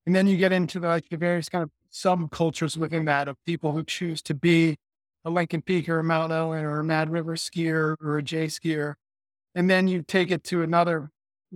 And 0.05 0.15
then 0.15 0.27
you 0.27 0.37
get 0.37 0.51
into 0.51 0.79
the, 0.79 0.87
like 0.87 1.09
the 1.09 1.17
various 1.17 1.49
kind 1.49 1.63
of 1.63 1.71
subcultures 1.91 2.75
within 2.75 3.05
that 3.05 3.27
of 3.27 3.37
people 3.45 3.71
who 3.71 3.83
choose 3.83 4.21
to 4.23 4.33
be 4.33 4.77
a 5.23 5.29
Lincoln 5.29 5.61
Peak 5.61 5.87
or 5.87 5.99
a 5.99 6.03
Mount 6.03 6.31
Ellen 6.31 6.65
or 6.65 6.79
a 6.79 6.83
Mad 6.83 7.09
River 7.09 7.35
skier 7.35 7.95
or 8.01 8.17
a 8.17 8.23
Jay 8.23 8.47
skier. 8.47 8.95
And 9.55 9.69
then 9.69 9.87
you 9.87 10.01
take 10.01 10.31
it 10.31 10.43
to 10.45 10.61
another 10.61 11.11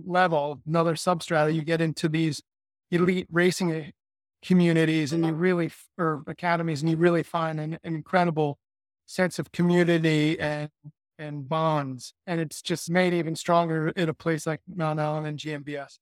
level, 0.06 0.60
another 0.66 0.94
substrata, 0.94 1.54
you 1.54 1.62
get 1.62 1.80
into 1.80 2.08
these 2.08 2.42
elite 2.90 3.26
racing 3.30 3.72
eh, 3.72 3.90
communities 4.42 5.12
and 5.12 5.26
you 5.26 5.32
really, 5.32 5.70
or 5.98 6.22
academies, 6.26 6.80
and 6.80 6.90
you 6.90 6.96
really 6.96 7.22
find 7.22 7.60
an, 7.60 7.78
an 7.82 7.94
incredible 7.94 8.58
sense 9.06 9.38
of 9.38 9.50
community 9.52 10.38
and 10.38 10.70
and 11.18 11.48
bonds. 11.48 12.14
And 12.26 12.40
it's 12.40 12.62
just 12.62 12.90
made 12.90 13.12
even 13.12 13.34
stronger 13.36 13.88
in 13.88 14.08
a 14.08 14.14
place 14.14 14.46
like 14.46 14.60
Mount 14.72 15.00
Ellen 15.00 15.26
and 15.26 15.38
GMVS. 15.38 15.98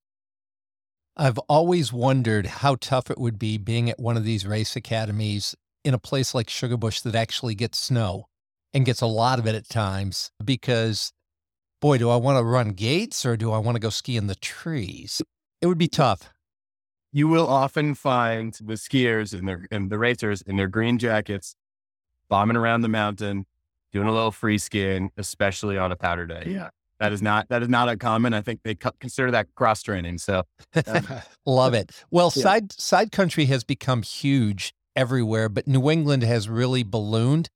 I've 1.16 1.38
always 1.48 1.92
wondered 1.92 2.46
how 2.46 2.76
tough 2.78 3.10
it 3.10 3.18
would 3.18 3.38
be 3.38 3.56
being 3.56 3.88
at 3.88 3.98
one 3.98 4.16
of 4.16 4.24
these 4.24 4.46
race 4.46 4.76
academies 4.76 5.54
in 5.82 5.94
a 5.94 5.98
place 5.98 6.34
like 6.34 6.48
Sugarbush 6.48 7.02
that 7.02 7.14
actually 7.14 7.54
gets 7.54 7.78
snow 7.78 8.26
and 8.74 8.84
gets 8.84 9.00
a 9.00 9.06
lot 9.06 9.38
of 9.38 9.46
it 9.46 9.54
at 9.54 9.68
times 9.68 10.30
because 10.44 11.12
boy, 11.80 11.96
do 11.96 12.10
I 12.10 12.16
want 12.16 12.38
to 12.38 12.44
run 12.44 12.70
gates 12.70 13.24
or 13.24 13.36
do 13.36 13.52
I 13.52 13.58
want 13.58 13.76
to 13.76 13.80
go 13.80 13.88
ski 13.88 14.16
in 14.16 14.26
the 14.26 14.34
trees? 14.34 15.22
It 15.62 15.66
would 15.66 15.78
be 15.78 15.88
tough. 15.88 16.30
You 17.12 17.28
will 17.28 17.46
often 17.46 17.94
find 17.94 18.52
the 18.60 18.74
skiers 18.74 19.32
and, 19.32 19.48
their, 19.48 19.66
and 19.70 19.88
the 19.88 19.98
racers 19.98 20.42
in 20.42 20.56
their 20.56 20.68
green 20.68 20.98
jackets 20.98 21.56
bombing 22.28 22.56
around 22.56 22.82
the 22.82 22.88
mountain, 22.88 23.46
doing 23.92 24.08
a 24.08 24.12
little 24.12 24.30
free 24.32 24.58
skiing, 24.58 25.10
especially 25.16 25.78
on 25.78 25.92
a 25.92 25.96
powder 25.96 26.26
day. 26.26 26.44
Yeah. 26.46 26.70
That 26.98 27.12
is 27.12 27.20
not 27.20 27.48
that 27.50 27.62
is 27.62 27.68
not 27.68 27.88
uncommon. 27.90 28.32
I 28.32 28.40
think 28.40 28.60
they 28.64 28.74
consider 28.74 29.30
that 29.30 29.48
cross 29.54 29.82
training. 29.82 30.16
So, 30.18 30.44
uh, 30.74 31.20
love 31.46 31.74
it. 31.74 31.90
Well, 32.10 32.32
Yeah. 32.34 32.42
side 32.42 32.72
side 32.72 33.12
country 33.12 33.44
has 33.46 33.64
become 33.64 34.00
huge 34.02 34.72
everywhere, 34.94 35.50
but 35.50 35.66
New 35.68 35.90
England 35.90 36.22
has 36.22 36.48
really 36.48 36.82
ballooned. 36.82 37.50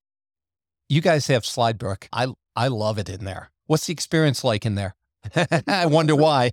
You 0.91 1.01
guys 1.01 1.27
have 1.29 1.45
Slidebrook. 1.45 2.07
I 2.13 2.29
I 2.55 2.69
love 2.69 2.99
it 2.99 3.09
in 3.09 3.25
there. 3.25 3.51
What's 3.67 3.87
the 3.87 3.93
experience 3.95 4.45
like 4.45 4.67
in 4.67 4.75
there? 4.75 4.95
I 5.67 5.87
wonder 5.87 6.15
why. 6.17 6.51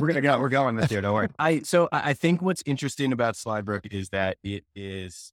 we're 0.00 0.08
gonna 0.08 0.20
go. 0.20 0.40
We're 0.40 0.48
going 0.48 0.74
this 0.74 0.90
year. 0.90 1.00
Don't 1.00 1.14
worry. 1.14 1.28
I 1.38 1.60
so 1.60 1.88
I 1.92 2.10
I 2.10 2.14
think 2.14 2.42
what's 2.42 2.64
interesting 2.66 3.12
about 3.12 3.34
Slidebrook 3.34 3.92
is 3.92 4.08
that 4.08 4.38
it 4.42 4.64
is. 4.74 5.32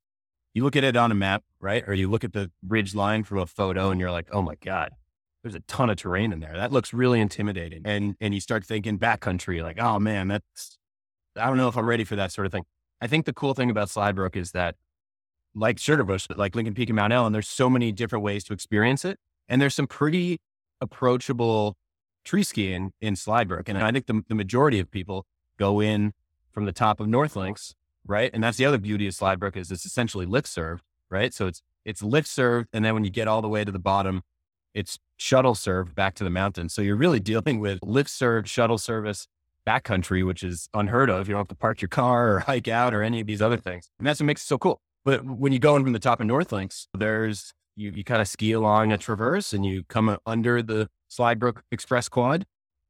You 0.55 0.63
look 0.63 0.77
at 0.77 0.85
it 0.85 0.95
on 0.95 1.11
a 1.11 1.15
map, 1.15 1.43
right? 1.59 1.83
Or 1.85 1.93
you 1.93 2.09
look 2.09 2.23
at 2.23 2.31
the 2.31 2.49
ridge 2.65 2.95
line 2.95 3.25
from 3.25 3.39
a 3.39 3.45
photo, 3.45 3.91
and 3.91 3.99
you're 3.99 4.09
like, 4.09 4.27
"Oh 4.31 4.41
my 4.41 4.55
god, 4.55 4.91
there's 5.43 5.53
a 5.53 5.59
ton 5.59 5.89
of 5.89 5.97
terrain 5.97 6.31
in 6.31 6.39
there. 6.39 6.53
That 6.55 6.71
looks 6.71 6.93
really 6.93 7.19
intimidating." 7.19 7.81
And 7.83 8.15
and 8.21 8.33
you 8.33 8.39
start 8.39 8.65
thinking 8.65 8.97
backcountry, 8.97 9.61
like, 9.61 9.77
"Oh 9.79 9.99
man, 9.99 10.29
that's 10.29 10.77
I 11.35 11.47
don't 11.47 11.57
know 11.57 11.67
if 11.67 11.77
I'm 11.77 11.85
ready 11.85 12.05
for 12.05 12.15
that 12.15 12.31
sort 12.31 12.45
of 12.45 12.53
thing." 12.53 12.63
I 13.01 13.07
think 13.07 13.25
the 13.25 13.33
cool 13.33 13.53
thing 13.53 13.69
about 13.69 13.89
Slidebrook 13.89 14.37
is 14.37 14.53
that, 14.53 14.75
like 15.53 15.75
Sugarbush, 15.75 16.35
like 16.37 16.55
Lincoln 16.55 16.73
Peak 16.73 16.89
and 16.89 16.95
Mount 16.95 17.11
Ellen, 17.11 17.33
there's 17.33 17.49
so 17.49 17.69
many 17.69 17.91
different 17.91 18.23
ways 18.23 18.45
to 18.45 18.53
experience 18.53 19.03
it, 19.03 19.19
and 19.49 19.61
there's 19.61 19.75
some 19.75 19.87
pretty 19.87 20.39
approachable 20.79 21.75
tree 22.23 22.43
skiing 22.43 22.93
in 23.01 23.15
Slidebrook. 23.15 23.67
And 23.67 23.77
I 23.77 23.91
think 23.91 24.07
the, 24.07 24.23
the 24.27 24.35
majority 24.35 24.79
of 24.79 24.89
people 24.89 25.25
go 25.57 25.81
in 25.81 26.13
from 26.51 26.65
the 26.65 26.71
top 26.71 26.99
of 26.99 27.07
North 27.07 27.35
Links, 27.35 27.75
right? 28.05 28.31
And 28.33 28.43
that's 28.43 28.57
the 28.57 28.65
other 28.65 28.77
beauty 28.77 29.07
of 29.07 29.13
Slidebrook 29.13 29.55
is 29.55 29.71
it's 29.71 29.85
essentially 29.85 30.25
lift 30.25 30.47
served, 30.47 30.83
right? 31.09 31.33
So 31.33 31.47
it's 31.47 31.61
it's 31.85 32.01
lift 32.01 32.27
served, 32.27 32.69
and 32.73 32.83
then 32.83 32.95
when 32.95 33.03
you 33.03 33.11
get 33.11 33.27
all 33.27 33.41
the 33.41 33.49
way 33.49 33.63
to 33.63 33.71
the 33.71 33.79
bottom, 33.79 34.23
it's 34.73 34.97
shuttle 35.17 35.55
served 35.55 35.95
back 35.95 36.15
to 36.15 36.23
the 36.23 36.29
mountain. 36.29 36.69
So 36.69 36.81
you're 36.81 36.95
really 36.95 37.19
dealing 37.31 37.59
with 37.59 37.79
lift 37.83 38.09
served 38.09 38.47
shuttle 38.47 38.77
service 38.77 39.27
backcountry, 39.67 40.25
which 40.25 40.43
is 40.43 40.69
unheard 40.73 41.09
of. 41.09 41.27
You 41.27 41.33
don't 41.33 41.41
have 41.41 41.47
to 41.49 41.55
park 41.55 41.81
your 41.81 41.89
car 41.89 42.31
or 42.31 42.39
hike 42.41 42.67
out 42.67 42.93
or 42.93 43.01
any 43.01 43.21
of 43.21 43.27
these 43.27 43.41
other 43.41 43.57
things. 43.57 43.89
And 43.99 44.07
that's 44.07 44.19
what 44.19 44.25
makes 44.25 44.43
it 44.43 44.47
so 44.47 44.57
cool. 44.57 44.79
But 45.03 45.23
when 45.25 45.53
you 45.53 45.59
go 45.59 45.75
in 45.75 45.83
from 45.83 45.93
the 45.93 45.99
top 45.99 46.19
of 46.19 46.27
North 46.27 46.51
Links, 46.51 46.87
there's 46.93 47.53
you, 47.75 47.91
you 47.91 48.03
kind 48.03 48.21
of 48.21 48.27
ski 48.27 48.51
along 48.51 48.91
a 48.91 48.97
traverse 48.97 49.53
and 49.53 49.65
you 49.65 49.83
come 49.83 50.17
under 50.25 50.61
the 50.61 50.87
Slidebrook 51.09 51.61
Express 51.71 52.09
Quad, 52.09 52.45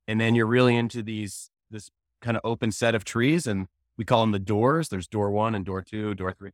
and 0.08 0.20
then 0.20 0.36
you're 0.36 0.46
really 0.46 0.76
into 0.76 1.04
these 1.04 1.50
this 1.70 1.90
kind 2.22 2.38
of 2.38 2.42
open 2.44 2.72
set 2.72 2.96
of 2.96 3.04
trees, 3.04 3.48
and 3.48 3.68
we 3.98 4.06
call 4.06 4.22
them 4.22 4.32
the 4.32 4.40
doors. 4.40 4.90
There's 4.90 5.08
door 5.08 5.32
one 5.32 5.56
and 5.56 5.66
door 5.66 5.82
two, 5.82 6.14
door 6.14 6.34
three, 6.34 6.52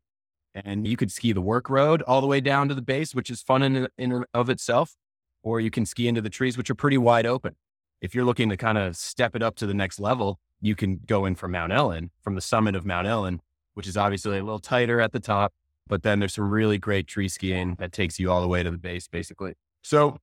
and 0.53 0.87
you 0.87 0.97
could 0.97 1.11
ski 1.11 1.33
the 1.33 1.41
work 1.41 1.69
road 1.69 2.01
all 2.03 2.21
the 2.21 2.27
way 2.27 2.41
down 2.41 2.69
to 2.69 2.75
the 2.75 2.81
base, 2.81 3.15
which 3.15 3.29
is 3.29 3.41
fun 3.41 3.87
in 3.97 4.25
of 4.33 4.49
itself, 4.49 4.95
or 5.43 5.59
you 5.59 5.71
can 5.71 5.85
ski 5.85 6.07
into 6.07 6.21
the 6.21 6.29
trees, 6.29 6.57
which 6.57 6.69
are 6.69 6.75
pretty 6.75 6.97
wide 6.97 7.25
open. 7.25 7.55
If 8.01 8.15
you're 8.15 8.25
looking 8.25 8.49
to 8.49 8.57
kind 8.57 8.77
of 8.77 8.95
step 8.95 9.35
it 9.35 9.43
up 9.43 9.55
to 9.57 9.67
the 9.67 9.73
next 9.73 9.99
level, 9.99 10.39
you 10.59 10.75
can 10.75 11.01
go 11.05 11.25
in 11.25 11.35
from 11.35 11.51
Mount 11.51 11.71
Ellen, 11.71 12.11
from 12.21 12.35
the 12.35 12.41
summit 12.41 12.75
of 12.75 12.85
Mount 12.85 13.07
Ellen, 13.07 13.41
which 13.73 13.87
is 13.87 13.97
obviously 13.97 14.37
a 14.37 14.43
little 14.43 14.59
tighter 14.59 14.99
at 14.99 15.11
the 15.11 15.19
top, 15.19 15.53
but 15.87 16.03
then 16.03 16.19
there's 16.19 16.33
some 16.33 16.49
really 16.49 16.77
great 16.77 17.07
tree 17.07 17.27
skiing 17.27 17.75
that 17.79 17.91
takes 17.91 18.19
you 18.19 18.31
all 18.31 18.41
the 18.41 18.47
way 18.47 18.63
to 18.63 18.71
the 18.71 18.77
base, 18.77 19.07
basically. 19.07 19.53
So 19.81 20.17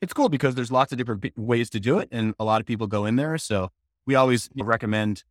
it's 0.00 0.12
cool 0.12 0.28
because 0.28 0.54
there's 0.54 0.72
lots 0.72 0.92
of 0.92 0.98
different 0.98 1.36
ways 1.36 1.70
to 1.70 1.80
do 1.80 1.98
it, 1.98 2.08
and 2.10 2.34
a 2.38 2.44
lot 2.44 2.60
of 2.60 2.66
people 2.66 2.86
go 2.86 3.06
in 3.06 3.16
there. 3.16 3.38
So 3.38 3.70
we 4.06 4.14
always 4.14 4.50
recommend 4.56 5.24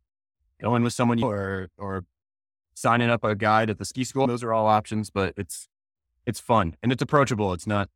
going 0.62 0.82
with 0.82 0.92
someone 0.92 1.22
or 1.22 1.68
or 1.76 2.04
signing 2.74 3.10
up 3.10 3.22
a 3.24 3.34
guide 3.34 3.68
at 3.70 3.78
the 3.78 3.84
ski 3.84 4.04
school. 4.04 4.26
Those 4.26 4.42
are 4.42 4.52
all 4.52 4.66
options, 4.66 5.10
but 5.10 5.34
it's 5.36 5.68
it's 6.26 6.40
fun 6.40 6.76
and 6.82 6.92
it's 6.92 7.02
approachable. 7.02 7.52
It's 7.52 7.66
not 7.66 7.88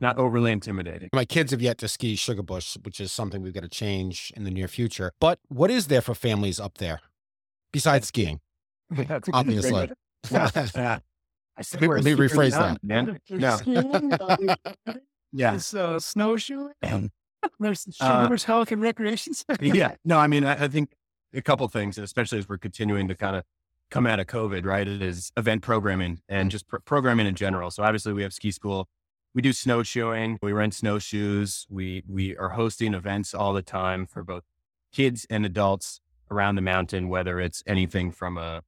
not 0.00 0.16
overly 0.18 0.50
intimidating. 0.52 1.10
My 1.12 1.24
kids 1.24 1.50
have 1.52 1.60
yet 1.62 1.78
to 1.78 1.88
ski 1.88 2.14
Sugarbush, 2.16 2.84
which 2.84 3.00
is 3.00 3.12
something 3.12 3.42
we've 3.42 3.52
got 3.54 3.62
to 3.62 3.68
change 3.68 4.32
in 4.36 4.44
the 4.44 4.50
near 4.50 4.68
future. 4.68 5.12
But 5.20 5.38
what 5.48 5.70
is 5.70 5.86
there 5.88 6.00
for 6.00 6.14
families 6.14 6.58
up 6.58 6.78
there 6.78 7.00
besides 7.72 8.08
skiing? 8.08 8.40
That's 8.90 9.28
Obviously. 9.32 9.90
Yeah. 10.30 10.98
I 11.58 11.62
Let 11.74 11.80
me- 11.82 11.88
let 11.88 12.04
me 12.04 12.12
rephrase 12.12 12.52
that. 12.52 12.82
man. 12.82 13.18
There's 13.28 13.66
No. 13.66 14.54
Yeah. 15.34 15.50
there's 15.52 15.74
uh, 15.74 15.98
snowshoeing, 15.98 16.72
there's 17.58 17.84
Sugarbush 17.86 18.44
Health 18.44 18.70
and 18.70 18.80
Recreation 18.82 19.34
Center. 19.34 19.64
yeah. 19.64 19.94
No, 20.04 20.18
I 20.18 20.26
mean, 20.26 20.44
I, 20.44 20.64
I 20.64 20.68
think 20.68 20.92
a 21.34 21.42
couple 21.42 21.66
things, 21.68 21.98
especially 21.98 22.38
as 22.38 22.48
we're 22.48 22.58
continuing 22.58 23.08
to 23.08 23.14
kind 23.14 23.36
of 23.36 23.44
come 23.90 24.06
out 24.06 24.20
of 24.20 24.26
COVID, 24.26 24.64
right? 24.64 24.88
It 24.88 25.02
is 25.02 25.32
event 25.36 25.62
programming 25.62 26.20
and 26.28 26.50
just 26.50 26.66
pr- 26.66 26.78
programming 26.78 27.26
in 27.26 27.34
general. 27.34 27.70
So 27.70 27.82
obviously 27.82 28.12
we 28.12 28.22
have 28.22 28.32
ski 28.32 28.50
school. 28.50 28.88
We 29.34 29.42
do 29.42 29.52
snowshoeing. 29.52 30.38
We 30.42 30.52
rent 30.52 30.74
snowshoes. 30.74 31.66
We, 31.68 32.02
we 32.08 32.36
are 32.36 32.50
hosting 32.50 32.94
events 32.94 33.34
all 33.34 33.52
the 33.52 33.62
time 33.62 34.06
for 34.06 34.22
both 34.22 34.44
kids 34.92 35.26
and 35.30 35.44
adults 35.44 36.00
around 36.30 36.56
the 36.56 36.62
mountain, 36.62 37.08
whether 37.08 37.38
it's 37.40 37.62
anything 37.66 38.12
from 38.12 38.38
a 38.38 38.62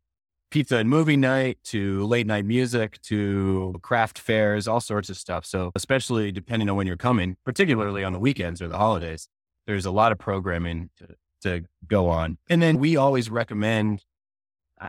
pizza 0.51 0.77
and 0.77 0.89
movie 0.89 1.17
night 1.17 1.59
to 1.65 2.07
late 2.07 2.27
night 2.27 2.45
music 2.45 3.01
to 3.03 3.75
craft 3.83 4.19
fairs, 4.19 4.69
all 4.69 4.81
sorts 4.81 5.09
of 5.09 5.17
stuff. 5.17 5.45
So 5.45 5.73
especially 5.75 6.31
depending 6.33 6.71
on 6.71 6.77
when 6.77 6.87
you're 6.87 6.97
coming, 6.97 7.37
particularly 7.45 8.05
on 8.05 8.13
the 8.13 8.21
weekends 8.21 8.63
or 8.63 8.69
the 8.69 8.79
holidays, 8.79 9.29
there's 9.67 9.87
a 9.87 9.91
lot 9.91 10.13
of 10.13 10.19
programming 10.19 10.91
to, 10.99 11.09
to 11.45 11.65
go 11.87 12.09
on. 12.09 12.37
And 12.51 12.61
then 12.61 12.79
we 12.79 12.97
always 12.97 13.31
recommend, 13.31 14.05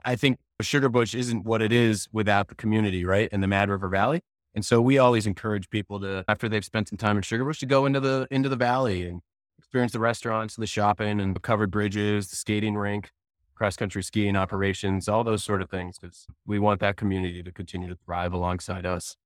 I 0.04 0.16
think 0.16 0.40
Sugarbush 0.62 1.14
isn't 1.14 1.46
what 1.46 1.62
it 1.62 1.72
is 1.72 2.10
without 2.12 2.48
the 2.48 2.56
community, 2.56 3.06
right? 3.06 3.30
In 3.32 3.42
the 3.42 3.48
Mad 3.48 3.70
River 3.70 3.88
Valley. 3.88 4.22
And 4.56 4.66
so 4.66 4.82
we 4.82 4.98
always 4.98 5.28
encourage 5.28 5.70
people 5.70 6.00
to, 6.00 6.26
after 6.28 6.50
they've 6.50 6.66
spent 6.66 6.88
some 6.90 6.98
time 6.98 7.18
in 7.18 7.24
Sugarbush, 7.24 7.60
to 7.60 7.66
go 7.66 7.86
into 7.86 8.00
the, 8.00 8.28
into 8.32 8.50
the 8.50 8.56
valley 8.56 9.06
and 9.08 9.22
experience 9.58 9.92
the 9.92 10.00
restaurants, 10.00 10.56
the 10.56 10.66
shopping 10.66 11.20
and 11.20 11.36
the 11.36 11.40
covered 11.40 11.72
bridges, 11.72 12.30
the 12.30 12.36
skating 12.36 12.76
rink, 12.76 13.12
cross 13.54 13.76
country 13.76 14.02
skiing 14.02 14.36
operations, 14.36 15.08
all 15.10 15.24
those 15.24 15.44
sort 15.44 15.62
of 15.62 15.70
things. 15.70 16.00
Because 16.00 16.26
we 16.46 16.58
want 16.58 16.80
that 16.80 16.96
community 16.96 17.44
to 17.44 17.52
continue 17.52 17.90
to 17.90 17.98
thrive 18.06 18.34
alongside 18.34 18.86
us. 18.86 19.18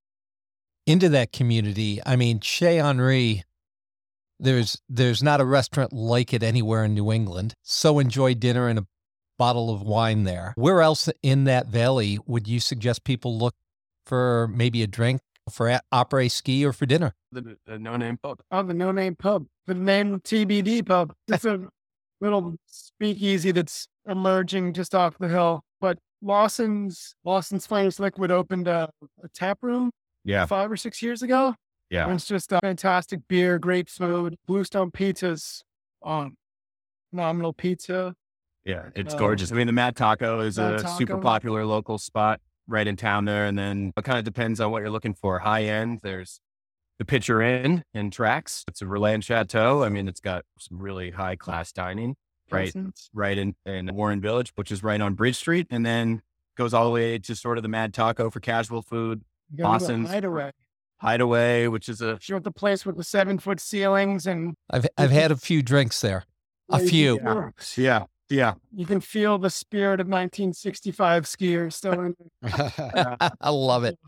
into 0.86 1.08
that 1.10 1.32
community. 1.32 2.00
I 2.04 2.16
mean, 2.16 2.40
Chez 2.40 2.78
Henri, 2.80 3.44
there's 4.40 4.80
there's 4.88 5.22
not 5.22 5.40
a 5.40 5.44
restaurant 5.44 5.92
like 5.92 6.32
it 6.32 6.42
anywhere 6.42 6.84
in 6.84 6.94
New 6.94 7.12
England. 7.12 7.54
So 7.62 7.98
enjoy 7.98 8.34
dinner 8.34 8.68
and 8.68 8.78
a 8.78 8.86
bottle 9.38 9.70
of 9.72 9.82
wine 9.82 10.24
there. 10.24 10.52
Where 10.56 10.82
else 10.82 11.08
in 11.22 11.44
that 11.44 11.68
valley 11.68 12.18
would 12.26 12.46
you 12.48 12.60
suggest 12.60 13.04
people 13.04 13.38
look 13.38 13.54
for 14.06 14.48
maybe 14.48 14.82
a 14.82 14.86
drink 14.86 15.20
for 15.50 15.68
a- 15.68 15.80
après 15.92 16.30
ski 16.30 16.64
or 16.64 16.72
for 16.72 16.86
dinner? 16.86 17.14
The, 17.32 17.56
the 17.66 17.78
no 17.78 17.96
name 17.96 18.18
pub. 18.22 18.40
Oh, 18.50 18.62
the 18.62 18.74
no 18.74 18.92
name 18.92 19.14
pub, 19.16 19.46
the 19.66 19.74
name 19.74 20.20
TBD 20.20 20.84
pub. 20.86 21.12
It's 21.28 21.44
a 21.44 21.68
little 22.20 22.56
speakeasy 22.66 23.50
that's 23.52 23.88
emerging 24.06 24.74
just 24.74 24.94
off 24.94 25.16
the 25.18 25.28
hill. 25.28 25.62
But 25.80 25.98
Lawson's 26.22 27.14
Lawson's 27.24 27.66
Finest 27.66 28.00
Liquid 28.00 28.30
opened 28.30 28.68
a, 28.68 28.90
a 29.22 29.28
tap 29.28 29.58
room 29.62 29.90
Yeah. 30.24 30.44
five 30.46 30.70
or 30.70 30.76
six 30.76 31.02
years 31.02 31.22
ago. 31.22 31.54
Yeah. 31.90 32.04
And 32.04 32.14
it's 32.14 32.26
just 32.26 32.52
a 32.52 32.60
fantastic 32.62 33.20
beer, 33.28 33.58
great 33.58 33.88
food. 33.90 34.36
Bluestone 34.46 34.90
Pizza's 34.90 35.62
um, 36.04 36.36
phenomenal 37.10 37.52
pizza. 37.52 38.14
Yeah, 38.64 38.90
it's 38.94 39.14
Um, 39.14 39.18
gorgeous. 39.20 39.50
I 39.50 39.56
mean, 39.56 39.66
the 39.66 39.72
Mad 39.72 39.96
Taco 39.96 40.40
is 40.40 40.56
Mad 40.58 40.74
a 40.74 40.88
super 40.88 41.18
popular 41.18 41.64
local 41.66 41.98
spot 41.98 42.40
right 42.68 42.86
in 42.86 42.94
town 42.96 43.24
there. 43.24 43.46
And 43.46 43.58
then 43.58 43.92
it 43.96 44.04
kind 44.04 44.18
of 44.18 44.24
depends 44.24 44.60
on 44.60 44.70
what 44.70 44.80
you're 44.80 44.90
looking 44.90 45.14
for. 45.14 45.40
High 45.40 45.64
end, 45.64 46.00
there's 46.02 46.40
the 46.98 47.04
Pitcher 47.04 47.42
Inn 47.42 47.82
in 47.92 48.10
Tracks. 48.10 48.64
It's 48.68 48.82
a 48.82 48.84
Relais 48.84 49.22
& 49.22 49.24
Chateaux. 49.24 49.82
I 49.82 49.88
mean, 49.88 50.06
it's 50.06 50.20
got 50.20 50.44
some 50.58 50.78
really 50.78 51.10
high 51.10 51.34
class 51.34 51.72
dining 51.72 52.14
right, 52.52 52.72
right 53.12 53.38
in, 53.38 53.56
in 53.66 53.92
Warren 53.94 54.20
Village, 54.20 54.52
which 54.54 54.70
is 54.70 54.82
right 54.84 55.00
on 55.00 55.14
Bridge 55.14 55.36
Street. 55.36 55.66
And 55.70 55.84
then 55.84 56.22
goes 56.56 56.74
all 56.74 56.84
the 56.84 56.90
way 56.90 57.18
to 57.18 57.34
sort 57.34 57.56
of 57.56 57.62
the 57.62 57.68
Mad 57.68 57.94
Taco 57.94 58.30
for 58.30 58.38
casual 58.38 58.82
food. 58.82 59.22
Go 59.56 59.64
Hideaway. 60.06 60.52
Hideaway, 61.00 61.66
which 61.68 61.88
is 61.88 62.00
a 62.00 62.18
Sure, 62.20 62.40
the 62.40 62.50
place 62.50 62.84
with 62.84 62.96
the 62.96 63.04
seven 63.04 63.38
foot 63.38 63.60
ceilings 63.60 64.26
and 64.26 64.54
I've 64.70 64.86
I've 64.98 65.10
had 65.10 65.30
a 65.30 65.36
few 65.36 65.62
drinks 65.62 66.00
there. 66.00 66.24
A 66.70 66.78
few. 66.78 67.18
can 67.18 67.26
feel- 67.26 67.84
yeah, 67.84 68.04
yeah. 68.28 68.54
You 68.74 68.86
can 68.86 69.00
feel 69.00 69.38
the 69.38 69.50
spirit 69.50 70.00
of 70.00 70.06
1965 70.06 71.24
skiers 71.24 71.72
still 71.72 72.00
in 72.00 72.14
there. 72.42 73.16
I 73.40 73.50
love 73.50 73.84
it. 73.84 73.98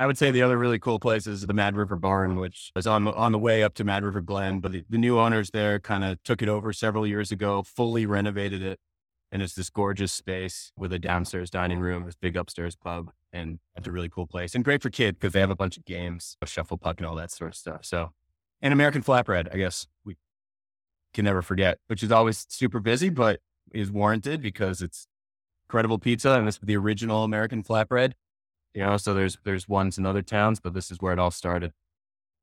I 0.00 0.06
would 0.06 0.16
say 0.16 0.30
the 0.30 0.42
other 0.42 0.56
really 0.56 0.78
cool 0.78 1.00
place 1.00 1.26
is 1.26 1.44
the 1.46 1.52
Mad 1.52 1.74
River 1.76 1.96
Barn, 1.96 2.36
which 2.36 2.70
is 2.76 2.86
on 2.86 3.04
the, 3.04 3.12
on 3.14 3.32
the 3.32 3.38
way 3.38 3.64
up 3.64 3.74
to 3.74 3.84
Mad 3.84 4.04
River 4.04 4.20
Glen. 4.20 4.60
But 4.60 4.70
the, 4.72 4.84
the 4.88 4.98
new 4.98 5.18
owners 5.18 5.50
there 5.50 5.80
kind 5.80 6.04
of 6.04 6.22
took 6.22 6.40
it 6.40 6.48
over 6.48 6.72
several 6.72 7.04
years 7.04 7.32
ago, 7.32 7.62
fully 7.64 8.06
renovated 8.06 8.62
it. 8.62 8.78
And 9.30 9.42
it's 9.42 9.54
this 9.54 9.68
gorgeous 9.68 10.12
space 10.12 10.72
with 10.76 10.92
a 10.92 10.98
downstairs 10.98 11.50
dining 11.50 11.80
room, 11.80 12.04
this 12.04 12.16
big 12.16 12.36
upstairs 12.36 12.74
club, 12.74 13.10
And 13.32 13.58
it's 13.76 13.86
a 13.86 13.92
really 13.92 14.08
cool 14.08 14.26
place 14.26 14.54
and 14.54 14.64
great 14.64 14.82
for 14.82 14.90
kids 14.90 15.18
because 15.18 15.34
they 15.34 15.40
have 15.40 15.50
a 15.50 15.56
bunch 15.56 15.76
of 15.76 15.84
games, 15.84 16.36
shuffle 16.46 16.78
puck 16.78 16.98
and 16.98 17.06
all 17.06 17.14
that 17.16 17.30
sort 17.30 17.50
of 17.50 17.56
stuff. 17.56 17.84
So, 17.84 18.12
and 18.62 18.72
American 18.72 19.02
Flatbread, 19.02 19.52
I 19.52 19.58
guess 19.58 19.86
we 20.04 20.16
can 21.12 21.26
never 21.26 21.42
forget, 21.42 21.78
which 21.88 22.02
is 22.02 22.10
always 22.10 22.46
super 22.48 22.80
busy, 22.80 23.10
but 23.10 23.40
is 23.72 23.90
warranted 23.90 24.40
because 24.40 24.80
it's 24.80 25.06
incredible 25.68 25.98
pizza. 25.98 26.32
And 26.32 26.48
it's 26.48 26.58
the 26.62 26.76
original 26.76 27.24
American 27.24 27.62
Flatbread 27.62 28.14
you 28.74 28.84
know 28.84 28.96
so 28.96 29.14
there's 29.14 29.38
there's 29.44 29.68
ones 29.68 29.98
in 29.98 30.06
other 30.06 30.22
towns 30.22 30.60
but 30.60 30.74
this 30.74 30.90
is 30.90 30.98
where 31.00 31.12
it 31.12 31.18
all 31.18 31.30
started 31.30 31.72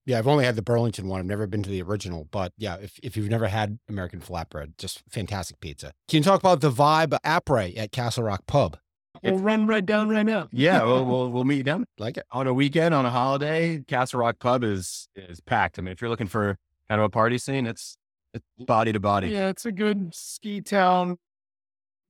yeah, 0.06 0.18
I've 0.20 0.28
only 0.28 0.45
had 0.45 0.56
the 0.56 0.62
Burlington 0.62 1.08
one. 1.08 1.20
I've 1.20 1.26
never 1.26 1.47
been 1.47 1.64
to 1.64 1.70
the 1.70 1.82
original, 1.82 2.28
but 2.32 2.53
yeah, 2.58 2.76
if, 2.76 2.99
if 3.01 3.18
you've 3.18 3.30
never 3.30 3.47
had 3.47 3.80
American 3.89 4.20
flatbread, 4.22 4.78
just 4.78 5.03
fantastic 5.10 5.60
pizza. 5.60 5.91
Can 6.08 6.18
you 6.18 6.24
talk 6.24 6.39
about 6.39 6.62
the 6.62 6.72
vibe 6.72 7.18
après 7.26 7.78
at 7.78 7.91
Castle 7.91 8.24
Rock 8.24 8.45
Pub? 8.47 8.78
We'll 9.24 9.39
run 9.39 9.66
right 9.66 9.86
down 9.86 10.10
right 10.10 10.26
now. 10.26 10.49
yeah 10.51 10.84
we'll, 10.84 11.06
we'll 11.10 11.32
we'll 11.32 11.43
meet 11.45 11.64
them 11.64 11.86
Like 11.97 12.18
it? 12.18 12.26
on 12.32 12.47
a 12.47 12.53
weekend 12.53 12.93
on 12.93 13.06
a 13.06 13.10
holiday 13.10 13.80
castle 13.88 14.20
rock 14.20 14.38
pub 14.39 14.64
is 14.64 15.08
is 15.16 15.39
packed 15.39 15.80
i 15.80 15.82
mean 15.82 15.93
if 15.93 16.01
you're 16.01 16.10
looking 16.10 16.28
for 16.28 16.58
kind 16.89 16.99
of 16.99 17.06
a 17.06 17.10
party 17.10 17.38
scene 17.38 17.66
it's 17.66 17.97
it's 18.34 18.45
body 18.60 18.91
to 18.91 18.99
body 18.99 19.30
Yeah, 19.30 19.47
it's 19.47 19.66
a 19.66 19.72
good 19.72 20.14
ski 20.14 20.60
town, 20.62 21.18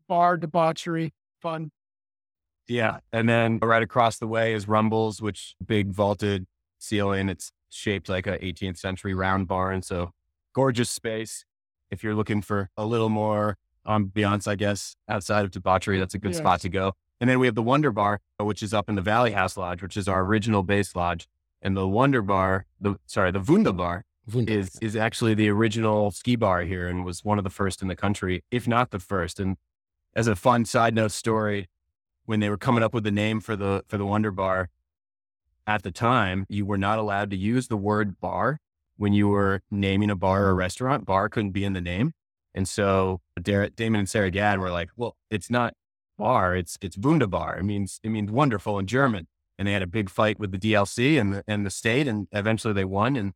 bar 0.09 0.35
debauchery, 0.35 1.13
fun. 1.41 1.71
yeah 2.67 2.97
and 3.13 3.29
then 3.29 3.59
right 3.61 3.83
across 3.83 4.17
the 4.17 4.27
way 4.27 4.53
is 4.53 4.67
rumbles 4.67 5.21
which 5.21 5.55
big 5.65 5.91
vaulted 5.91 6.47
ceiling 6.79 7.29
it's 7.29 7.51
shaped 7.69 8.09
like 8.09 8.27
a 8.27 8.37
18th 8.39 8.77
century 8.77 9.13
round 9.13 9.47
barn 9.47 9.81
so 9.81 10.11
gorgeous 10.53 10.89
space 10.89 11.45
if 11.91 12.03
you're 12.03 12.15
looking 12.15 12.41
for 12.41 12.69
a 12.77 12.85
little 12.85 13.09
more 13.09 13.57
ambiance 13.87 14.47
i 14.47 14.55
guess 14.55 14.95
outside 15.09 15.43
of 15.45 15.51
debauchery 15.51 15.99
that's 15.99 16.13
a 16.13 16.19
good 16.19 16.31
Yes. 16.31 16.37
spot 16.39 16.61
to 16.61 16.69
go 16.69 16.93
and 17.21 17.29
then 17.29 17.39
we 17.39 17.45
have 17.47 17.55
the 17.55 17.61
wonder 17.63 17.91
bar 17.91 18.21
which 18.39 18.63
is 18.63 18.73
up 18.73 18.89
in 18.89 18.95
the 18.95 19.01
valley 19.01 19.31
house 19.31 19.57
lodge 19.57 19.81
which 19.81 19.97
is 19.97 20.07
our 20.07 20.21
original 20.23 20.63
base 20.63 20.95
lodge 20.95 21.27
and 21.61 21.75
the 21.75 21.87
wonder 21.87 22.21
bar 22.21 22.65
the 22.79 22.95
sorry 23.05 23.31
the 23.31 23.39
wunda 23.41 23.75
bar 23.75 24.05
Wunder. 24.33 24.51
is 24.53 24.79
is 24.81 24.95
actually 24.95 25.35
the 25.35 25.49
original 25.49 26.09
ski 26.11 26.35
bar 26.35 26.61
here 26.63 26.87
and 26.87 27.05
was 27.05 27.23
one 27.23 27.37
of 27.37 27.43
the 27.43 27.49
first 27.51 27.83
in 27.83 27.87
the 27.87 27.95
country, 27.95 28.43
if 28.49 28.67
not 28.67 28.89
the 28.89 28.97
first. 28.97 29.39
And 29.39 29.55
as 30.15 30.25
a 30.25 30.35
fun 30.35 30.65
side 30.65 30.95
note 30.95 31.11
story, 31.11 31.69
when 32.25 32.39
they 32.39 32.49
were 32.49 32.57
coming 32.57 32.81
up 32.83 32.91
with 32.91 33.03
the 33.03 33.11
name 33.11 33.39
for 33.39 33.55
the 33.55 33.83
for 33.87 33.99
the 33.99 34.05
Wonder 34.05 34.31
Bar, 34.31 34.69
at 35.67 35.83
the 35.83 35.91
time 35.91 36.45
you 36.49 36.65
were 36.65 36.77
not 36.77 36.99
allowed 36.99 37.29
to 37.31 37.37
use 37.37 37.67
the 37.67 37.77
word 37.77 38.19
bar 38.19 38.59
when 38.97 39.13
you 39.13 39.27
were 39.27 39.61
naming 39.69 40.09
a 40.09 40.15
bar 40.15 40.45
or 40.45 40.49
a 40.51 40.53
restaurant. 40.53 41.05
Bar 41.05 41.29
couldn't 41.29 41.51
be 41.51 41.63
in 41.63 41.73
the 41.73 41.81
name, 41.81 42.13
and 42.53 42.67
so 42.67 43.21
Dar- 43.41 43.69
Damon 43.69 43.99
and 43.99 44.09
Sarah 44.09 44.31
Gadd 44.31 44.59
were 44.59 44.71
like, 44.71 44.89
"Well, 44.95 45.17
it's 45.29 45.49
not 45.49 45.73
bar, 46.17 46.55
it's 46.55 46.77
it's 46.81 46.97
Wunderbar. 46.97 47.57
It 47.59 47.63
means 47.63 47.99
it 48.03 48.09
means 48.09 48.31
wonderful 48.31 48.79
in 48.79 48.87
German." 48.87 49.27
And 49.57 49.67
they 49.67 49.73
had 49.73 49.81
a 49.81 49.87
big 49.87 50.09
fight 50.09 50.37
with 50.39 50.51
the 50.51 50.57
DLC 50.57 51.19
and 51.19 51.33
the 51.33 51.43
and 51.47 51.65
the 51.65 51.69
state, 51.69 52.07
and 52.07 52.27
eventually 52.31 52.73
they 52.73 52.85
won. 52.85 53.15
And 53.15 53.33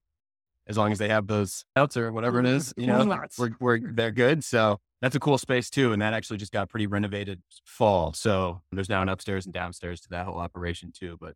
as 0.68 0.78
long 0.78 0.92
as 0.92 1.00
they 1.00 1.10
have 1.10 1.28
those 1.28 1.66
outs 1.76 1.98
or 1.98 2.12
whatever 2.12 2.40
it 2.40 2.46
is, 2.46 2.74
you 2.78 2.86
know, 2.88 3.00
we're, 3.40 3.52
we're, 3.60 3.80
they're 3.80 4.12
good. 4.12 4.44
So 4.44 4.80
that's 5.02 5.16
a 5.16 5.20
cool 5.20 5.38
space 5.40 5.70
too. 5.70 5.92
And 5.94 6.02
that 6.02 6.14
actually 6.14 6.38
just 6.38 6.52
got 6.52 6.70
pretty 6.70 6.86
renovated 6.86 7.42
fall. 7.66 8.14
So 8.14 8.62
there's 8.72 8.90
now 8.90 9.02
an 9.02 9.10
upstairs 9.10 9.46
and 9.46 9.54
downstairs 9.54 10.00
to 10.02 10.10
that 10.10 10.26
whole 10.26 10.38
operation 10.38 10.92
too. 10.96 11.18
But 11.20 11.34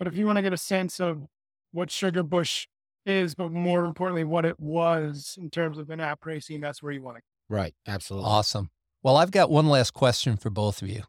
But 0.00 0.08
if 0.08 0.16
you 0.16 0.24
want 0.26 0.36
to 0.36 0.42
get 0.42 0.52
a 0.54 0.56
sense 0.56 0.98
of 0.98 1.26
what 1.72 1.90
Sugarbush 1.90 2.66
is, 3.06 3.34
but 3.34 3.52
more 3.52 3.84
importantly, 3.84 4.24
what 4.24 4.44
it 4.46 4.58
was 4.58 5.36
in 5.40 5.50
terms 5.50 5.76
of 5.78 5.90
an 5.90 6.00
app 6.00 6.24
racing, 6.24 6.60
that's 6.62 6.82
where 6.82 6.90
you 6.90 7.02
want 7.02 7.18
to. 7.18 7.20
Go. 7.20 7.56
Right. 7.56 7.74
Absolutely. 7.86 8.28
Awesome. 8.28 8.70
Well, 9.02 9.16
I've 9.18 9.30
got 9.30 9.50
one 9.50 9.68
last 9.68 9.92
question 9.92 10.36
for 10.38 10.48
both 10.50 10.80
of 10.80 10.88
you. 10.88 11.02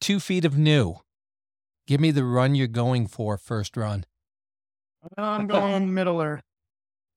Two 0.00 0.18
feet 0.18 0.44
of 0.44 0.58
new. 0.58 0.96
Give 1.86 2.00
me 2.00 2.10
the 2.10 2.24
run 2.24 2.54
you're 2.56 2.66
going 2.66 3.06
for 3.06 3.38
first 3.38 3.76
run. 3.76 4.04
I'm 5.16 5.46
going 5.46 5.94
Middle 5.94 6.20
Earth. 6.20 6.42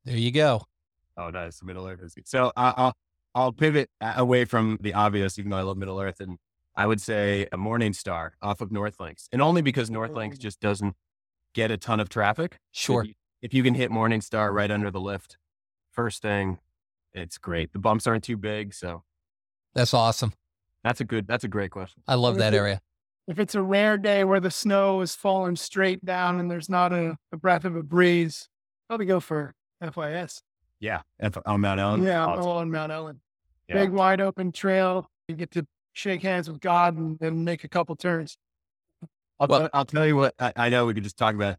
There 0.06 0.18
you 0.18 0.32
go. 0.32 0.62
oh, 1.18 1.32
nice. 1.32 1.64
Middle 1.64 1.88
Earth 1.88 2.02
is 2.04 2.14
good. 2.14 2.28
So 2.28 2.52
I- 2.56 2.74
I'll, 2.78 2.94
I'll 3.34 3.52
pivot 3.54 3.90
away 4.02 4.46
from 4.46 4.78
the 4.82 4.94
obvious, 4.94 5.40
even 5.40 5.50
though 5.50 5.58
I 5.58 5.62
love 5.64 5.78
Middle 5.78 6.00
Earth. 6.00 6.20
And 6.20 6.38
I 6.76 6.88
would 6.88 7.02
say 7.02 7.48
a 7.52 7.58
Morning 7.58 7.94
Star 7.94 8.34
off 8.42 8.62
of 8.62 8.72
North 8.72 9.00
Links. 9.00 9.28
And 9.32 9.42
only 9.42 9.62
because 9.62 9.90
North 9.90 10.12
Links 10.12 10.38
oh. 10.40 10.42
just 10.42 10.60
doesn't 10.62 10.96
get 11.54 11.70
a 11.72 11.78
ton 11.78 12.00
of 12.00 12.10
traffic. 12.10 12.60
Sure. 12.72 13.02
If 13.02 13.08
you, 13.10 13.14
if 13.42 13.54
you 13.54 13.64
can 13.64 13.74
hit 13.74 13.92
Morning 13.92 14.22
Star 14.22 14.52
right 14.54 14.72
under 14.72 14.90
the 14.92 15.00
lift, 15.02 15.38
first 15.92 16.22
thing, 16.22 16.60
it's 17.14 17.38
great. 17.38 17.74
The 17.74 17.80
bumps 17.80 18.08
aren't 18.08 18.24
too 18.24 18.38
big. 18.38 18.74
So 18.74 19.04
That's 19.74 19.94
awesome. 19.94 20.34
that's 20.84 21.02
a 21.02 21.06
good, 21.06 21.28
that's 21.28 21.44
a 21.44 21.48
great 21.50 21.72
question. 21.72 22.02
I 22.08 22.16
love 22.16 22.38
that 22.38 22.54
area. 22.54 22.82
If 23.28 23.38
it's 23.40 23.54
a 23.56 23.62
rare 23.62 23.98
day 23.98 24.24
where 24.24 24.40
the 24.40 24.50
snow 24.52 25.02
is 25.02 25.14
falling 25.16 25.56
straight 25.56 26.04
down 26.04 26.40
and 26.40 26.50
there's 26.50 26.70
not 26.70 26.92
a, 26.94 27.18
a 27.32 27.38
breath 27.38 27.66
of 27.66 27.76
a 27.76 27.84
breeze, 27.84 28.48
probably 28.88 29.06
go 29.06 29.20
for 29.20 29.54
FIS. 29.82 30.42
Yeah. 30.80 31.02
F- 31.20 31.38
on 31.46 31.62
Mount 31.62 31.80
Ellen. 31.80 32.04
yeah, 32.04 32.26
Oh, 32.26 32.32
it's- 32.32 32.46
all 32.46 32.58
on 32.58 32.72
Mount 32.72 32.92
Ellen. 32.92 33.20
yeah. 33.68 33.76
Big 33.76 33.92
wide 33.92 34.22
open 34.22 34.52
trail. 34.52 35.10
You 35.28 35.36
get 35.36 35.52
to 35.52 35.68
shake 35.94 36.22
hands 36.22 36.50
with 36.50 36.60
God 36.62 36.98
and 36.98 37.18
then 37.20 37.44
make 37.44 37.64
a 37.64 37.68
couple 37.68 37.96
turns. 37.96 38.38
I'll, 39.40 39.48
Well- 39.48 39.60
tell- 39.62 39.70
I'll 39.74 39.86
tell 39.86 40.06
you 40.06 40.16
what, 40.16 40.36
I, 40.40 40.54
I 40.56 40.70
know 40.70 40.86
we 40.86 40.94
could 40.94 41.04
just 41.04 41.18
talk 41.18 41.36
about 41.36 41.58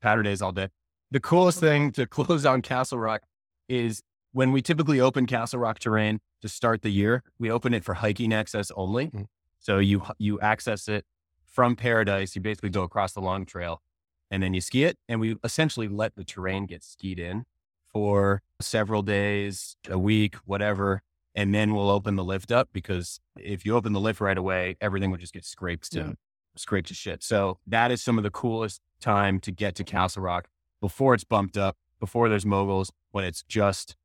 powder 0.00 0.22
days 0.22 0.42
all 0.42 0.52
day. 0.52 0.68
The 1.10 1.20
coolest 1.20 1.60
thing 1.60 1.92
to 1.92 2.06
close 2.06 2.44
on 2.46 2.62
Castle 2.62 2.98
Rock 2.98 3.22
is 3.68 4.02
when 4.32 4.52
we 4.52 4.62
typically 4.62 5.00
open 5.00 5.26
Castle 5.26 5.58
Rock 5.60 5.78
terrain 5.78 6.20
to 6.42 6.48
start 6.48 6.82
the 6.82 6.90
year, 6.90 7.22
we 7.38 7.50
open 7.50 7.72
it 7.74 7.84
for 7.84 7.94
hiking 7.94 8.32
access 8.32 8.70
only. 8.76 9.08
Mm. 9.08 9.26
So 9.58 9.78
you, 9.78 10.02
you 10.18 10.38
access 10.40 10.88
it 10.88 11.04
from 11.46 11.74
Paradise. 11.74 12.36
You 12.36 12.42
basically 12.42 12.70
go 12.70 12.82
across 12.82 13.12
the 13.12 13.20
long 13.20 13.46
trail 13.46 13.82
and 14.30 14.42
then 14.42 14.52
you 14.54 14.60
ski 14.60 14.84
it. 14.84 14.98
And 15.08 15.20
we 15.20 15.36
essentially 15.42 15.88
let 15.88 16.14
the 16.16 16.24
terrain 16.24 16.66
get 16.66 16.84
skied 16.84 17.18
in 17.18 17.44
for 17.92 18.42
several 18.60 19.02
days, 19.02 19.76
a 19.88 19.98
week, 19.98 20.36
whatever. 20.44 21.02
And 21.36 21.54
then 21.54 21.74
we'll 21.74 21.90
open 21.90 22.16
the 22.16 22.24
lift 22.24 22.50
up 22.50 22.70
because 22.72 23.20
if 23.38 23.64
you 23.66 23.76
open 23.76 23.92
the 23.92 24.00
lift 24.00 24.20
right 24.20 24.38
away, 24.38 24.76
everything 24.80 25.10
will 25.10 25.18
just 25.18 25.34
get 25.34 25.44
scraped 25.44 25.92
to 25.92 25.98
Yeah. 26.00 26.12
scraped 26.56 26.88
to 26.88 26.94
shit. 26.94 27.22
So 27.22 27.58
that 27.66 27.90
is 27.92 28.02
some 28.02 28.16
of 28.16 28.24
the 28.24 28.30
coolest 28.30 28.80
time 29.00 29.38
to 29.40 29.52
get 29.52 29.74
to 29.76 29.84
Castle 29.84 30.22
Rock 30.22 30.48
before 30.80 31.12
it's 31.12 31.24
bumped 31.24 31.56
up, 31.58 31.76
before 32.00 32.28
there's 32.30 32.46
moguls, 32.46 32.90
when 33.10 33.24
it's 33.24 33.42
just 33.42 33.96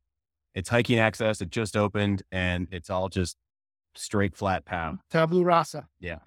it's 0.53 0.67
hiking 0.69 0.99
access, 0.99 1.39
it 1.41 1.49
just 1.49 1.77
opened 1.77 2.23
and 2.31 2.67
it's 2.71 2.89
all 2.89 3.07
just 3.07 3.37
straight 3.95 4.35
flat 4.35 4.65
pound. 4.65 4.99
Tabula 5.09 5.45
rasa. 5.45 5.87
Yeah. 6.01 6.19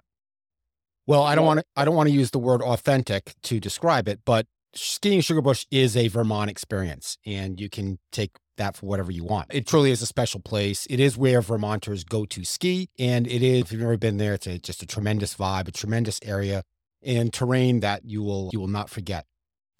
Well, 1.05 1.21
I 1.21 1.35
don't 1.35 1.45
want 1.45 1.59
to. 1.59 1.65
I 1.75 1.85
don't 1.85 1.95
want 1.95 2.09
to 2.09 2.15
use 2.15 2.31
the 2.31 2.39
word 2.39 2.63
authentic 2.63 3.35
to 3.43 3.59
describe 3.59 4.07
it, 4.07 4.21
but 4.25 4.47
skiing 4.75 5.21
Sugarbush 5.21 5.65
is 5.71 5.95
a 5.97 6.07
Vermont 6.07 6.49
experience, 6.49 7.17
and 7.25 7.59
you 7.59 7.69
can 7.69 7.99
take 8.11 8.31
that 8.57 8.77
for 8.77 8.85
whatever 8.85 9.11
you 9.11 9.23
want. 9.23 9.47
It 9.53 9.67
truly 9.67 9.91
is 9.91 10.01
a 10.01 10.05
special 10.05 10.39
place. 10.39 10.87
It 10.89 10.99
is 10.99 11.17
where 11.17 11.41
Vermonters 11.41 12.03
go 12.03 12.25
to 12.25 12.43
ski, 12.45 12.89
and 12.97 13.27
it 13.27 13.41
is. 13.41 13.63
If 13.63 13.71
you've 13.71 13.81
never 13.81 13.97
been 13.97 14.17
there, 14.17 14.33
it's 14.33 14.47
a, 14.47 14.59
just 14.59 14.81
a 14.81 14.85
tremendous 14.85 15.35
vibe, 15.35 15.67
a 15.67 15.71
tremendous 15.71 16.19
area, 16.23 16.63
and 17.03 17.33
terrain 17.33 17.81
that 17.81 18.05
you 18.05 18.23
will 18.23 18.49
you 18.53 18.59
will 18.59 18.67
not 18.67 18.89
forget. 18.89 19.25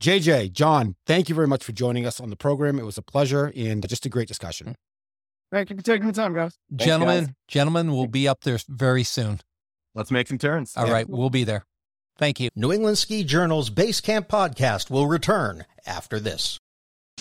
JJ, 0.02 0.52
John, 0.52 0.96
thank 1.08 1.30
you 1.30 1.36
very 1.36 1.48
much 1.48 1.64
for 1.64 1.72
joining 1.72 2.06
us 2.06 2.20
on 2.20 2.30
the 2.30 2.36
program. 2.36 2.78
It 2.80 2.86
was 2.86 2.98
a 2.98 3.02
pleasure 3.02 3.52
and 3.56 3.88
just 3.88 4.06
a 4.06 4.10
great 4.10 4.28
discussion. 4.28 4.76
Thank 5.52 5.70
you 5.70 5.78
for 5.78 5.84
taking 5.84 6.08
the 6.08 6.14
time, 6.14 6.34
guys. 6.34 6.58
gentlemen, 6.76 7.36
gentlemen, 7.48 7.94
we'll 7.94 8.08
be 8.08 8.28
up 8.28 8.42
there 8.42 8.60
very 8.68 9.04
soon. 9.04 9.40
Let's 9.94 10.12
make 10.12 10.28
some 10.28 10.38
turns. 10.38 10.74
All 10.76 10.92
right, 10.92 11.08
we'll 11.08 11.30
be 11.30 11.46
there. 11.46 11.66
Thank 12.18 12.40
you. 12.40 12.50
New 12.56 12.72
England 12.72 12.98
Ski 12.98 13.24
Journal's 13.24 13.70
Base 13.70 14.00
Camp 14.00 14.28
podcast 14.28 14.90
will 14.90 15.08
return 15.08 15.66
after 15.86 16.20
this. 16.20 16.60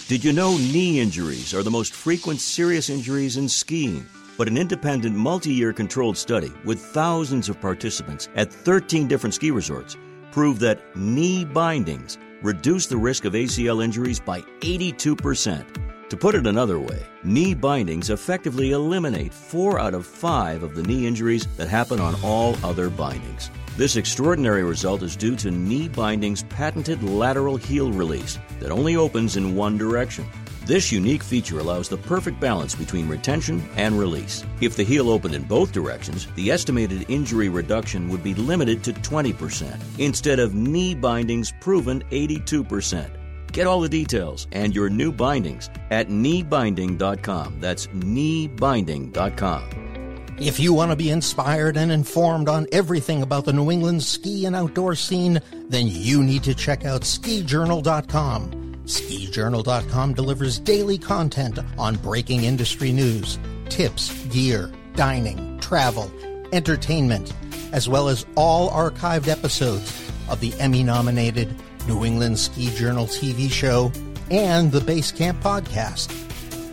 Did 0.08 0.22
you 0.22 0.32
know 0.32 0.56
knee 0.56 1.00
injuries 1.00 1.54
are 1.54 1.62
the 1.62 1.70
most 1.70 1.94
frequent 1.94 2.40
serious 2.40 2.90
injuries 2.90 3.36
in 3.36 3.48
skiing? 3.48 4.06
But 4.36 4.48
an 4.48 4.58
independent, 4.58 5.16
multi 5.16 5.52
year 5.52 5.72
controlled 5.72 6.16
study 6.16 6.52
with 6.64 6.80
thousands 6.80 7.48
of 7.48 7.60
participants 7.60 8.28
at 8.34 8.52
13 8.52 9.08
different 9.08 9.34
ski 9.34 9.50
resorts 9.50 9.96
proved 10.30 10.60
that 10.60 10.80
knee 10.96 11.44
bindings 11.44 12.18
reduce 12.42 12.86
the 12.86 12.96
risk 12.96 13.24
of 13.24 13.32
ACL 13.32 13.82
injuries 13.82 14.20
by 14.20 14.40
82%. 14.60 16.08
To 16.10 16.16
put 16.16 16.34
it 16.34 16.46
another 16.46 16.78
way, 16.78 17.02
knee 17.22 17.54
bindings 17.54 18.10
effectively 18.10 18.72
eliminate 18.72 19.32
four 19.32 19.78
out 19.78 19.94
of 19.94 20.04
five 20.04 20.62
of 20.62 20.74
the 20.74 20.82
knee 20.82 21.06
injuries 21.06 21.46
that 21.56 21.68
happen 21.68 21.98
on 21.98 22.14
all 22.22 22.56
other 22.62 22.90
bindings. 22.90 23.50
This 23.76 23.96
extraordinary 23.96 24.62
result 24.62 25.02
is 25.02 25.16
due 25.16 25.34
to 25.34 25.50
knee 25.50 25.88
binding's 25.88 26.44
patented 26.44 27.02
lateral 27.02 27.56
heel 27.56 27.90
release 27.90 28.38
that 28.60 28.70
only 28.70 28.94
opens 28.94 29.36
in 29.36 29.56
one 29.56 29.76
direction. 29.76 30.24
This 30.64 30.92
unique 30.92 31.24
feature 31.24 31.58
allows 31.58 31.88
the 31.88 31.96
perfect 31.96 32.38
balance 32.38 32.76
between 32.76 33.08
retention 33.08 33.60
and 33.76 33.98
release. 33.98 34.44
If 34.60 34.76
the 34.76 34.84
heel 34.84 35.10
opened 35.10 35.34
in 35.34 35.42
both 35.42 35.72
directions, 35.72 36.28
the 36.36 36.52
estimated 36.52 37.04
injury 37.08 37.48
reduction 37.48 38.08
would 38.10 38.22
be 38.22 38.34
limited 38.34 38.84
to 38.84 38.92
20%, 38.92 39.80
instead 39.98 40.38
of 40.38 40.54
knee 40.54 40.94
binding's 40.94 41.52
proven 41.60 42.04
82%. 42.12 43.10
Get 43.50 43.66
all 43.66 43.80
the 43.80 43.88
details 43.88 44.46
and 44.52 44.72
your 44.72 44.88
new 44.88 45.10
bindings 45.10 45.68
at 45.90 46.08
kneebinding.com. 46.08 47.56
That's 47.58 47.88
kneebinding.com. 47.88 49.93
If 50.38 50.58
you 50.58 50.74
want 50.74 50.90
to 50.90 50.96
be 50.96 51.10
inspired 51.10 51.76
and 51.76 51.92
informed 51.92 52.48
on 52.48 52.66
everything 52.72 53.22
about 53.22 53.44
the 53.44 53.52
New 53.52 53.70
England 53.70 54.02
ski 54.02 54.46
and 54.46 54.56
outdoor 54.56 54.96
scene, 54.96 55.40
then 55.68 55.86
you 55.86 56.24
need 56.24 56.42
to 56.42 56.54
check 56.54 56.84
out 56.84 57.02
skijournal.com. 57.02 58.50
Skijournal.com 58.84 60.14
delivers 60.14 60.58
daily 60.58 60.98
content 60.98 61.60
on 61.78 61.94
breaking 61.96 62.44
industry 62.44 62.92
news, 62.92 63.38
tips, 63.68 64.12
gear, 64.26 64.72
dining, 64.96 65.58
travel, 65.60 66.10
entertainment, 66.52 67.32
as 67.72 67.88
well 67.88 68.08
as 68.08 68.26
all 68.34 68.70
archived 68.70 69.28
episodes 69.28 70.10
of 70.28 70.40
the 70.40 70.52
Emmy 70.58 70.82
nominated 70.82 71.54
New 71.86 72.04
England 72.04 72.40
Ski 72.40 72.70
Journal 72.70 73.06
TV 73.06 73.48
show 73.48 73.92
and 74.30 74.72
the 74.72 74.80
Base 74.80 75.12
Camp 75.12 75.40
podcast. 75.42 76.10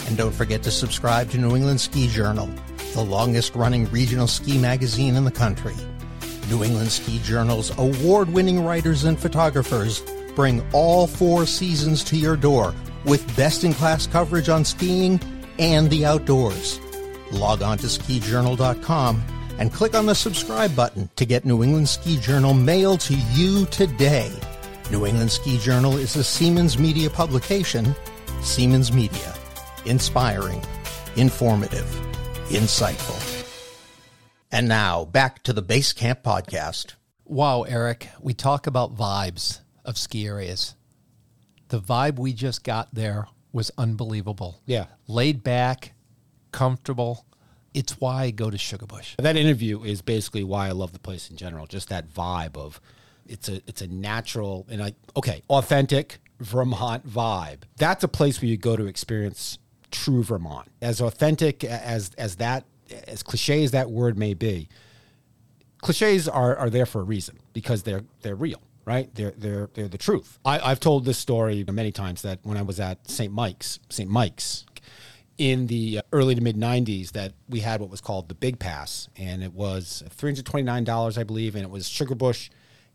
And 0.08 0.18
don't 0.18 0.34
forget 0.34 0.64
to 0.64 0.72
subscribe 0.72 1.30
to 1.30 1.38
New 1.38 1.56
England 1.56 1.80
Ski 1.80 2.08
Journal, 2.08 2.50
the 2.94 3.04
longest 3.04 3.56
running 3.56 3.90
regional 3.92 4.28
ski 4.28 4.58
magazine 4.58 5.16
in 5.16 5.26
the 5.26 5.32
country. 5.32 5.76
New 6.50 6.64
England 6.64 6.92
Ski 6.92 7.20
Journal's 7.20 7.78
award 7.78 8.30
winning 8.30 8.64
writers 8.64 9.04
and 9.06 9.20
photographers 9.20 10.04
bring 10.36 10.66
all 10.74 11.08
four 11.08 11.46
seasons 11.46 12.04
to 12.06 12.18
your 12.18 12.36
door 12.36 12.74
with 13.06 13.36
best 13.36 13.64
in 13.64 13.74
class 13.74 14.08
coverage 14.08 14.50
on 14.50 14.66
skiing 14.66 15.20
and 15.60 15.90
the 15.90 16.06
outdoors. 16.06 16.80
Log 17.32 17.62
on 17.62 17.78
to 17.80 17.88
skijournal.com 17.88 19.24
and 19.58 19.74
click 19.74 19.96
on 19.96 20.06
the 20.06 20.16
subscribe 20.16 20.76
button 20.76 21.10
to 21.16 21.26
get 21.26 21.46
New 21.46 21.64
England 21.64 21.88
Ski 21.88 22.18
Journal 22.20 22.54
mailed 22.54 23.00
to 23.02 23.16
you 23.34 23.66
today. 23.68 24.32
New 24.92 25.06
England 25.06 25.32
Ski 25.32 25.58
Journal 25.58 25.96
is 25.98 26.16
a 26.16 26.24
Siemens 26.24 26.78
Media 26.78 27.10
publication. 27.10 27.96
Siemens 28.42 28.92
Media. 28.92 29.34
Inspiring, 29.86 30.62
informative, 31.16 32.11
insightful. 32.54 33.48
And 34.52 34.68
now 34.68 35.06
back 35.06 35.44
to 35.44 35.54
the 35.54 35.62
Base 35.62 35.94
Camp 35.94 36.24
podcast. 36.24 36.96
Wow, 37.26 37.64
Eric, 37.64 38.10
we 38.20 38.34
talk 38.34 38.68
about 38.68 38.96
vibes 38.96 39.62
of 39.86 39.98
ski 39.98 40.28
areas. 40.28 40.76
The 41.70 41.80
vibe 41.80 42.20
we 42.20 42.34
just 42.34 42.64
got 42.64 42.94
there 42.94 43.28
was 43.54 43.72
unbelievable. 43.78 44.62
Yeah. 44.66 44.88
Laid 45.08 45.44
back, 45.44 45.94
comfortable. 46.52 47.26
It's 47.74 48.02
why 48.02 48.24
I 48.24 48.32
go 48.32 48.50
to 48.50 48.58
Sugarbush. 48.58 49.16
That 49.18 49.38
interview 49.38 49.84
is 49.84 50.02
basically 50.02 50.44
why 50.44 50.68
I 50.68 50.72
love 50.72 50.92
the 50.92 51.00
place 51.00 51.30
in 51.30 51.38
general. 51.38 51.68
Just 51.68 51.88
that 51.90 52.10
vibe 52.10 52.58
of 52.58 52.82
it's 53.26 53.48
a 53.48 53.62
it's 53.68 53.82
a 53.82 53.88
natural 53.88 54.66
and 54.70 54.84
I 54.84 54.94
okay, 55.16 55.42
authentic 55.50 56.20
Vermont 56.42 57.08
vibe. 57.08 57.62
That's 57.78 58.04
a 58.04 58.10
place 58.10 58.42
where 58.42 58.50
you 58.50 58.58
go 58.58 58.76
to 58.76 58.88
experience 58.88 59.58
true 59.92 60.24
Vermont. 60.24 60.70
As 60.82 61.02
authentic 61.02 61.64
as 61.64 62.12
as 62.18 62.38
that 62.38 62.66
as 63.08 63.24
cliche 63.24 63.64
as 63.64 63.72
that 63.72 63.90
word 63.90 64.18
may 64.18 64.34
be, 64.34 64.70
cliches 65.82 66.28
are, 66.28 66.56
are 66.56 66.70
there 66.70 66.86
for 66.86 67.02
a 67.02 67.04
reason 67.04 67.40
because 67.54 67.84
they're 67.84 68.04
they're 68.22 68.36
real, 68.36 68.62
right? 68.86 69.14
They're 69.16 69.34
they're 69.38 69.70
they're 69.74 69.88
the 69.88 69.98
truth. 69.98 70.40
I, 70.46 70.60
I've 70.60 70.80
told 70.80 71.06
this 71.06 71.18
story 71.18 71.66
many 71.72 71.92
times 71.92 72.22
that 72.22 72.40
when 72.44 72.58
I 72.58 72.62
was 72.62 72.80
at 72.80 73.10
St. 73.10 73.34
Mike's, 73.34 73.80
St. 73.90 74.10
Mike's, 74.10 74.66
in 75.38 75.68
the 75.68 76.02
early 76.14 76.36
to 76.36 76.42
mid 76.42 76.56
90s, 76.56 77.14
that 77.14 77.34
we 77.50 77.62
had 77.62 77.82
what 77.82 77.90
was 77.90 78.02
called 78.02 78.30
the 78.30 78.36
Big 78.36 78.60
Pass, 78.60 79.10
and 79.18 79.44
it 79.44 79.54
was 79.54 80.04
$329, 80.18 81.18
I 81.18 81.24
believe, 81.24 81.56
and 81.56 81.64
it 81.64 81.70
was 81.72 81.88
Sugarbush 81.88 82.50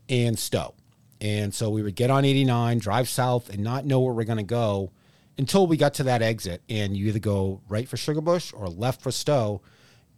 and 0.07 0.39
Stowe. 0.39 0.73
And 1.19 1.53
so 1.53 1.69
we 1.69 1.81
would 1.81 1.95
get 1.95 2.09
on 2.11 2.23
89, 2.23 2.77
drive 2.77 3.09
south, 3.09 3.49
and 3.49 3.63
not 3.63 3.85
know 3.85 3.99
where 3.99 4.13
we're 4.13 4.23
going 4.23 4.37
to 4.37 4.43
go 4.43 4.91
until 5.37 5.67
we 5.67 5.77
got 5.77 5.93
to 5.95 6.03
that 6.03 6.21
exit. 6.21 6.61
And 6.69 6.95
you 6.95 7.07
either 7.07 7.19
go 7.19 7.61
right 7.67 7.87
for 7.87 7.97
Sugarbush 7.97 8.53
or 8.57 8.67
left 8.67 9.01
for 9.01 9.11
Stowe. 9.11 9.61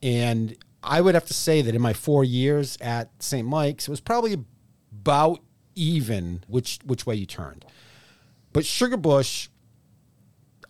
And 0.01 0.55
I 0.83 1.01
would 1.01 1.13
have 1.15 1.25
to 1.25 1.33
say 1.33 1.61
that 1.61 1.75
in 1.75 1.81
my 1.81 1.93
four 1.93 2.23
years 2.23 2.77
at 2.81 3.11
St. 3.21 3.47
Mike's, 3.47 3.87
it 3.87 3.91
was 3.91 3.99
probably 3.99 4.45
about 4.91 5.39
even 5.75 6.43
which 6.47 6.79
which 6.85 7.05
way 7.05 7.15
you 7.15 7.25
turned. 7.25 7.65
But 8.51 8.63
Sugarbush, 8.63 9.49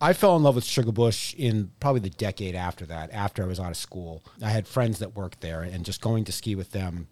I 0.00 0.12
fell 0.12 0.36
in 0.36 0.42
love 0.42 0.54
with 0.54 0.64
Sugarbush 0.64 1.34
in 1.34 1.70
probably 1.80 2.00
the 2.00 2.10
decade 2.10 2.54
after 2.54 2.86
that, 2.86 3.10
after 3.12 3.42
I 3.42 3.46
was 3.46 3.58
out 3.58 3.70
of 3.70 3.76
school. 3.76 4.22
I 4.42 4.50
had 4.50 4.66
friends 4.66 4.98
that 4.98 5.16
worked 5.16 5.40
there, 5.40 5.62
and 5.62 5.84
just 5.84 6.00
going 6.00 6.24
to 6.24 6.32
ski 6.32 6.54
with 6.54 6.72
them 6.72 7.08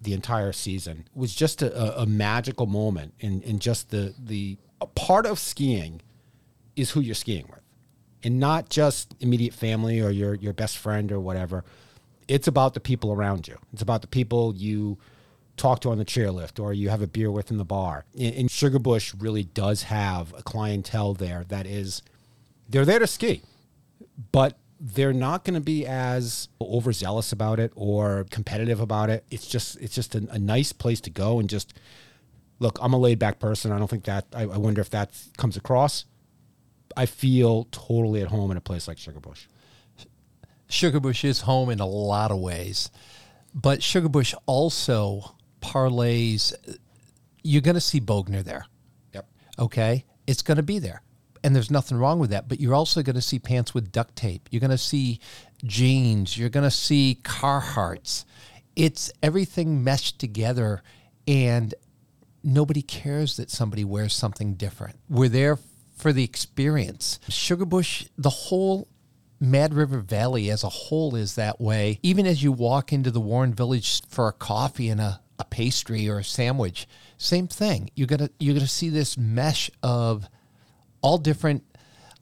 the 0.00 0.12
entire 0.12 0.52
season 0.52 1.08
was 1.14 1.34
just 1.34 1.62
a, 1.62 2.00
a 2.00 2.06
magical 2.06 2.66
moment. 2.66 3.14
And 3.20 3.42
in, 3.42 3.58
just 3.58 3.90
the 3.90 4.14
the 4.18 4.58
part 4.94 5.26
of 5.26 5.38
skiing 5.38 6.02
is 6.76 6.90
who 6.90 7.00
you're 7.00 7.14
skiing 7.14 7.46
with, 7.48 7.62
and 8.22 8.38
not 8.38 8.68
just 8.68 9.14
immediate 9.20 9.54
family 9.54 10.00
or 10.00 10.10
your 10.10 10.34
your 10.34 10.52
best 10.52 10.78
friend 10.78 11.10
or 11.10 11.20
whatever. 11.20 11.64
It's 12.28 12.48
about 12.48 12.74
the 12.74 12.80
people 12.80 13.12
around 13.12 13.46
you. 13.48 13.56
It's 13.72 13.82
about 13.82 14.02
the 14.02 14.08
people 14.08 14.54
you 14.56 14.98
talk 15.56 15.80
to 15.80 15.90
on 15.90 15.98
the 15.98 16.04
chairlift 16.04 16.62
or 16.62 16.72
you 16.72 16.88
have 16.88 17.02
a 17.02 17.06
beer 17.06 17.30
with 17.30 17.50
in 17.50 17.56
the 17.56 17.64
bar. 17.64 18.04
And, 18.18 18.48
Sugarbush 18.48 19.14
really 19.20 19.44
does 19.44 19.84
have 19.84 20.34
a 20.34 20.42
clientele 20.42 21.14
there 21.14 21.44
that 21.48 21.66
is 21.66 22.02
they're 22.68 22.84
there 22.84 22.98
to 22.98 23.06
ski, 23.06 23.42
but 24.32 24.58
they're 24.78 25.12
not 25.12 25.44
going 25.44 25.54
to 25.54 25.60
be 25.60 25.86
as 25.86 26.48
overzealous 26.60 27.32
about 27.32 27.58
it 27.58 27.72
or 27.74 28.26
competitive 28.30 28.80
about 28.80 29.08
it. 29.08 29.24
It's 29.30 29.46
just 29.46 29.76
it's 29.80 29.94
just 29.94 30.14
a, 30.14 30.26
a 30.30 30.38
nice 30.38 30.72
place 30.72 31.00
to 31.02 31.10
go 31.10 31.38
and 31.38 31.48
just 31.48 31.74
look. 32.58 32.78
I'm 32.82 32.92
a 32.92 32.98
laid 32.98 33.18
back 33.18 33.38
person. 33.38 33.72
I 33.72 33.78
don't 33.78 33.88
think 33.88 34.04
that 34.04 34.26
I, 34.34 34.42
I 34.42 34.58
wonder 34.58 34.80
if 34.80 34.90
that 34.90 35.10
comes 35.38 35.56
across. 35.56 36.04
I 36.96 37.06
feel 37.06 37.68
totally 37.70 38.22
at 38.22 38.28
home 38.28 38.50
in 38.50 38.56
a 38.56 38.60
place 38.60 38.88
like 38.88 38.96
Sugarbush. 38.96 39.46
Sugarbush 40.68 41.24
is 41.24 41.42
home 41.42 41.70
in 41.70 41.78
a 41.78 41.86
lot 41.86 42.30
of 42.30 42.38
ways, 42.38 42.90
but 43.54 43.80
Sugarbush 43.80 44.34
also 44.46 45.36
parlays. 45.60 46.54
You're 47.42 47.62
going 47.62 47.74
to 47.74 47.80
see 47.80 48.00
Bogner 48.00 48.42
there. 48.42 48.66
Yep. 49.14 49.28
Okay, 49.58 50.04
it's 50.26 50.42
going 50.42 50.56
to 50.56 50.62
be 50.62 50.78
there, 50.78 51.02
and 51.44 51.54
there's 51.54 51.70
nothing 51.70 51.98
wrong 51.98 52.18
with 52.18 52.30
that. 52.30 52.48
But 52.48 52.60
you're 52.60 52.74
also 52.74 53.02
going 53.02 53.14
to 53.14 53.22
see 53.22 53.38
pants 53.38 53.74
with 53.74 53.92
duct 53.92 54.16
tape. 54.16 54.48
You're 54.50 54.60
going 54.60 54.70
to 54.70 54.78
see 54.78 55.20
jeans. 55.64 56.36
You're 56.36 56.48
going 56.48 56.64
to 56.64 56.70
see 56.70 57.20
Carhartts. 57.22 58.24
It's 58.74 59.12
everything 59.22 59.84
meshed 59.84 60.18
together, 60.18 60.82
and 61.28 61.74
nobody 62.42 62.82
cares 62.82 63.36
that 63.36 63.50
somebody 63.50 63.84
wears 63.84 64.14
something 64.14 64.54
different. 64.54 64.98
We're 65.08 65.28
there 65.28 65.58
for 65.96 66.12
the 66.12 66.24
experience. 66.24 67.18
Sugarbush, 67.28 68.08
the 68.16 68.30
whole 68.30 68.88
Mad 69.40 69.74
River 69.74 69.98
Valley 69.98 70.50
as 70.50 70.62
a 70.62 70.68
whole 70.68 71.14
is 71.14 71.34
that 71.34 71.60
way. 71.60 71.98
Even 72.02 72.26
as 72.26 72.42
you 72.42 72.52
walk 72.52 72.92
into 72.92 73.10
the 73.10 73.20
Warren 73.20 73.54
Village 73.54 74.02
for 74.08 74.28
a 74.28 74.32
coffee 74.32 74.88
and 74.88 75.00
a, 75.00 75.20
a 75.38 75.44
pastry 75.44 76.08
or 76.08 76.18
a 76.18 76.24
sandwich, 76.24 76.86
same 77.18 77.48
thing. 77.48 77.90
You're 77.94 78.06
gonna 78.06 78.30
you're 78.38 78.54
gonna 78.54 78.66
see 78.66 78.88
this 78.88 79.16
mesh 79.18 79.70
of 79.82 80.28
all 81.00 81.18
different 81.18 81.64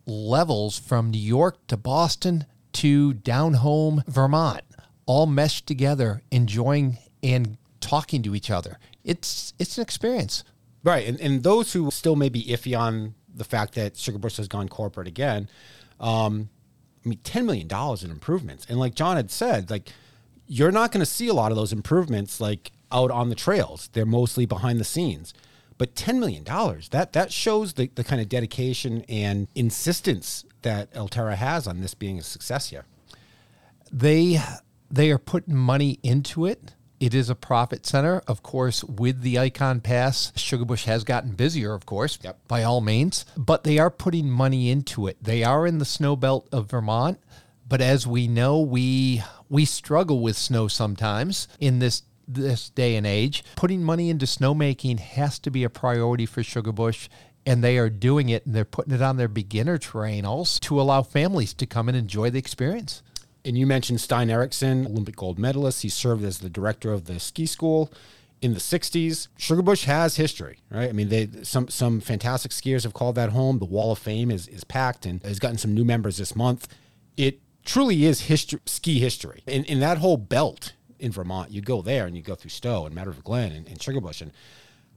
levels 0.07 0.79
from 0.79 1.11
New 1.11 1.18
York 1.18 1.66
to 1.68 1.77
Boston 1.77 2.47
to 2.75 3.14
down 3.14 3.55
home 3.55 4.03
Vermont, 4.07 4.62
all 5.07 5.27
meshed 5.27 5.66
together, 5.66 6.22
enjoying 6.31 6.99
and 7.22 7.57
talking 7.81 8.22
to 8.22 8.35
each 8.35 8.51
other. 8.51 8.79
It's 9.05 9.55
it's 9.59 9.79
an 9.79 9.83
experience. 9.83 10.45
Right. 10.83 11.09
And, 11.09 11.18
and 11.20 11.43
those 11.43 11.72
who 11.72 11.91
still 11.91 12.14
may 12.14 12.29
be 12.29 12.45
iffy 12.45 12.79
on 12.79 13.14
the 13.35 13.45
fact 13.45 13.74
that 13.74 13.95
Sugarbush 13.95 14.37
has 14.37 14.49
gone 14.49 14.68
corporate 14.68 15.09
again, 15.09 15.49
um, 16.01 16.49
I 17.05 17.09
mean, 17.09 17.18
$10 17.18 17.45
million 17.45 17.68
in 18.03 18.11
improvements. 18.11 18.66
And 18.68 18.78
like 18.78 18.95
John 18.95 19.16
had 19.16 19.30
said, 19.30 19.70
like, 19.70 19.91
you're 20.47 20.72
not 20.72 20.93
going 20.93 21.01
to 21.01 21.11
see 21.11 21.28
a 21.28 21.35
lot 21.35 21.53
of 21.53 21.57
those 21.57 21.72
improvements 21.72 22.41
like 22.41 22.72
out 22.93 23.11
on 23.11 23.28
the 23.28 23.35
trails. 23.35 23.91
They're 23.93 24.07
mostly 24.07 24.47
behind 24.47 24.78
the 24.78 24.85
scenes. 24.85 25.35
But 25.76 25.95
$10 25.95 26.18
million, 26.18 26.45
that, 26.91 27.12
that 27.12 27.32
shows 27.32 27.72
the, 27.74 27.91
the 27.95 28.05
kind 28.05 28.20
of 28.20 28.28
dedication 28.28 29.05
and 29.09 29.49
insistence 29.55 30.45
that 30.62 30.93
Alterra 30.95 31.35
has 31.35 31.66
on 31.66 31.80
this 31.80 31.95
being 31.95 32.18
a 32.18 32.22
success 32.22 32.70
here. 32.70 32.85
They 33.93 34.41
they 34.91 35.11
are 35.11 35.18
putting 35.18 35.57
money 35.57 35.99
into 36.03 36.47
it. 36.47 36.74
It 37.05 37.12
is 37.12 37.28
a 37.28 37.34
profit 37.34 37.84
center. 37.84 38.22
Of 38.26 38.42
course, 38.42 38.82
with 38.82 39.20
the 39.20 39.38
Icon 39.38 39.82
Pass, 39.82 40.32
Sugarbush 40.36 40.84
has 40.84 41.05
gotten 41.05 41.32
busier, 41.32 41.74
of 41.74 41.84
course, 41.84 42.18
Yep. 42.22 42.48
by 42.48 42.62
all 42.62 42.80
means, 42.80 43.26
but 43.36 43.62
they 43.62 43.78
are 43.78 43.90
putting 43.90 44.30
money 44.30 44.70
into 44.70 45.07
it. 45.07 45.18
They 45.22 45.44
are 45.44 45.66
in 45.66 45.76
the 45.76 45.84
snow 45.84 46.16
belt 46.16 46.48
of 46.50 46.70
Vermont, 46.70 47.18
but 47.68 47.82
as 47.82 48.07
we 48.07 48.26
know, 48.26 48.59
we 48.59 49.22
we 49.50 49.66
struggle 49.66 50.20
with 50.20 50.34
snow 50.34 50.66
sometimes 50.66 51.46
in 51.61 51.78
this 51.78 52.05
this 52.26 52.70
day 52.70 52.96
and 52.96 53.07
age. 53.07 53.44
Putting 53.55 53.82
money 53.84 54.09
into 54.09 54.24
snowmaking 54.24 54.98
has 54.98 55.38
to 55.40 55.50
be 55.50 55.62
a 55.62 55.68
priority 55.68 56.24
for 56.24 56.42
Sugarbush. 56.42 57.09
And 57.46 57.62
they 57.62 57.76
are 57.76 57.90
doing 57.90 58.30
it, 58.30 58.46
and 58.46 58.55
they're 58.55 58.64
putting 58.64 58.94
it 58.94 59.02
on 59.02 59.18
their 59.18 59.28
beginner 59.28 59.76
terrain 59.76 60.24
also 60.24 60.59
to 60.62 60.80
allow 60.80 61.02
families 61.02 61.52
to 61.52 61.66
come 61.66 61.90
and 61.90 61.98
enjoy 61.98 62.30
the 62.30 62.38
experience. 62.38 63.02
And 63.45 63.59
you 63.59 63.66
mentioned 63.66 64.01
Stein 64.01 64.30
Eriksen, 64.30 64.86
Olympic 64.86 65.16
gold 65.16 65.38
medalist. 65.38 65.82
He 65.82 65.88
served 65.88 66.24
as 66.24 66.38
the 66.38 66.49
director 66.49 66.92
of 66.92 67.05
the 67.05 67.20
ski 67.20 67.45
school 67.47 67.92
in 68.45 68.53
the 68.53 68.61
60s. 68.61 69.28
Sugarbush 69.38 69.84
has 69.84 70.16
history, 70.16 70.59
right? 70.70 70.90
I 70.90 70.92
mean, 70.92 71.09
they 71.09 71.28
some 71.42 71.68
some 71.68 72.01
fantastic 72.01 72.53
skiers 72.53 72.82
have 72.82 72.92
called 72.92 73.14
that 73.14 73.30
home. 73.30 73.59
The 73.59 73.64
Wall 73.64 73.92
of 73.92 73.99
Fame 73.99 74.30
is 74.30 74.47
is 74.49 74.64
packed 74.64 75.07
and 75.07 75.22
has 75.22 75.38
gotten 75.38 75.57
some 75.57 75.74
new 75.74 75.84
members 75.84 76.18
this 76.18 76.36
month. 76.36 76.68
It 77.16 77.40
truly 77.64 78.05
is 78.05 78.22
history, 78.22 78.61
ski 78.66 78.99
history. 78.99 79.42
In, 79.47 79.64
in 79.64 79.80
that 79.80 79.99
whole 79.99 80.18
belt 80.18 80.74
in 80.99 81.11
Vermont, 81.11 81.51
you 81.51 81.62
go 81.62 81.80
there 81.80 82.05
and 82.07 82.14
you 82.14 82.22
go 82.22 82.34
through 82.34 82.51
Stowe 82.51 82.84
and 82.84 82.95
Mad 82.95 83.07
River 83.07 83.22
Glen 83.22 83.53
and, 83.53 83.66
and 83.66 83.78
Sugarbush, 83.78 84.20
and 84.20 84.30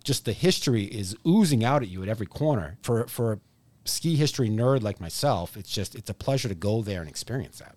just 0.04 0.26
the 0.26 0.34
history 0.34 0.84
is 0.84 1.16
oozing 1.26 1.64
out 1.64 1.82
at 1.82 1.88
you 1.88 2.04
at 2.04 2.10
every 2.10 2.28
corner. 2.28 2.78
For 2.82 3.08
for 3.08 3.34
a 3.34 3.40
ski 3.86 4.18
history 4.18 4.50
nerd 4.50 4.84
like 4.84 5.00
myself, 5.00 5.56
it's 5.56 5.72
just 5.72 5.96
it's 5.96 6.10
a 6.10 6.14
pleasure 6.14 6.50
to 6.50 6.56
go 6.56 6.82
there 6.82 7.00
and 7.00 7.10
experience 7.10 7.60
that. 7.60 7.77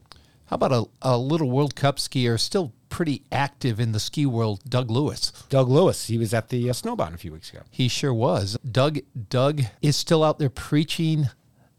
How 0.50 0.56
about 0.56 0.72
a, 0.72 0.84
a 1.02 1.16
little 1.16 1.48
World 1.48 1.76
Cup 1.76 1.98
skier 1.98 2.38
still 2.38 2.72
pretty 2.88 3.22
active 3.30 3.78
in 3.78 3.92
the 3.92 4.00
ski 4.00 4.26
world, 4.26 4.62
Doug 4.68 4.90
Lewis? 4.90 5.32
Doug 5.48 5.68
Lewis, 5.68 6.08
he 6.08 6.18
was 6.18 6.34
at 6.34 6.48
the 6.48 6.68
uh, 6.68 6.72
Snowbound 6.72 7.14
a 7.14 7.18
few 7.18 7.32
weeks 7.32 7.52
ago. 7.52 7.60
He 7.70 7.86
sure 7.86 8.12
was. 8.12 8.58
Doug 8.68 8.98
Doug 9.28 9.62
is 9.80 9.94
still 9.94 10.24
out 10.24 10.40
there 10.40 10.50
preaching 10.50 11.28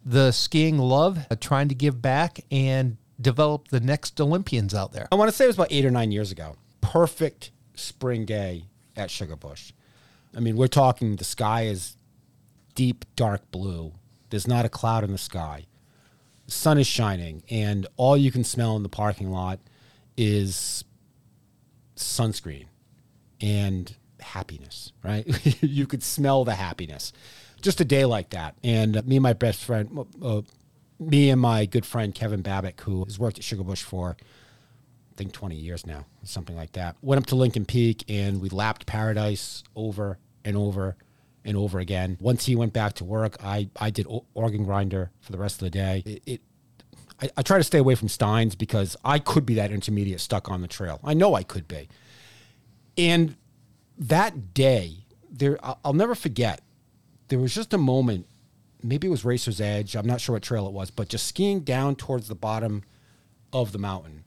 the 0.05 0.31
skiing 0.31 0.77
love, 0.77 1.27
uh, 1.29 1.35
trying 1.37 1.67
to 1.67 1.75
give 1.75 2.01
back 2.01 2.45
and 2.49 2.95
develop 3.19 3.67
the 3.67 3.81
next 3.81 4.21
Olympians 4.21 4.73
out 4.73 4.93
there. 4.93 5.09
I 5.11 5.15
want 5.15 5.29
to 5.29 5.35
say 5.35 5.43
it 5.43 5.47
was 5.47 5.57
about 5.57 5.67
eight 5.69 5.83
or 5.83 5.91
nine 5.91 6.13
years 6.13 6.31
ago. 6.31 6.55
Perfect 6.79 7.51
spring 7.75 8.23
day 8.23 8.67
at 8.95 9.09
Sugarbush. 9.09 9.73
I 10.33 10.39
mean, 10.39 10.55
we're 10.55 10.67
talking 10.67 11.17
the 11.17 11.25
sky 11.25 11.63
is 11.63 11.97
deep, 12.73 13.03
dark 13.17 13.51
blue. 13.51 13.91
There's 14.29 14.47
not 14.47 14.63
a 14.63 14.69
cloud 14.69 15.03
in 15.03 15.11
the 15.11 15.17
sky. 15.17 15.65
Sun 16.51 16.77
is 16.77 16.87
shining, 16.87 17.43
and 17.49 17.87
all 17.95 18.17
you 18.17 18.31
can 18.31 18.43
smell 18.43 18.75
in 18.75 18.83
the 18.83 18.89
parking 18.89 19.31
lot 19.31 19.59
is 20.17 20.83
sunscreen 21.95 22.65
and 23.39 23.95
happiness, 24.19 24.91
right? 25.03 25.25
you 25.63 25.87
could 25.87 26.03
smell 26.03 26.43
the 26.43 26.55
happiness. 26.55 27.13
Just 27.61 27.79
a 27.79 27.85
day 27.85 28.05
like 28.05 28.31
that. 28.31 28.55
And 28.63 28.97
uh, 28.97 29.01
me 29.05 29.17
and 29.17 29.23
my 29.23 29.33
best 29.33 29.63
friend, 29.63 30.05
uh, 30.21 30.41
me 30.99 31.29
and 31.29 31.39
my 31.39 31.65
good 31.65 31.85
friend 31.85 32.13
Kevin 32.13 32.41
Babbitt, 32.41 32.81
who 32.81 33.05
has 33.05 33.17
worked 33.17 33.39
at 33.39 33.45
Sugarbush 33.45 33.81
for, 33.81 34.17
I 34.19 35.15
think, 35.15 35.31
20 35.31 35.55
years 35.55 35.85
now, 35.85 36.05
something 36.23 36.55
like 36.55 36.73
that, 36.73 36.95
went 37.01 37.21
up 37.21 37.27
to 37.27 37.35
Lincoln 37.35 37.65
Peak 37.65 38.03
and 38.09 38.41
we 38.41 38.49
lapped 38.49 38.85
Paradise 38.85 39.63
over 39.75 40.17
and 40.43 40.57
over 40.57 40.97
and 41.43 41.57
over 41.57 41.79
again. 41.79 42.17
Once 42.19 42.45
he 42.45 42.55
went 42.55 42.73
back 42.73 42.93
to 42.93 43.03
work, 43.03 43.37
I, 43.43 43.69
I 43.79 43.89
did 43.89 44.07
organ 44.33 44.63
grinder 44.63 45.11
for 45.19 45.31
the 45.31 45.37
rest 45.37 45.55
of 45.55 45.65
the 45.65 45.69
day. 45.71 46.03
It, 46.05 46.23
it 46.25 46.41
I, 47.21 47.29
I 47.37 47.41
try 47.41 47.57
to 47.57 47.63
stay 47.63 47.77
away 47.77 47.95
from 47.95 48.07
Steins 48.07 48.55
because 48.55 48.95
I 49.03 49.19
could 49.19 49.45
be 49.45 49.55
that 49.55 49.71
intermediate 49.71 50.19
stuck 50.19 50.49
on 50.49 50.61
the 50.61 50.67
trail. 50.67 50.99
I 51.03 51.13
know 51.13 51.35
I 51.35 51.43
could 51.43 51.67
be. 51.67 51.87
And 52.97 53.35
that 53.97 54.53
day, 54.53 55.05
there 55.29 55.57
I'll 55.83 55.93
never 55.93 56.15
forget. 56.15 56.61
There 57.29 57.39
was 57.39 57.55
just 57.55 57.73
a 57.73 57.77
moment, 57.77 58.27
maybe 58.83 59.07
it 59.07 59.11
was 59.11 59.23
Racer's 59.23 59.61
Edge. 59.61 59.95
I'm 59.95 60.05
not 60.05 60.19
sure 60.19 60.33
what 60.33 60.43
trail 60.43 60.67
it 60.67 60.73
was, 60.73 60.91
but 60.91 61.07
just 61.07 61.27
skiing 61.27 61.61
down 61.61 61.95
towards 61.95 62.27
the 62.27 62.35
bottom 62.35 62.83
of 63.53 63.71
the 63.71 63.77
mountain, 63.77 64.23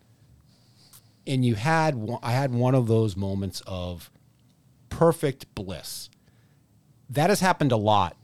and 1.27 1.45
you 1.45 1.55
had 1.55 2.19
I 2.23 2.33
had 2.33 2.53
one 2.53 2.75
of 2.75 2.87
those 2.87 3.17
moments 3.17 3.63
of 3.67 4.11
perfect 4.89 5.55
bliss. 5.55 6.09
That 7.11 7.31
has 7.31 7.41
happened 7.41 7.73
a 7.73 7.77
lot 7.77 8.17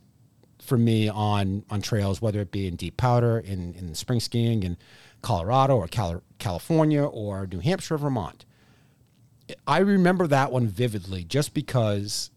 for 0.63 0.79
me 0.79 1.09
on 1.09 1.65
on 1.71 1.83
trails, 1.83 2.23
whether 2.23 2.41
it 2.41 2.51
be 2.51 2.67
in 2.67 2.77
deep 2.77 2.97
powder, 2.97 3.39
in 3.39 3.75
in 3.75 3.95
spring 3.95 4.21
skiing 4.21 4.63
in 4.63 4.77
Colorado 5.23 5.77
or 5.77 5.89
Cali- 5.89 6.21
California 6.39 7.03
or 7.03 7.47
New 7.47 7.61
Hampshire, 7.61 7.99
Vermont. 7.99 8.45
I 9.67 9.79
remember 9.79 10.27
that 10.29 10.53
one 10.53 10.69
vividly, 10.69 11.25
just 11.25 11.55
because 11.55 12.31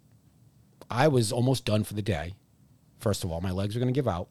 I 0.89 1.07
was 1.07 1.31
almost 1.31 1.65
done 1.65 1.83
for 1.83 1.93
the 1.93 2.01
day. 2.01 2.33
First 2.99 3.23
of 3.23 3.31
all, 3.31 3.41
my 3.41 3.51
legs 3.51 3.75
were 3.75 3.79
going 3.79 3.93
to 3.93 3.97
give 3.97 4.07
out, 4.07 4.29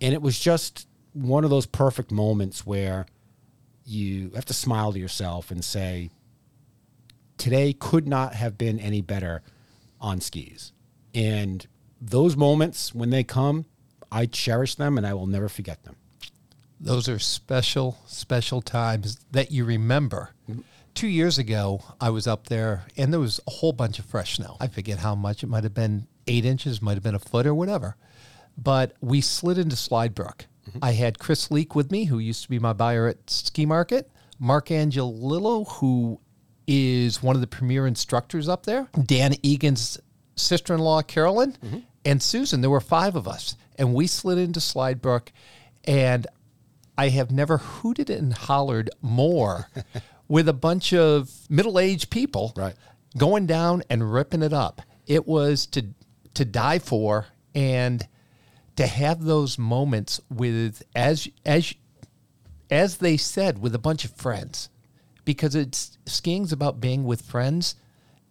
and 0.00 0.14
it 0.14 0.22
was 0.22 0.38
just 0.38 0.86
one 1.12 1.44
of 1.44 1.50
those 1.50 1.66
perfect 1.66 2.10
moments 2.10 2.64
where 2.64 3.06
you 3.84 4.30
have 4.34 4.44
to 4.46 4.54
smile 4.54 4.92
to 4.92 4.98
yourself 4.98 5.50
and 5.50 5.64
say, 5.64 6.10
"Today 7.36 7.72
could 7.72 8.08
not 8.08 8.34
have 8.34 8.56
been 8.56 8.78
any 8.78 9.02
better 9.02 9.42
on 10.00 10.20
skis." 10.20 10.72
And 11.18 11.66
those 12.00 12.36
moments 12.36 12.94
when 12.94 13.10
they 13.10 13.24
come, 13.24 13.64
I 14.10 14.26
cherish 14.26 14.76
them 14.76 14.96
and 14.96 15.06
I 15.06 15.14
will 15.14 15.26
never 15.26 15.48
forget 15.48 15.82
them. 15.82 15.96
Those 16.80 17.08
are 17.08 17.18
special, 17.18 17.98
special 18.06 18.62
times 18.62 19.18
that 19.32 19.50
you 19.50 19.64
remember. 19.64 20.30
Mm-hmm. 20.48 20.60
Two 20.94 21.08
years 21.08 21.36
ago, 21.36 21.82
I 22.00 22.10
was 22.10 22.28
up 22.28 22.46
there 22.46 22.84
and 22.96 23.12
there 23.12 23.18
was 23.18 23.40
a 23.48 23.50
whole 23.50 23.72
bunch 23.72 23.98
of 23.98 24.04
fresh 24.04 24.36
snow. 24.36 24.56
I 24.60 24.68
forget 24.68 24.98
how 25.00 25.16
much. 25.16 25.42
It 25.42 25.48
might 25.48 25.64
have 25.64 25.74
been 25.74 26.06
eight 26.28 26.44
inches, 26.44 26.80
might 26.80 26.94
have 26.94 27.02
been 27.02 27.16
a 27.16 27.20
foot 27.20 27.46
or 27.46 27.54
whatever. 27.54 27.96
But 28.56 28.94
we 29.00 29.20
slid 29.20 29.58
into 29.58 29.74
Slidebrook. 29.74 30.46
Mm-hmm. 30.68 30.78
I 30.82 30.92
had 30.92 31.18
Chris 31.18 31.50
Leak 31.50 31.74
with 31.74 31.90
me, 31.90 32.04
who 32.04 32.20
used 32.20 32.44
to 32.44 32.48
be 32.48 32.60
my 32.60 32.72
buyer 32.72 33.08
at 33.08 33.28
Ski 33.28 33.66
Market, 33.66 34.08
Mark 34.38 34.68
Angelillo, 34.68 35.68
who 35.78 36.20
is 36.68 37.22
one 37.22 37.34
of 37.34 37.40
the 37.40 37.46
premier 37.48 37.86
instructors 37.86 38.48
up 38.48 38.66
there, 38.66 38.88
Dan 39.06 39.34
Egan's 39.42 39.98
sister 40.38 40.74
in 40.74 40.80
law, 40.80 41.02
Carolyn, 41.02 41.56
mm-hmm. 41.64 41.78
and 42.04 42.22
Susan. 42.22 42.60
There 42.60 42.70
were 42.70 42.80
five 42.80 43.16
of 43.16 43.28
us. 43.28 43.56
And 43.76 43.94
we 43.94 44.06
slid 44.06 44.38
into 44.38 44.60
Slide 44.60 45.00
Slidebrook. 45.02 45.28
And 45.84 46.26
I 46.96 47.10
have 47.10 47.30
never 47.30 47.58
hooted 47.58 48.10
and 48.10 48.32
hollered 48.32 48.90
more 49.00 49.68
with 50.28 50.48
a 50.48 50.52
bunch 50.52 50.92
of 50.92 51.30
middle 51.48 51.78
aged 51.78 52.10
people 52.10 52.52
Right. 52.56 52.74
going 53.16 53.46
down 53.46 53.82
and 53.88 54.12
ripping 54.12 54.42
it 54.42 54.52
up. 54.52 54.82
It 55.06 55.26
was 55.26 55.66
to 55.66 55.86
to 56.34 56.44
die 56.44 56.78
for 56.78 57.26
and 57.54 58.06
to 58.76 58.86
have 58.86 59.24
those 59.24 59.58
moments 59.58 60.20
with 60.30 60.82
as 60.94 61.28
as 61.46 61.74
as 62.70 62.98
they 62.98 63.16
said 63.16 63.60
with 63.60 63.74
a 63.74 63.78
bunch 63.78 64.04
of 64.04 64.12
friends 64.12 64.68
because 65.24 65.54
it's 65.54 65.98
skiing's 66.06 66.52
about 66.52 66.80
being 66.80 67.04
with 67.04 67.22
friends. 67.22 67.74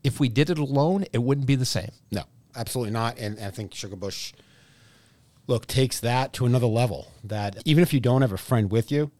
If 0.04 0.20
we 0.20 0.30
did 0.30 0.50
it 0.50 0.58
alone, 0.58 1.06
it 1.12 1.20
wouldn't 1.20 1.48
be 1.48 1.56
the 1.56 1.66
same. 1.66 1.92
No, 2.12 2.24
absolutely 2.56 2.92
not. 2.92 3.18
And 3.18 3.40
I 3.40 3.52
think 3.52 3.72
Sugarbush, 3.72 4.34
look, 5.48 5.68
takes 5.68 6.00
that 6.00 6.34
to 6.34 6.46
another 6.46 6.68
level. 6.68 7.12
That 7.24 7.58
even 7.66 7.82
if 7.84 7.94
you 7.94 8.00
don't 8.00 8.22
have 8.22 8.32
a 8.32 8.38
friend 8.38 8.72
with 8.72 8.92
you, 8.92 9.12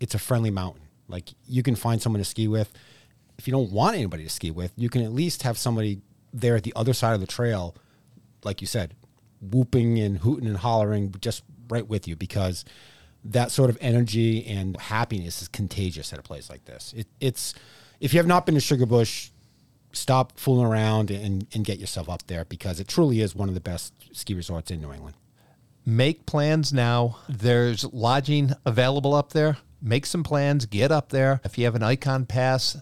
it's 0.00 0.14
a 0.14 0.18
friendly 0.18 0.50
mountain. 0.50 0.82
Like 1.08 1.30
you 1.46 1.62
can 1.62 1.74
find 1.74 2.00
someone 2.00 2.20
to 2.20 2.24
ski 2.24 2.48
with. 2.48 2.72
If 3.38 3.46
you 3.46 3.52
don't 3.52 3.72
want 3.72 3.96
anybody 3.96 4.24
to 4.24 4.30
ski 4.30 4.50
with, 4.50 4.72
you 4.76 4.88
can 4.88 5.02
at 5.02 5.12
least 5.12 5.42
have 5.42 5.58
somebody 5.58 6.00
there 6.32 6.56
at 6.56 6.62
the 6.62 6.72
other 6.76 6.92
side 6.92 7.14
of 7.14 7.20
the 7.20 7.26
trail, 7.26 7.74
like 8.44 8.60
you 8.60 8.66
said, 8.66 8.94
whooping 9.40 9.98
and 9.98 10.18
hooting 10.18 10.46
and 10.46 10.58
hollering 10.58 11.14
just 11.20 11.42
right 11.68 11.86
with 11.86 12.06
you 12.06 12.16
because 12.16 12.64
that 13.24 13.50
sort 13.50 13.70
of 13.70 13.78
energy 13.80 14.44
and 14.46 14.78
happiness 14.80 15.42
is 15.42 15.48
contagious 15.48 16.12
at 16.12 16.18
a 16.18 16.22
place 16.22 16.50
like 16.50 16.64
this. 16.64 16.92
It, 16.96 17.06
it's 17.20 17.54
if 18.00 18.12
you 18.12 18.18
have 18.18 18.26
not 18.26 18.46
been 18.46 18.54
to 18.54 18.60
Sugarbush, 18.60 19.30
stop 19.92 20.38
fooling 20.38 20.66
around 20.66 21.10
and, 21.10 21.46
and 21.52 21.64
get 21.64 21.78
yourself 21.78 22.08
up 22.08 22.26
there 22.26 22.44
because 22.44 22.80
it 22.80 22.88
truly 22.88 23.20
is 23.20 23.34
one 23.34 23.48
of 23.48 23.54
the 23.54 23.60
best 23.60 23.92
ski 24.12 24.34
resorts 24.34 24.70
in 24.70 24.80
New 24.80 24.92
England. 24.92 25.16
make 25.84 26.26
plans 26.26 26.72
now. 26.72 27.18
There's 27.28 27.84
lodging 27.92 28.52
available 28.64 29.14
up 29.14 29.32
there. 29.32 29.58
Make 29.80 30.06
some 30.06 30.22
plans, 30.22 30.66
get 30.66 30.92
up 30.92 31.08
there. 31.08 31.40
If 31.44 31.58
you 31.58 31.64
have 31.64 31.74
an 31.74 31.82
icon 31.82 32.24
pass, 32.24 32.76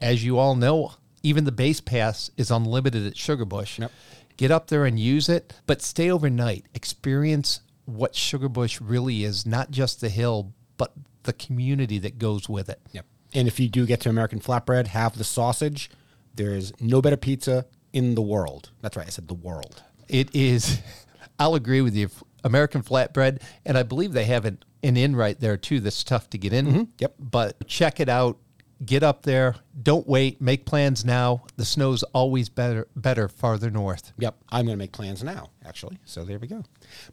as 0.00 0.24
you 0.24 0.38
all 0.38 0.56
know, 0.56 0.94
even 1.22 1.44
the 1.44 1.52
base 1.52 1.80
pass 1.80 2.30
is 2.36 2.50
unlimited 2.50 3.06
at 3.06 3.14
Sugarbush. 3.14 3.78
Yep. 3.78 3.92
Get 4.36 4.50
up 4.50 4.68
there 4.68 4.84
and 4.84 4.98
use 4.98 5.28
it, 5.28 5.54
but 5.66 5.82
stay 5.82 6.10
overnight. 6.10 6.64
Experience 6.74 7.60
what 7.84 8.12
Sugarbush 8.14 8.80
really 8.82 9.24
is, 9.24 9.46
not 9.46 9.70
just 9.70 10.00
the 10.00 10.08
hill, 10.08 10.52
but 10.76 10.92
the 11.22 11.32
community 11.32 11.98
that 11.98 12.18
goes 12.18 12.48
with 12.48 12.68
it. 12.68 12.80
Yep. 12.92 13.06
And 13.34 13.46
if 13.46 13.60
you 13.60 13.68
do 13.68 13.86
get 13.86 14.00
to 14.02 14.08
American 14.08 14.40
Flatbread, 14.40 14.88
have 14.88 15.18
the 15.18 15.24
sausage. 15.24 15.90
There's 16.38 16.72
no 16.80 17.02
better 17.02 17.16
pizza 17.16 17.66
in 17.92 18.14
the 18.14 18.22
world. 18.22 18.70
That's 18.80 18.96
right, 18.96 19.06
I 19.06 19.10
said 19.10 19.26
the 19.26 19.34
world. 19.34 19.82
It 20.08 20.34
is, 20.34 20.80
I'll 21.38 21.56
agree 21.56 21.80
with 21.80 21.96
you. 21.96 22.10
American 22.44 22.82
flatbread, 22.82 23.42
and 23.66 23.76
I 23.76 23.82
believe 23.82 24.12
they 24.12 24.24
have 24.26 24.44
an, 24.44 24.62
an 24.84 24.96
inn 24.96 25.16
right 25.16 25.38
there 25.38 25.56
too 25.56 25.80
that's 25.80 26.04
tough 26.04 26.30
to 26.30 26.38
get 26.38 26.52
in. 26.52 26.66
Mm-hmm, 26.66 26.82
yep. 27.00 27.14
But 27.18 27.66
check 27.66 27.98
it 27.98 28.08
out. 28.08 28.38
Get 28.84 29.02
up 29.02 29.22
there. 29.22 29.56
Don't 29.82 30.06
wait. 30.06 30.40
Make 30.40 30.64
plans 30.64 31.04
now. 31.04 31.42
The 31.56 31.64
snow's 31.64 32.04
always 32.04 32.48
better 32.48 32.86
better 32.94 33.26
farther 33.26 33.70
north. 33.70 34.12
Yep, 34.18 34.36
I'm 34.50 34.66
going 34.66 34.76
to 34.76 34.78
make 34.78 34.92
plans 34.92 35.24
now, 35.24 35.50
actually. 35.66 35.98
So 36.04 36.24
there 36.24 36.38
we 36.38 36.46
go. 36.46 36.62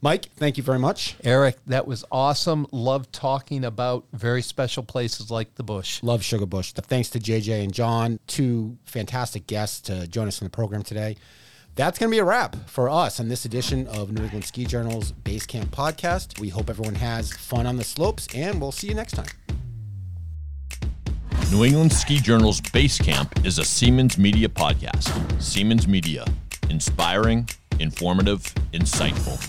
Mike, 0.02 0.30
thank 0.36 0.58
you 0.58 0.64
very 0.64 0.78
much. 0.78 1.16
Eric, 1.24 1.58
that 1.66 1.88
was 1.88 2.06
awesome. 2.12 2.68
Love 2.72 3.12
talking 3.12 3.66
about 3.66 4.06
very 4.14 4.44
special 4.44 4.84
places 4.84 5.32
like 5.32 5.56
the 5.56 5.64
bush. 5.64 6.04
Love 6.04 6.22
Sugarbush. 6.22 6.74
Thanks 6.74 7.10
to 7.12 7.20
JJ 7.20 7.64
and 7.64 7.74
John, 7.74 8.20
two 8.28 8.78
fantastic 8.86 9.48
guests 9.48 9.82
to 9.82 10.08
join 10.08 10.28
us 10.28 10.42
in 10.42 10.46
the 10.46 10.52
program 10.52 10.84
today. 10.84 11.18
That's 11.76 12.00
going 12.00 12.10
to 12.10 12.16
be 12.16 12.20
a 12.20 12.24
wrap 12.24 12.56
for 12.70 12.90
us 12.90 13.20
on 13.20 13.28
this 13.28 13.44
edition 13.44 13.88
of 13.88 14.12
New 14.12 14.24
England 14.24 14.46
Ski 14.46 14.66
Journal's 14.66 15.12
Base 15.12 15.46
Camp 15.46 15.72
podcast. 15.72 16.40
We 16.40 16.50
hope 16.50 16.70
everyone 16.70 16.96
has 16.96 17.34
fun 17.34 17.66
on 17.66 17.76
the 17.76 17.84
slopes, 17.84 18.28
and 18.34 18.62
we'll 18.62 18.72
see 18.72 18.88
you 18.88 18.96
next 18.96 19.14
time. 19.14 19.65
New 21.52 21.64
England 21.64 21.94
Ski 21.94 22.20
Journal's 22.20 22.62
Base 22.62 22.98
Camp 22.98 23.46
is 23.46 23.60
a 23.60 23.64
Siemens 23.64 24.18
Media 24.18 24.50
podcast. 24.50 25.42
Siemens 25.42 25.88
Media, 25.88 26.26
inspiring, 26.70 27.48
informative, 27.80 28.42
insightful. 28.74 29.40